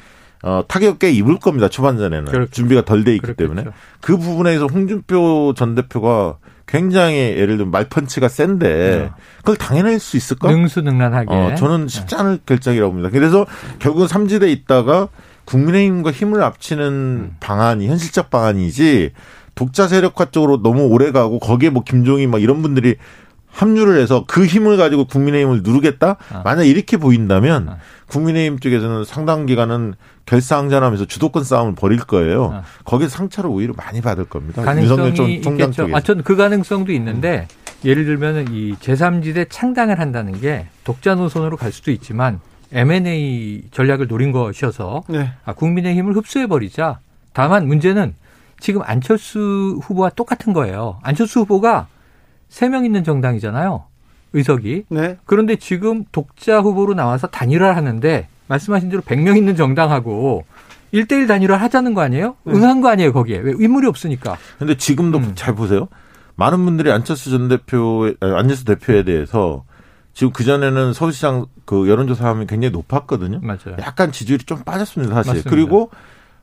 어, 0.48 0.62
타격 0.68 1.00
꽤 1.00 1.10
입을 1.10 1.40
겁니다. 1.40 1.68
초반전에는. 1.68 2.30
그렇죠. 2.30 2.52
준비가 2.52 2.82
덜 2.84 3.02
돼 3.02 3.16
있기 3.16 3.22
그렇겠죠. 3.22 3.52
때문에. 3.52 3.74
그 4.00 4.16
부분에서 4.16 4.66
홍준표 4.66 5.54
전 5.56 5.74
대표가 5.74 6.36
굉장히 6.68 7.16
예를 7.16 7.56
들면 7.56 7.72
말펀치가 7.72 8.28
센데 8.28 8.68
네. 8.68 9.10
그걸 9.38 9.56
당해낼 9.56 9.98
수 9.98 10.16
있을까? 10.16 10.52
능수능란하게. 10.52 11.34
어, 11.34 11.54
저는 11.56 11.88
쉽지 11.88 12.14
않을 12.14 12.38
결정이라고 12.46 12.92
봅니다. 12.92 13.10
그래서 13.10 13.44
결국은 13.80 14.06
삼지대 14.06 14.52
있다가 14.52 15.08
국민의힘과 15.46 16.12
힘을 16.12 16.44
합치는 16.44 16.86
음. 16.86 17.36
방안이 17.40 17.88
현실적 17.88 18.30
방안이지 18.30 19.10
독자 19.54 19.86
세력화 19.88 20.26
쪽으로 20.26 20.62
너무 20.62 20.82
오래 20.86 21.12
가고 21.12 21.38
거기에 21.38 21.70
뭐 21.70 21.82
김종인 21.84 22.30
막 22.30 22.42
이런 22.42 22.62
분들이 22.62 22.96
합류를 23.50 24.00
해서 24.00 24.24
그 24.26 24.44
힘을 24.46 24.76
가지고 24.76 25.04
국민의힘을 25.04 25.62
누르겠다? 25.62 26.16
아. 26.32 26.42
만약 26.44 26.64
이렇게 26.64 26.96
보인다면 26.96 27.68
아. 27.68 27.76
국민의힘 28.08 28.58
쪽에서는 28.58 29.04
상당 29.04 29.46
기간은 29.46 29.94
결사항전하면서 30.26 31.04
주도권 31.04 31.44
싸움을 31.44 31.74
벌일 31.76 32.00
거예요. 32.00 32.50
아. 32.52 32.62
거기에 32.84 33.06
상처를 33.08 33.48
오히려 33.50 33.72
많이 33.76 34.00
받을 34.00 34.24
겁니다. 34.24 34.62
가능성이 34.62 35.40
총장 35.40 35.70
쪽에. 35.70 35.94
아, 35.94 36.00
전 36.00 36.22
그 36.24 36.34
가능성도 36.34 36.90
있는데 36.92 37.46
예를 37.84 38.04
들면 38.06 38.48
이 38.52 38.74
제3지대 38.80 39.46
창당을 39.50 40.00
한다는 40.00 40.40
게 40.40 40.66
독자 40.82 41.14
노선으로 41.14 41.56
갈 41.56 41.70
수도 41.70 41.92
있지만 41.92 42.40
M&A 42.72 43.62
전략을 43.70 44.08
노린 44.08 44.32
것이어서 44.32 45.04
네. 45.08 45.30
아, 45.44 45.52
국민의힘을 45.52 46.16
흡수해 46.16 46.48
버리자. 46.48 46.98
다만 47.32 47.68
문제는 47.68 48.14
지금 48.60 48.82
안철수 48.84 49.78
후보와 49.82 50.10
똑같은 50.10 50.52
거예요. 50.52 50.98
안철수 51.02 51.40
후보가 51.40 51.88
3명 52.50 52.84
있는 52.84 53.04
정당이잖아요. 53.04 53.84
의석이. 54.32 54.84
네. 54.88 55.16
그런데 55.24 55.56
지금 55.56 56.04
독자 56.12 56.60
후보로 56.60 56.94
나와서 56.94 57.26
단일화를 57.28 57.76
하는데 57.76 58.28
말씀하신 58.48 58.90
대로 58.90 59.02
100명 59.02 59.36
있는 59.36 59.56
정당하고 59.56 60.44
1대1 60.92 61.26
단일화 61.28 61.56
하자는 61.56 61.94
거 61.94 62.02
아니에요? 62.02 62.36
네. 62.44 62.54
응한 62.54 62.80
거 62.80 62.88
아니에요, 62.88 63.12
거기에. 63.12 63.38
왜 63.38 63.52
인물이 63.58 63.86
없으니까. 63.86 64.36
근데 64.58 64.76
지금도 64.76 65.18
음. 65.18 65.32
잘 65.34 65.54
보세요. 65.54 65.88
많은 66.36 66.64
분들이 66.64 66.90
안철수 66.90 67.30
전 67.30 67.48
대표, 67.48 68.12
안철수 68.20 68.64
대표에 68.64 69.04
대해서 69.04 69.64
지금 70.14 70.32
그전에는 70.32 70.92
서울시장 70.92 71.46
그 71.64 71.88
여론조사 71.88 72.28
하면 72.28 72.46
굉장히 72.46 72.72
높았거든요. 72.72 73.40
맞아요. 73.42 73.76
약간 73.80 74.12
지지율이 74.12 74.44
좀 74.44 74.62
빠졌습니다, 74.64 75.14
사실. 75.14 75.30
맞습니다. 75.30 75.50
그리고, 75.50 75.90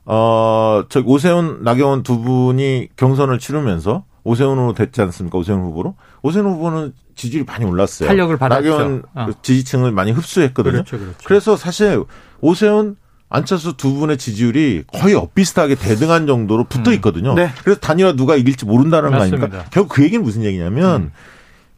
어, 0.05 0.83
저 0.89 1.01
오세훈, 1.05 1.63
나경원 1.63 2.03
두 2.03 2.19
분이 2.19 2.89
경선을 2.95 3.39
치르면서 3.39 4.03
오세훈으로 4.23 4.73
됐지 4.73 5.01
않습니까? 5.01 5.37
오세훈 5.37 5.61
후보로. 5.61 5.95
오세훈 6.21 6.45
후보는 6.47 6.93
지지율이 7.15 7.45
많이 7.45 7.65
올랐어요. 7.65 8.07
탄력을 8.07 8.37
받았죠. 8.37 8.69
나경원 8.69 9.03
어. 9.15 9.27
지지층을 9.41 9.91
많이 9.91 10.11
흡수했거든요. 10.11 10.73
그렇죠, 10.73 10.97
그렇죠. 10.97 11.17
그래서 11.23 11.55
사실 11.55 12.03
오세훈 12.39 12.95
안철수 13.29 13.77
두 13.77 13.93
분의 13.93 14.17
지지율이 14.17 14.83
거의 14.93 15.15
엇비슷하게 15.15 15.75
대등한 15.75 16.27
정도로 16.27 16.65
붙어 16.65 16.91
음. 16.91 16.95
있거든요. 16.95 17.31
음. 17.31 17.35
네. 17.35 17.49
그래서 17.63 17.79
단일화 17.79 18.13
누가 18.13 18.35
이길지 18.35 18.65
모른다는. 18.65 19.11
거 19.11 19.21
아닙니까? 19.21 19.65
결국 19.71 19.89
그 19.89 20.03
얘기는 20.03 20.21
무슨 20.23 20.43
얘기냐면 20.43 21.01
음. 21.03 21.11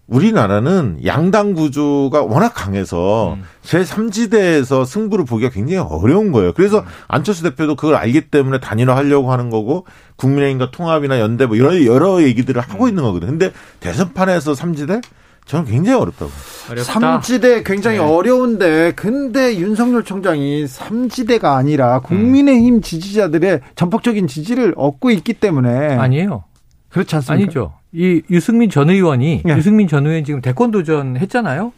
우리나라는 0.08 1.00
양당 1.06 1.54
구조가 1.54 2.24
워낙 2.24 2.50
강해서 2.50 3.36
음. 3.36 3.44
제3지대에서 3.64 4.86
승부를 4.86 5.26
보기가 5.26 5.50
굉장히 5.50 5.78
어려운 5.90 6.32
거예요. 6.32 6.54
그래서 6.54 6.80
음. 6.80 6.86
안철수 7.08 7.44
대표도 7.44 7.76
그걸 7.76 7.96
알기 7.96 8.30
때문에 8.30 8.60
단일화 8.60 8.96
하려고 8.96 9.32
하는 9.32 9.50
거고 9.50 9.86
국민의힘과 10.18 10.72
통합이나 10.72 11.20
연대 11.20 11.46
뭐 11.46 11.56
이런 11.56 11.86
여러 11.86 12.22
얘기들을 12.22 12.62
하고 12.62 12.86
음. 12.86 12.90
있는 12.90 13.04
거거든요. 13.04 13.32
근데 13.32 13.52
대선판에서 13.80 14.54
3지대 14.54 15.02
저는 15.46 15.66
굉장히 15.66 16.00
어렵다고. 16.00 16.32
어렵다. 16.70 16.84
삼지대 16.84 17.64
굉장히 17.64 17.98
네. 17.98 18.04
어려운데 18.04 18.94
근데 18.96 19.58
윤석열 19.58 20.04
총장이 20.04 20.68
삼지대가 20.68 21.58
아니라 21.58 22.00
국민의힘 22.00 22.82
지지자들의 22.82 23.62
전폭적인 23.76 24.28
지지를 24.28 24.74
얻고 24.78 25.12
있기 25.12 25.34
때문에 25.34 25.98
아니에요. 25.98 26.46
그렇지 26.90 27.16
않습니까? 27.16 27.44
아니죠. 27.44 27.74
이 27.94 28.24
유승민 28.30 28.70
전 28.70 28.90
의원이 28.90 29.44
네. 29.46 29.56
유승민 29.56 29.88
전 29.88 30.06
의원 30.08 30.24
지금 30.24 30.42
대권 30.42 30.72
도전 30.72 31.16
했잖아요. 31.16 31.72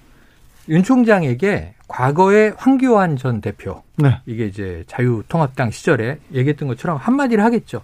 윤 0.69 0.81
총장에게 0.81 1.73
과거에 1.87 2.53
황교안 2.55 3.17
전 3.17 3.41
대표 3.41 3.83
네. 3.97 4.17
이게 4.25 4.45
이제 4.47 4.83
자유통합당 4.87 5.71
시절에 5.71 6.17
얘기했던 6.33 6.67
것처럼 6.69 6.97
한마디를 6.97 7.43
하겠죠. 7.43 7.81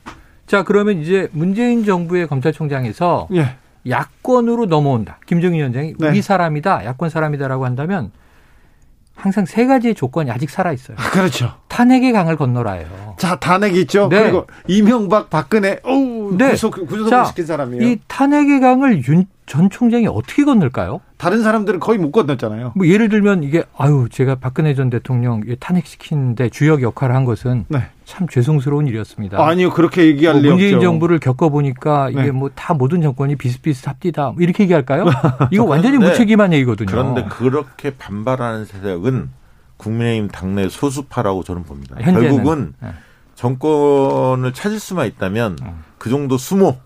자 0.47 0.63
그러면 0.63 1.01
이제 1.01 1.27
문재인 1.33 1.83
정부의 1.83 2.27
검찰총장에서 2.27 3.27
네. 3.29 3.57
야권으로 3.87 4.65
넘어온다. 4.65 5.19
김정인 5.25 5.59
위원장이 5.59 5.95
네. 5.99 6.07
우리 6.07 6.21
사람이다, 6.21 6.85
야권 6.85 7.09
사람이다라고 7.09 7.65
한다면 7.65 8.11
항상 9.15 9.45
세 9.45 9.65
가지의 9.67 9.93
조건이 9.93 10.31
아직 10.31 10.49
살아 10.49 10.71
있어요. 10.71 10.97
아, 10.99 11.11
그렇죠. 11.11 11.53
탄핵의 11.67 12.11
강을 12.11 12.37
건너라요. 12.37 13.15
자, 13.17 13.35
탄핵 13.35 13.75
있죠. 13.77 14.09
네. 14.09 14.23
그리고 14.23 14.47
이명박, 14.67 15.29
박근혜, 15.29 15.79
어우, 15.83 16.35
네. 16.37 16.51
구속 16.51 16.71
구속 16.87 17.25
시킨 17.27 17.45
사람이에요. 17.45 17.83
이 17.83 17.99
탄핵의 18.07 18.59
강을 18.59 19.05
윤 19.07 19.25
전 19.51 19.69
총장이 19.69 20.07
어떻게 20.07 20.45
건널까요? 20.45 21.01
다른 21.17 21.43
사람들은 21.43 21.81
거의 21.81 21.99
못 21.99 22.13
건넜잖아요. 22.13 22.71
뭐 22.73 22.87
예를 22.87 23.09
들면 23.09 23.43
이게 23.43 23.65
아유 23.77 24.07
제가 24.09 24.35
박근혜 24.35 24.73
전 24.75 24.89
대통령 24.89 25.41
탄핵시키는데 25.59 26.47
주역 26.47 26.81
역할을 26.81 27.13
한 27.13 27.25
것은 27.25 27.65
네. 27.67 27.83
참 28.05 28.29
죄송스러운 28.29 28.87
일이었습니다. 28.87 29.45
아니요 29.45 29.71
그렇게 29.71 30.05
얘기할 30.05 30.35
뭐 30.35 30.51
문재인 30.51 30.75
없죠. 30.75 30.85
정부를 30.85 31.19
겪어보니까 31.19 32.11
이게 32.11 32.21
네. 32.21 32.31
뭐다 32.31 32.75
모든 32.75 33.01
정권이 33.01 33.35
비슷비슷합디다 33.35 34.31
뭐 34.31 34.35
이렇게 34.39 34.63
얘기할까요? 34.63 35.07
이거 35.51 35.65
완전히 35.65 35.97
무책임한 35.97 36.53
얘기거든요. 36.53 36.87
그런데 36.89 37.25
그렇게 37.25 37.89
반발하는 37.97 38.63
세력은 38.63 39.31
국민의힘 39.75 40.29
당내 40.29 40.69
소수파라고 40.69 41.43
저는 41.43 41.65
봅니다. 41.65 41.97
현재는. 41.99 42.21
결국은 42.21 42.73
네. 42.81 42.91
정권을 43.35 44.53
찾을 44.53 44.79
수만 44.79 45.07
있다면 45.07 45.57
음. 45.61 45.83
그 45.97 46.09
정도 46.09 46.37
수모, 46.37 46.77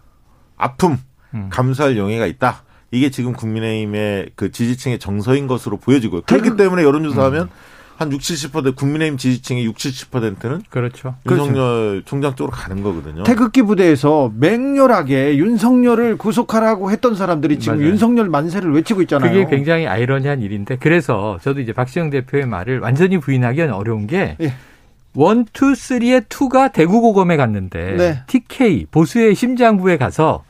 아픔, 0.57 0.97
음. 1.36 1.48
감수할 1.52 1.98
용의가 1.98 2.26
있다. 2.26 2.64
이게 2.92 3.10
지금 3.12 3.34
국민의힘의 3.34 4.32
그 4.36 4.52
지지층의 4.52 5.00
정서인 5.00 5.48
것으로 5.48 5.78
보여지고요. 5.78 6.22
그렇기 6.22 6.56
때문에 6.56 6.84
여론조사하면 6.84 7.44
음. 7.44 7.50
한 7.98 8.12
60, 8.12 8.52
70% 8.52 8.76
국민의힘 8.76 9.18
지지층의 9.18 9.66
60, 9.66 10.12
70%는 10.12 10.64
그렇죠. 10.70 11.16
윤석열 11.30 11.90
그렇죠. 11.92 12.06
총장 12.06 12.36
쪽으로 12.36 12.52
가는 12.52 12.84
거거든요. 12.84 13.24
태극기 13.24 13.62
부대에서 13.62 14.32
맹렬하게 14.36 15.38
윤석열을 15.38 16.18
구속하라고 16.18 16.92
했던 16.92 17.16
사람들이 17.16 17.60
지금 17.60 17.78
맞아요. 17.78 17.90
윤석열 17.90 18.30
만세를 18.30 18.74
외치고 18.74 19.02
있잖아요. 19.04 19.32
그게 19.32 19.56
굉장히 19.56 19.88
아이러니한 19.88 20.42
일인데 20.42 20.78
그래서 20.78 21.40
저도 21.42 21.62
이제 21.62 21.72
박시영 21.72 22.10
대표의 22.10 22.46
말을 22.48 22.80
완전히 22.80 23.18
부인하기는 23.18 23.72
어려운 23.72 24.08
게 24.08 24.36
예. 24.42 24.54
one, 25.14 25.45
two, 25.53 25.74
three의 25.74 26.24
two가 26.28 26.70
대구고검에 26.70 27.38
갔는데 27.38 27.96
네. 27.96 28.24
TK 28.28 28.88
보수의 28.92 29.36
심장부에 29.36 29.98
가서 29.98 30.44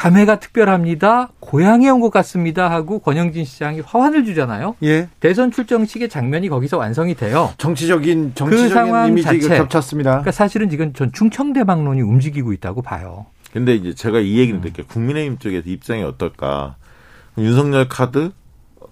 감회가 0.00 0.40
특별합니다. 0.40 1.28
고향에 1.40 1.90
온 1.90 2.00
것 2.00 2.08
같습니다. 2.10 2.70
하고 2.70 3.00
권영진 3.00 3.44
시장이 3.44 3.80
화환을 3.80 4.24
주잖아요. 4.24 4.74
예. 4.82 5.08
대선 5.20 5.50
출정식의 5.52 6.08
장면이 6.08 6.48
거기서 6.48 6.78
완성이 6.78 7.14
돼요. 7.14 7.52
정치적인 7.58 8.32
정치적인 8.34 8.68
그 8.68 8.74
상황 8.74 9.08
이미지가 9.08 9.32
자체, 9.34 9.58
겹쳤습니다. 9.58 10.10
그러니까 10.12 10.32
사실은 10.32 10.70
지금 10.70 10.94
전 10.94 11.12
충청대방론이 11.12 12.00
움직이고 12.00 12.54
있다고 12.54 12.80
봐요. 12.80 13.26
근데 13.52 13.74
이제 13.74 13.92
제가 13.94 14.20
이 14.20 14.38
얘기를 14.38 14.62
듣게 14.62 14.82
음. 14.82 14.84
국민의힘 14.88 15.36
쪽에서 15.38 15.68
입장이 15.68 16.02
어떨까? 16.02 16.76
윤석열 17.36 17.86
카드 17.88 18.30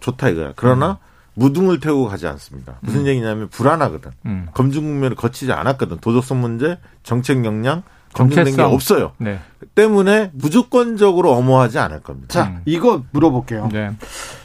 좋다 0.01 0.29
이거야. 0.29 0.53
그러나 0.57 0.99
음. 1.03 1.41
무등을 1.41 1.81
태우고 1.81 2.09
가지 2.09 2.27
않습니다. 2.27 2.75
무슨 2.83 3.01
음. 3.03 3.07
얘기냐면 3.07 3.49
불안하거든. 3.49 4.11
음. 4.27 4.49
검증 4.53 4.83
국면을 4.83 5.17
거치지 5.17 5.53
않았거든. 5.53 5.99
도덕성 6.01 6.41
문제, 6.43 6.79
정책 7.03 7.45
역량, 7.47 7.83
검증된 8.13 8.57
게 8.57 8.63
없어요. 8.63 9.13
네. 9.19 9.39
때문에 9.79 10.33
무조건적으로 10.33 11.31
엄호하지 11.35 11.79
않을 11.79 12.01
겁니다. 12.01 12.27
자, 12.29 12.49
음. 12.49 12.63
이거 12.65 13.05
물어볼게요. 13.13 13.69
네. 13.73 13.93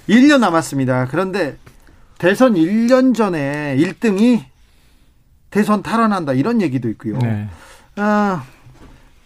1년 0.07 0.39
남았습니다. 0.39 1.07
그런데 1.09 1.57
대선 2.19 2.53
1년 2.53 3.15
전에 3.15 3.75
1등이 3.79 4.43
대선 5.49 5.81
탈환한다 5.81 6.33
이런 6.33 6.61
얘기도 6.61 6.87
있고요. 6.89 7.17
네. 7.17 7.49
아, 7.95 8.43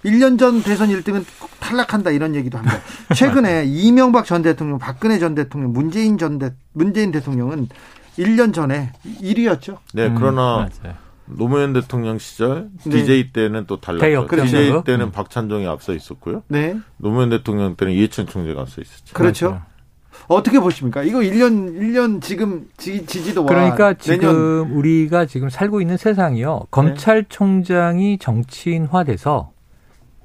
1년 0.06 0.40
전 0.40 0.64
대선 0.64 0.88
1등은 0.88 1.26
탈락한다 1.60 2.12
이런 2.12 2.36
얘기도 2.36 2.58
합니다. 2.58 2.80
최근에 3.14 3.66
이명박 3.66 4.26
전 4.26 4.42
대통령, 4.42 4.80
박근혜 4.80 5.20
전 5.20 5.36
대통령, 5.36 5.74
문재인 5.74 6.18
전 6.18 6.40
대, 6.40 6.54
문재인 6.72 7.12
대통령은 7.12 7.68
1년 8.18 8.54
전에 8.54 8.94
1위였죠. 9.22 9.80
네, 9.94 10.14
그러나 10.16 10.70
음, 10.84 10.94
노무현 11.28 11.74
대통령 11.74 12.18
시절 12.18 12.70
네. 12.84 12.90
DJ 12.90 13.32
때는 13.32 13.66
또 13.68 13.80
달랐죠. 13.80 14.28
그렇죠. 14.28 14.58
DJ 14.58 14.84
때는 14.86 15.08
음. 15.08 15.12
박찬종이 15.12 15.68
앞서 15.68 15.94
있었고요. 15.94 16.44
네. 16.48 16.78
노무현 16.98 17.30
대통령 17.30 17.76
때는 17.76 17.94
이해찬 17.94 18.28
총재가 18.28 18.62
앞서 18.62 18.82
있었죠. 18.82 19.14
그렇죠. 19.14 19.50
맞아요. 19.50 19.64
어떻게 20.28 20.60
보십니까? 20.60 21.04
이거 21.04 21.20
1년 21.20 21.80
1년 21.80 22.22
지금 22.22 22.68
지, 22.78 23.06
지도와 23.06 23.48
그러니까 23.48 23.94
지금 23.94 24.20
내년. 24.20 24.72
우리가 24.72 25.26
지금 25.26 25.50
살고 25.50 25.80
있는 25.80 25.96
세상이요. 25.96 26.68
검찰총장이 26.72 28.18
정치인화돼서 28.18 29.52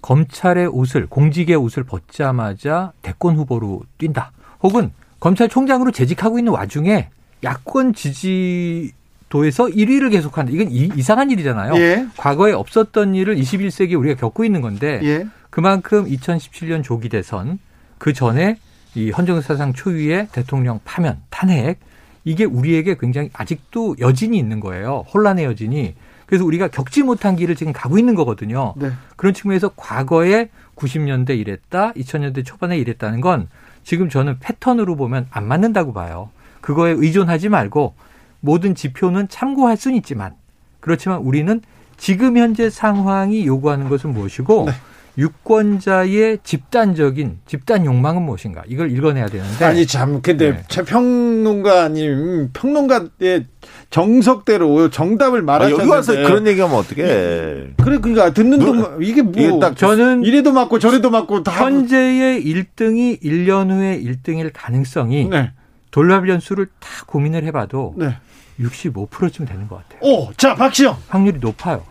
검찰의 0.00 0.66
옷을 0.66 1.06
공직의 1.06 1.56
옷을 1.56 1.84
벗자마자 1.84 2.92
대권 3.02 3.36
후보로 3.36 3.82
뛴다. 3.98 4.32
혹은 4.62 4.92
검찰총장으로 5.20 5.92
재직하고 5.92 6.38
있는 6.38 6.52
와중에 6.52 7.08
야권 7.44 7.94
지지 7.94 8.92
도에서 9.32 9.64
1위를 9.64 10.10
계속한다. 10.10 10.52
이건 10.52 10.68
이, 10.70 11.00
상한 11.00 11.30
일이잖아요. 11.30 11.74
예. 11.76 12.06
과거에 12.18 12.52
없었던 12.52 13.14
일을 13.14 13.36
21세기 13.36 13.98
우리가 13.98 14.20
겪고 14.20 14.44
있는 14.44 14.60
건데 14.60 15.00
예. 15.02 15.26
그만큼 15.48 16.04
2017년 16.04 16.84
조기 16.84 17.08
대선 17.08 17.58
그 17.96 18.12
전에 18.12 18.58
이 18.94 19.10
헌정 19.10 19.40
사상 19.40 19.72
초유의 19.72 20.28
대통령 20.32 20.80
파면, 20.84 21.22
탄핵 21.30 21.80
이게 22.24 22.44
우리에게 22.44 22.98
굉장히 23.00 23.30
아직도 23.32 23.96
여진이 23.98 24.36
있는 24.36 24.60
거예요. 24.60 25.06
혼란의 25.14 25.46
여진이. 25.46 25.94
그래서 26.26 26.44
우리가 26.44 26.68
겪지 26.68 27.02
못한 27.02 27.34
길을 27.34 27.56
지금 27.56 27.72
가고 27.72 27.98
있는 27.98 28.14
거거든요. 28.14 28.74
네. 28.76 28.90
그런 29.16 29.32
측면에서 29.32 29.70
과거에 29.76 30.50
90년대 30.76 31.38
이랬다, 31.38 31.92
2000년대 31.92 32.44
초반에 32.44 32.76
이랬다는 32.76 33.22
건 33.22 33.48
지금 33.82 34.10
저는 34.10 34.40
패턴으로 34.40 34.94
보면 34.96 35.26
안 35.30 35.48
맞는다고 35.48 35.94
봐요. 35.94 36.28
그거에 36.60 36.92
의존하지 36.92 37.48
말고 37.48 37.94
모든 38.42 38.74
지표는 38.74 39.28
참고할 39.28 39.78
수는 39.78 39.96
있지만 39.96 40.34
그렇지만 40.80 41.20
우리는 41.20 41.62
지금 41.96 42.36
현재 42.36 42.68
상황이 42.68 43.46
요구하는 43.46 43.88
것은 43.88 44.12
무엇이고 44.12 44.64
네. 44.66 44.72
유권자의 45.18 46.38
집단적인 46.42 47.40
집단 47.46 47.84
욕망은 47.84 48.22
무엇인가 48.22 48.62
이걸 48.66 48.90
읽어내야 48.90 49.26
되는데 49.26 49.64
아니 49.64 49.86
참 49.86 50.22
근데 50.22 50.52
네. 50.52 50.62
최 50.68 50.82
평론가님 50.82 52.50
평론가의 52.54 53.46
정석대로 53.90 54.88
정답을 54.88 55.42
말하셨는데 55.42 55.82
아, 55.82 55.84
여기 55.84 55.90
와서 55.90 56.12
그런 56.14 56.46
얘기하면 56.46 56.76
어떻게 56.76 57.02
그래 57.02 57.74
그러니까 57.76 58.32
듣는 58.32 58.58
동안 58.58 58.98
이게 59.02 59.20
뭐 59.20 59.32
이게 59.36 59.58
딱 59.60 59.76
저는 59.76 60.24
이래도 60.24 60.52
맞고 60.52 60.78
저래도 60.78 61.10
맞고 61.10 61.42
다 61.42 61.52
현재의 61.52 62.42
1등이 62.42 63.22
1년 63.22 63.70
후에 63.70 64.00
1등일 64.00 64.50
가능성이 64.54 65.28
네. 65.28 65.52
돌랍 65.90 66.26
연수를 66.26 66.66
다 66.80 66.88
고민을 67.06 67.44
해봐도 67.44 67.94
네. 67.98 68.16
65%쯤 68.62 69.46
되는 69.46 69.68
것 69.68 69.76
같아요. 69.82 70.00
오, 70.02 70.32
자 70.36 70.54
박시영 70.54 70.96
확률이 71.08 71.38
높아요. 71.40 71.82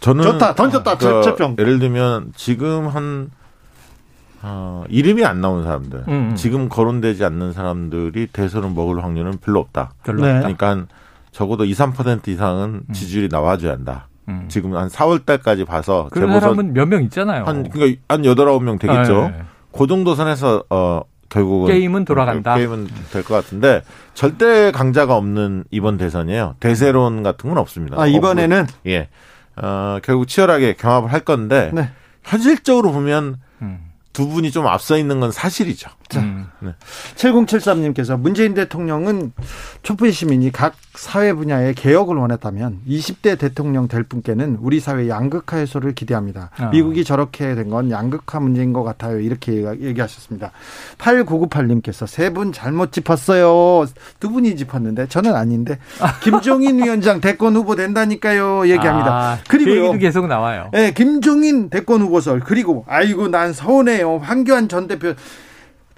저는 0.00 0.22
좋다 0.24 0.54
던졌다 0.54 0.96
그, 0.98 1.22
최평. 1.22 1.56
예를 1.58 1.78
들면 1.78 2.32
지금 2.36 2.88
한 2.88 3.30
어, 4.42 4.84
이름이 4.88 5.24
안 5.24 5.40
나온 5.40 5.64
사람들, 5.64 6.04
음, 6.06 6.12
음. 6.30 6.36
지금 6.36 6.68
거론되지 6.68 7.24
않는 7.24 7.52
사람들이 7.52 8.28
대선을 8.28 8.70
먹을 8.70 9.02
확률은 9.02 9.38
별로 9.38 9.58
없다. 9.60 9.92
별로 10.04 10.22
네. 10.24 10.38
그러니까 10.38 10.68
한 10.68 10.86
적어도 11.32 11.64
2, 11.64 11.72
3% 11.72 12.28
이상은 12.28 12.82
음. 12.88 12.92
지지율이 12.92 13.28
나와줘야 13.32 13.72
한다. 13.72 14.06
음. 14.28 14.44
지금 14.48 14.76
한 14.76 14.88
4월 14.88 15.24
달까지 15.26 15.64
봐서 15.64 16.08
그런 16.12 16.38
사람은 16.38 16.72
몇 16.72 16.86
명 16.86 17.02
있잖아요. 17.04 17.44
한 17.44 17.68
그러니까 17.68 18.00
한 18.08 18.22
8, 18.22 18.34
9명 18.34 18.78
되겠죠. 18.78 19.22
아, 19.22 19.28
네. 19.30 19.42
그 19.76 19.86
정도 19.88 20.14
선에서 20.14 20.62
어 20.70 21.02
결국은 21.28 21.68
게임은 21.72 22.04
돌아간다. 22.04 22.54
게임은 22.56 22.88
될 23.12 23.22
것 23.22 23.34
같은데 23.34 23.82
절대 24.14 24.70
강자가 24.72 25.16
없는 25.16 25.64
이번 25.70 25.96
대선이에요. 25.98 26.56
대세론 26.60 27.22
같은 27.22 27.48
건 27.50 27.58
없습니다. 27.58 28.00
아 28.00 28.06
이번에는 28.06 28.66
예. 28.86 29.08
어, 29.56 29.98
결국 30.02 30.26
치열하게 30.28 30.74
경합을 30.74 31.12
할 31.12 31.20
건데 31.20 31.70
네. 31.74 31.90
현실적으로 32.22 32.92
보면 32.92 33.36
음. 33.62 33.80
두 34.18 34.26
분이 34.26 34.50
좀 34.50 34.66
앞서 34.66 34.98
있는 34.98 35.20
건 35.20 35.30
사실이죠. 35.30 35.90
자, 36.08 36.18
음. 36.18 36.48
네. 36.58 36.72
7073님께서 37.14 38.18
문재인 38.18 38.52
대통령은 38.52 39.32
촛불 39.84 40.12
시민이 40.12 40.50
각 40.50 40.74
사회 40.96 41.32
분야의 41.32 41.74
개혁을 41.74 42.16
원했다면 42.16 42.80
20대 42.88 43.38
대통령 43.38 43.86
될 43.86 44.02
분께는 44.02 44.58
우리 44.60 44.80
사회 44.80 45.08
양극화 45.08 45.58
해소를 45.58 45.94
기대합니다. 45.94 46.50
어. 46.58 46.70
미국이 46.72 47.04
저렇게 47.04 47.54
된 47.54 47.68
건 47.68 47.90
양극화 47.92 48.40
문제인 48.40 48.72
것 48.72 48.82
같아요. 48.82 49.20
이렇게 49.20 49.52
얘기하셨습니다. 49.80 50.50
8998님께서 50.98 52.06
세 52.08 52.28
분 52.32 52.52
잘못 52.52 52.90
짚었어요. 52.92 53.86
두 54.20 54.30
분이 54.30 54.56
짚었는데 54.56 55.06
저는 55.08 55.34
아닌데 55.36 55.78
김종인 56.24 56.82
위원장 56.82 57.20
대권 57.20 57.54
후보 57.56 57.76
된다니까요. 57.76 58.68
얘기합니다. 58.68 59.10
아, 59.12 59.38
그리고요. 59.48 59.92
그 59.92 59.98
계속 59.98 60.26
나와요. 60.26 60.70
네, 60.72 60.92
김종인 60.92 61.70
대권 61.70 62.00
후보설 62.02 62.40
그리고 62.40 62.84
아이고 62.88 63.28
난 63.28 63.52
서운해요. 63.52 64.07
황교안 64.16 64.68
전 64.68 64.88
대표 64.88 65.14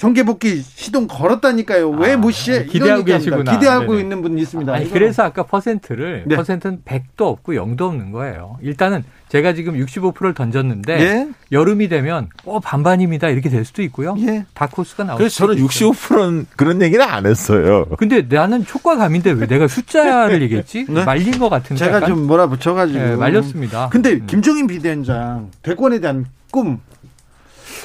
정계 0.00 0.22
복귀 0.22 0.62
시동 0.62 1.06
걸었다니까요. 1.06 1.90
왜 1.90 2.12
아, 2.12 2.16
무시해? 2.16 2.64
기대하고 2.64 3.04
계시구나. 3.04 3.52
기대하고 3.52 3.92
네네. 3.92 4.00
있는 4.00 4.22
분 4.22 4.38
있습니다. 4.38 4.72
아니, 4.72 4.90
그래서 4.90 5.24
아까 5.24 5.42
퍼센트를 5.42 6.24
네. 6.26 6.36
퍼센트는 6.36 6.80
100도 6.86 7.26
없고 7.26 7.52
0도 7.52 7.82
없는 7.82 8.10
거예요. 8.10 8.56
일단은 8.62 9.04
제가 9.28 9.52
지금 9.52 9.74
65%를 9.74 10.32
던졌는데 10.32 11.00
예? 11.00 11.28
여름이 11.52 11.90
되면 11.90 12.30
어 12.46 12.60
반반입니다 12.60 13.28
이렇게 13.28 13.50
될 13.50 13.66
수도 13.66 13.82
있고요. 13.82 14.16
예. 14.20 14.46
다코스가 14.54 15.04
나올 15.04 15.18
그래서 15.18 15.46
저는 15.46 15.62
65%는 15.62 16.46
그런 16.56 16.80
얘기는 16.80 17.04
안 17.04 17.26
했어요. 17.26 17.84
근데 17.98 18.22
나는 18.26 18.64
촉과감인데 18.64 19.32
왜 19.32 19.46
내가 19.46 19.68
숫자를 19.68 20.40
얘기했지? 20.42 20.86
네? 20.88 21.04
말린 21.04 21.38
것 21.38 21.50
같은데. 21.50 21.78
제가 21.78 21.96
약간? 21.96 22.08
좀 22.08 22.26
뭐라 22.26 22.46
붙여 22.46 22.72
가지고 22.72 22.98
네, 22.98 23.16
말렸습니다. 23.16 23.90
근데 23.90 24.14
음. 24.14 24.26
김종인 24.26 24.66
비대위원장 24.66 25.50
대권에 25.62 26.00
대한 26.00 26.24
꿈 26.50 26.80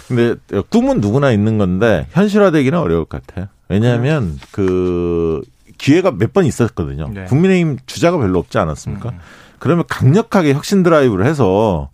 근데 0.08 0.36
꿈은 0.70 1.02
누구나 1.02 1.32
있는 1.32 1.58
건데 1.58 2.08
현실화되기는 2.12 2.78
어려울 2.78 3.06
것 3.06 3.26
같아요. 3.26 3.48
왜냐하면 3.70 4.38
그 4.52 5.42
기회가 5.78 6.12
몇 6.12 6.32
번 6.34 6.46
있었거든요. 6.46 7.10
네. 7.14 7.26
국민의힘 7.26 7.78
주자가 7.86 8.18
별로 8.18 8.40
없지 8.40 8.58
않았습니까? 8.58 9.10
음. 9.10 9.18
그러면 9.60 9.86
강력하게 9.88 10.54
혁신 10.54 10.84
드라이브를 10.84 11.26
해서 11.26 11.90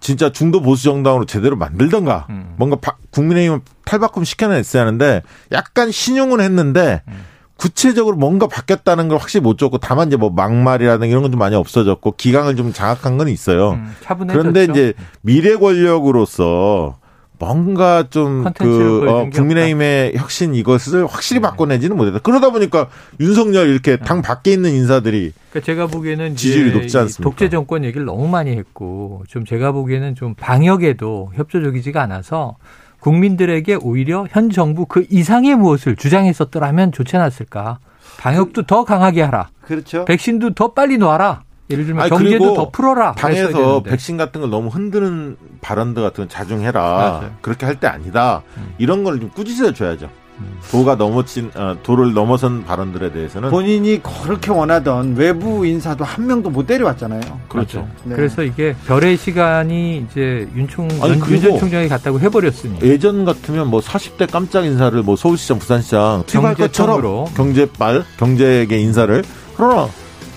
진짜 0.00 0.30
중도 0.32 0.60
보수 0.60 0.84
정당으로 0.84 1.24
제대로 1.26 1.56
만들던가 1.56 2.26
음. 2.30 2.54
뭔가 2.56 2.76
국민의힘을 3.10 3.60
탈바꿈 3.84 4.24
시켜냈어야 4.24 4.82
하는데 4.82 5.22
약간 5.52 5.90
신용은 5.90 6.40
했는데 6.40 7.02
음. 7.08 7.24
구체적으로 7.56 8.16
뭔가 8.16 8.46
바뀌었다는 8.48 9.08
걸 9.08 9.18
확실히 9.18 9.42
못 9.42 9.58
줬고 9.58 9.78
다만 9.78 10.08
이제 10.08 10.16
뭐 10.16 10.30
막말이라든가 10.30 11.06
이런 11.06 11.22
건 11.22 11.30
좀 11.30 11.38
많이 11.38 11.54
없어졌고 11.54 12.14
기강을 12.16 12.56
좀 12.56 12.72
장악한 12.72 13.16
건 13.16 13.28
있어요. 13.28 13.72
음, 13.72 13.94
그런데 14.32 14.64
이제 14.64 14.92
미래 15.20 15.56
권력으로서 15.56 16.98
뭔가 17.38 18.04
좀 18.08 18.44
그 18.56 19.08
어, 19.08 19.28
국민의힘의 19.30 20.14
혁신 20.16 20.54
이것을 20.54 21.06
확실히 21.06 21.40
네. 21.40 21.48
바꿔내지는 21.48 21.96
못했다. 21.96 22.18
그러다 22.20 22.50
보니까 22.50 22.88
윤석열 23.20 23.68
이렇게 23.68 23.96
당 23.96 24.22
밖에 24.22 24.52
있는 24.52 24.70
인사들이 24.72 25.32
그러니까 25.50 25.66
제가 25.66 25.86
보기에는 25.88 26.36
지지율이 26.36 26.72
높지 26.72 26.96
않습니다. 26.98 27.22
독재 27.22 27.48
정권 27.48 27.84
얘기를 27.84 28.04
너무 28.06 28.28
많이 28.28 28.52
했고 28.56 29.24
좀 29.28 29.44
제가 29.44 29.72
보기에는 29.72 30.14
좀 30.14 30.34
방역에도 30.34 31.32
협조적이지가 31.34 32.00
않아서 32.02 32.56
국민들에게 33.00 33.76
오히려 33.82 34.26
현 34.30 34.48
정부 34.50 34.86
그 34.86 35.06
이상의 35.10 35.56
무엇을 35.56 35.96
주장했었더라면 35.96 36.92
좋지 36.92 37.16
않았을까. 37.16 37.78
방역도 38.18 38.62
더 38.62 38.84
강하게 38.84 39.22
하라. 39.22 39.48
그렇죠. 39.62 40.04
백신도 40.06 40.54
더 40.54 40.72
빨리 40.72 40.96
놔라. 40.98 41.42
예를 41.70 41.86
들면 41.86 42.02
아니, 42.02 42.10
경제도 42.10 42.54
더 42.54 42.70
풀어라. 42.70 43.12
당에서 43.12 43.82
백신 43.82 44.16
같은 44.18 44.40
걸 44.42 44.50
너무 44.50 44.68
흔드는 44.68 45.36
발언들 45.62 46.02
같은 46.02 46.22
건 46.24 46.28
자중해라. 46.28 46.80
맞아요. 46.82 47.30
그렇게 47.40 47.64
할 47.66 47.76
때 47.80 47.86
아니다. 47.86 48.42
음. 48.58 48.74
이런 48.78 49.02
걸 49.04 49.18
좀 49.18 49.30
꾸짖어 49.30 49.72
줘야죠. 49.72 50.10
음. 50.40 50.58
도가 50.70 50.96
넘어친 50.96 51.50
어, 51.54 51.76
도를 51.84 52.12
넘어선 52.12 52.64
발언들에 52.64 53.12
대해서는 53.12 53.50
본인이 53.50 54.00
그렇게 54.02 54.50
원하던 54.50 55.14
외부 55.16 55.64
인사도 55.64 56.04
한 56.04 56.26
명도 56.26 56.50
못 56.50 56.66
데려왔잖아요. 56.66 57.20
그렇죠. 57.48 57.88
네. 58.02 58.16
그래서 58.16 58.42
이게 58.42 58.74
별의 58.86 59.16
시간이 59.16 60.04
이제 60.10 60.46
윤총 60.56 60.88
윤전 61.30 61.58
총장이 61.60 61.88
갔다고 61.88 62.18
해버렸으니 62.20 62.80
예전 62.82 63.24
같으면 63.24 63.68
뭐 63.68 63.80
40대 63.80 64.30
깜짝 64.30 64.64
인사를 64.66 65.00
뭐 65.02 65.14
서울시장, 65.16 65.58
부산시장 65.60 66.24
투입할 66.26 66.56
것처럼 66.56 67.26
경제발 67.34 68.04
경제계 68.18 68.76
인사를 68.80 69.22
그러나 69.56 69.88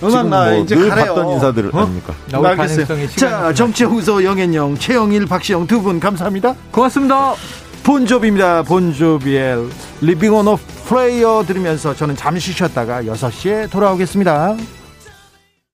음악 0.03 0.27
나 0.27 0.51
뭐 0.51 0.63
이제 0.63 0.75
가래요. 0.75 1.15
봤던 1.15 1.29
인사들 1.33 1.69
어? 1.73 1.79
아닙니까? 1.81 2.13
알겠어요. 2.33 3.07
자, 3.15 3.53
정치 3.53 3.83
후소 3.83 4.23
영앤영, 4.23 4.77
최영일, 4.77 5.25
박시영 5.25 5.65
두 5.67 5.81
분 5.81 5.99
감사합니다. 5.99 6.53
고맙습니다. 6.71 7.33
본조비입니다. 7.83 8.63
본조비의 8.63 9.69
리빙 10.01 10.33
온 10.35 10.47
오프 10.47 10.61
플레이어 10.87 11.43
들으면서 11.47 11.95
저는 11.95 12.15
잠시 12.15 12.51
쉬었다가 12.51 13.01
6시에 13.03 13.69
돌아오겠습니다. 13.71 14.55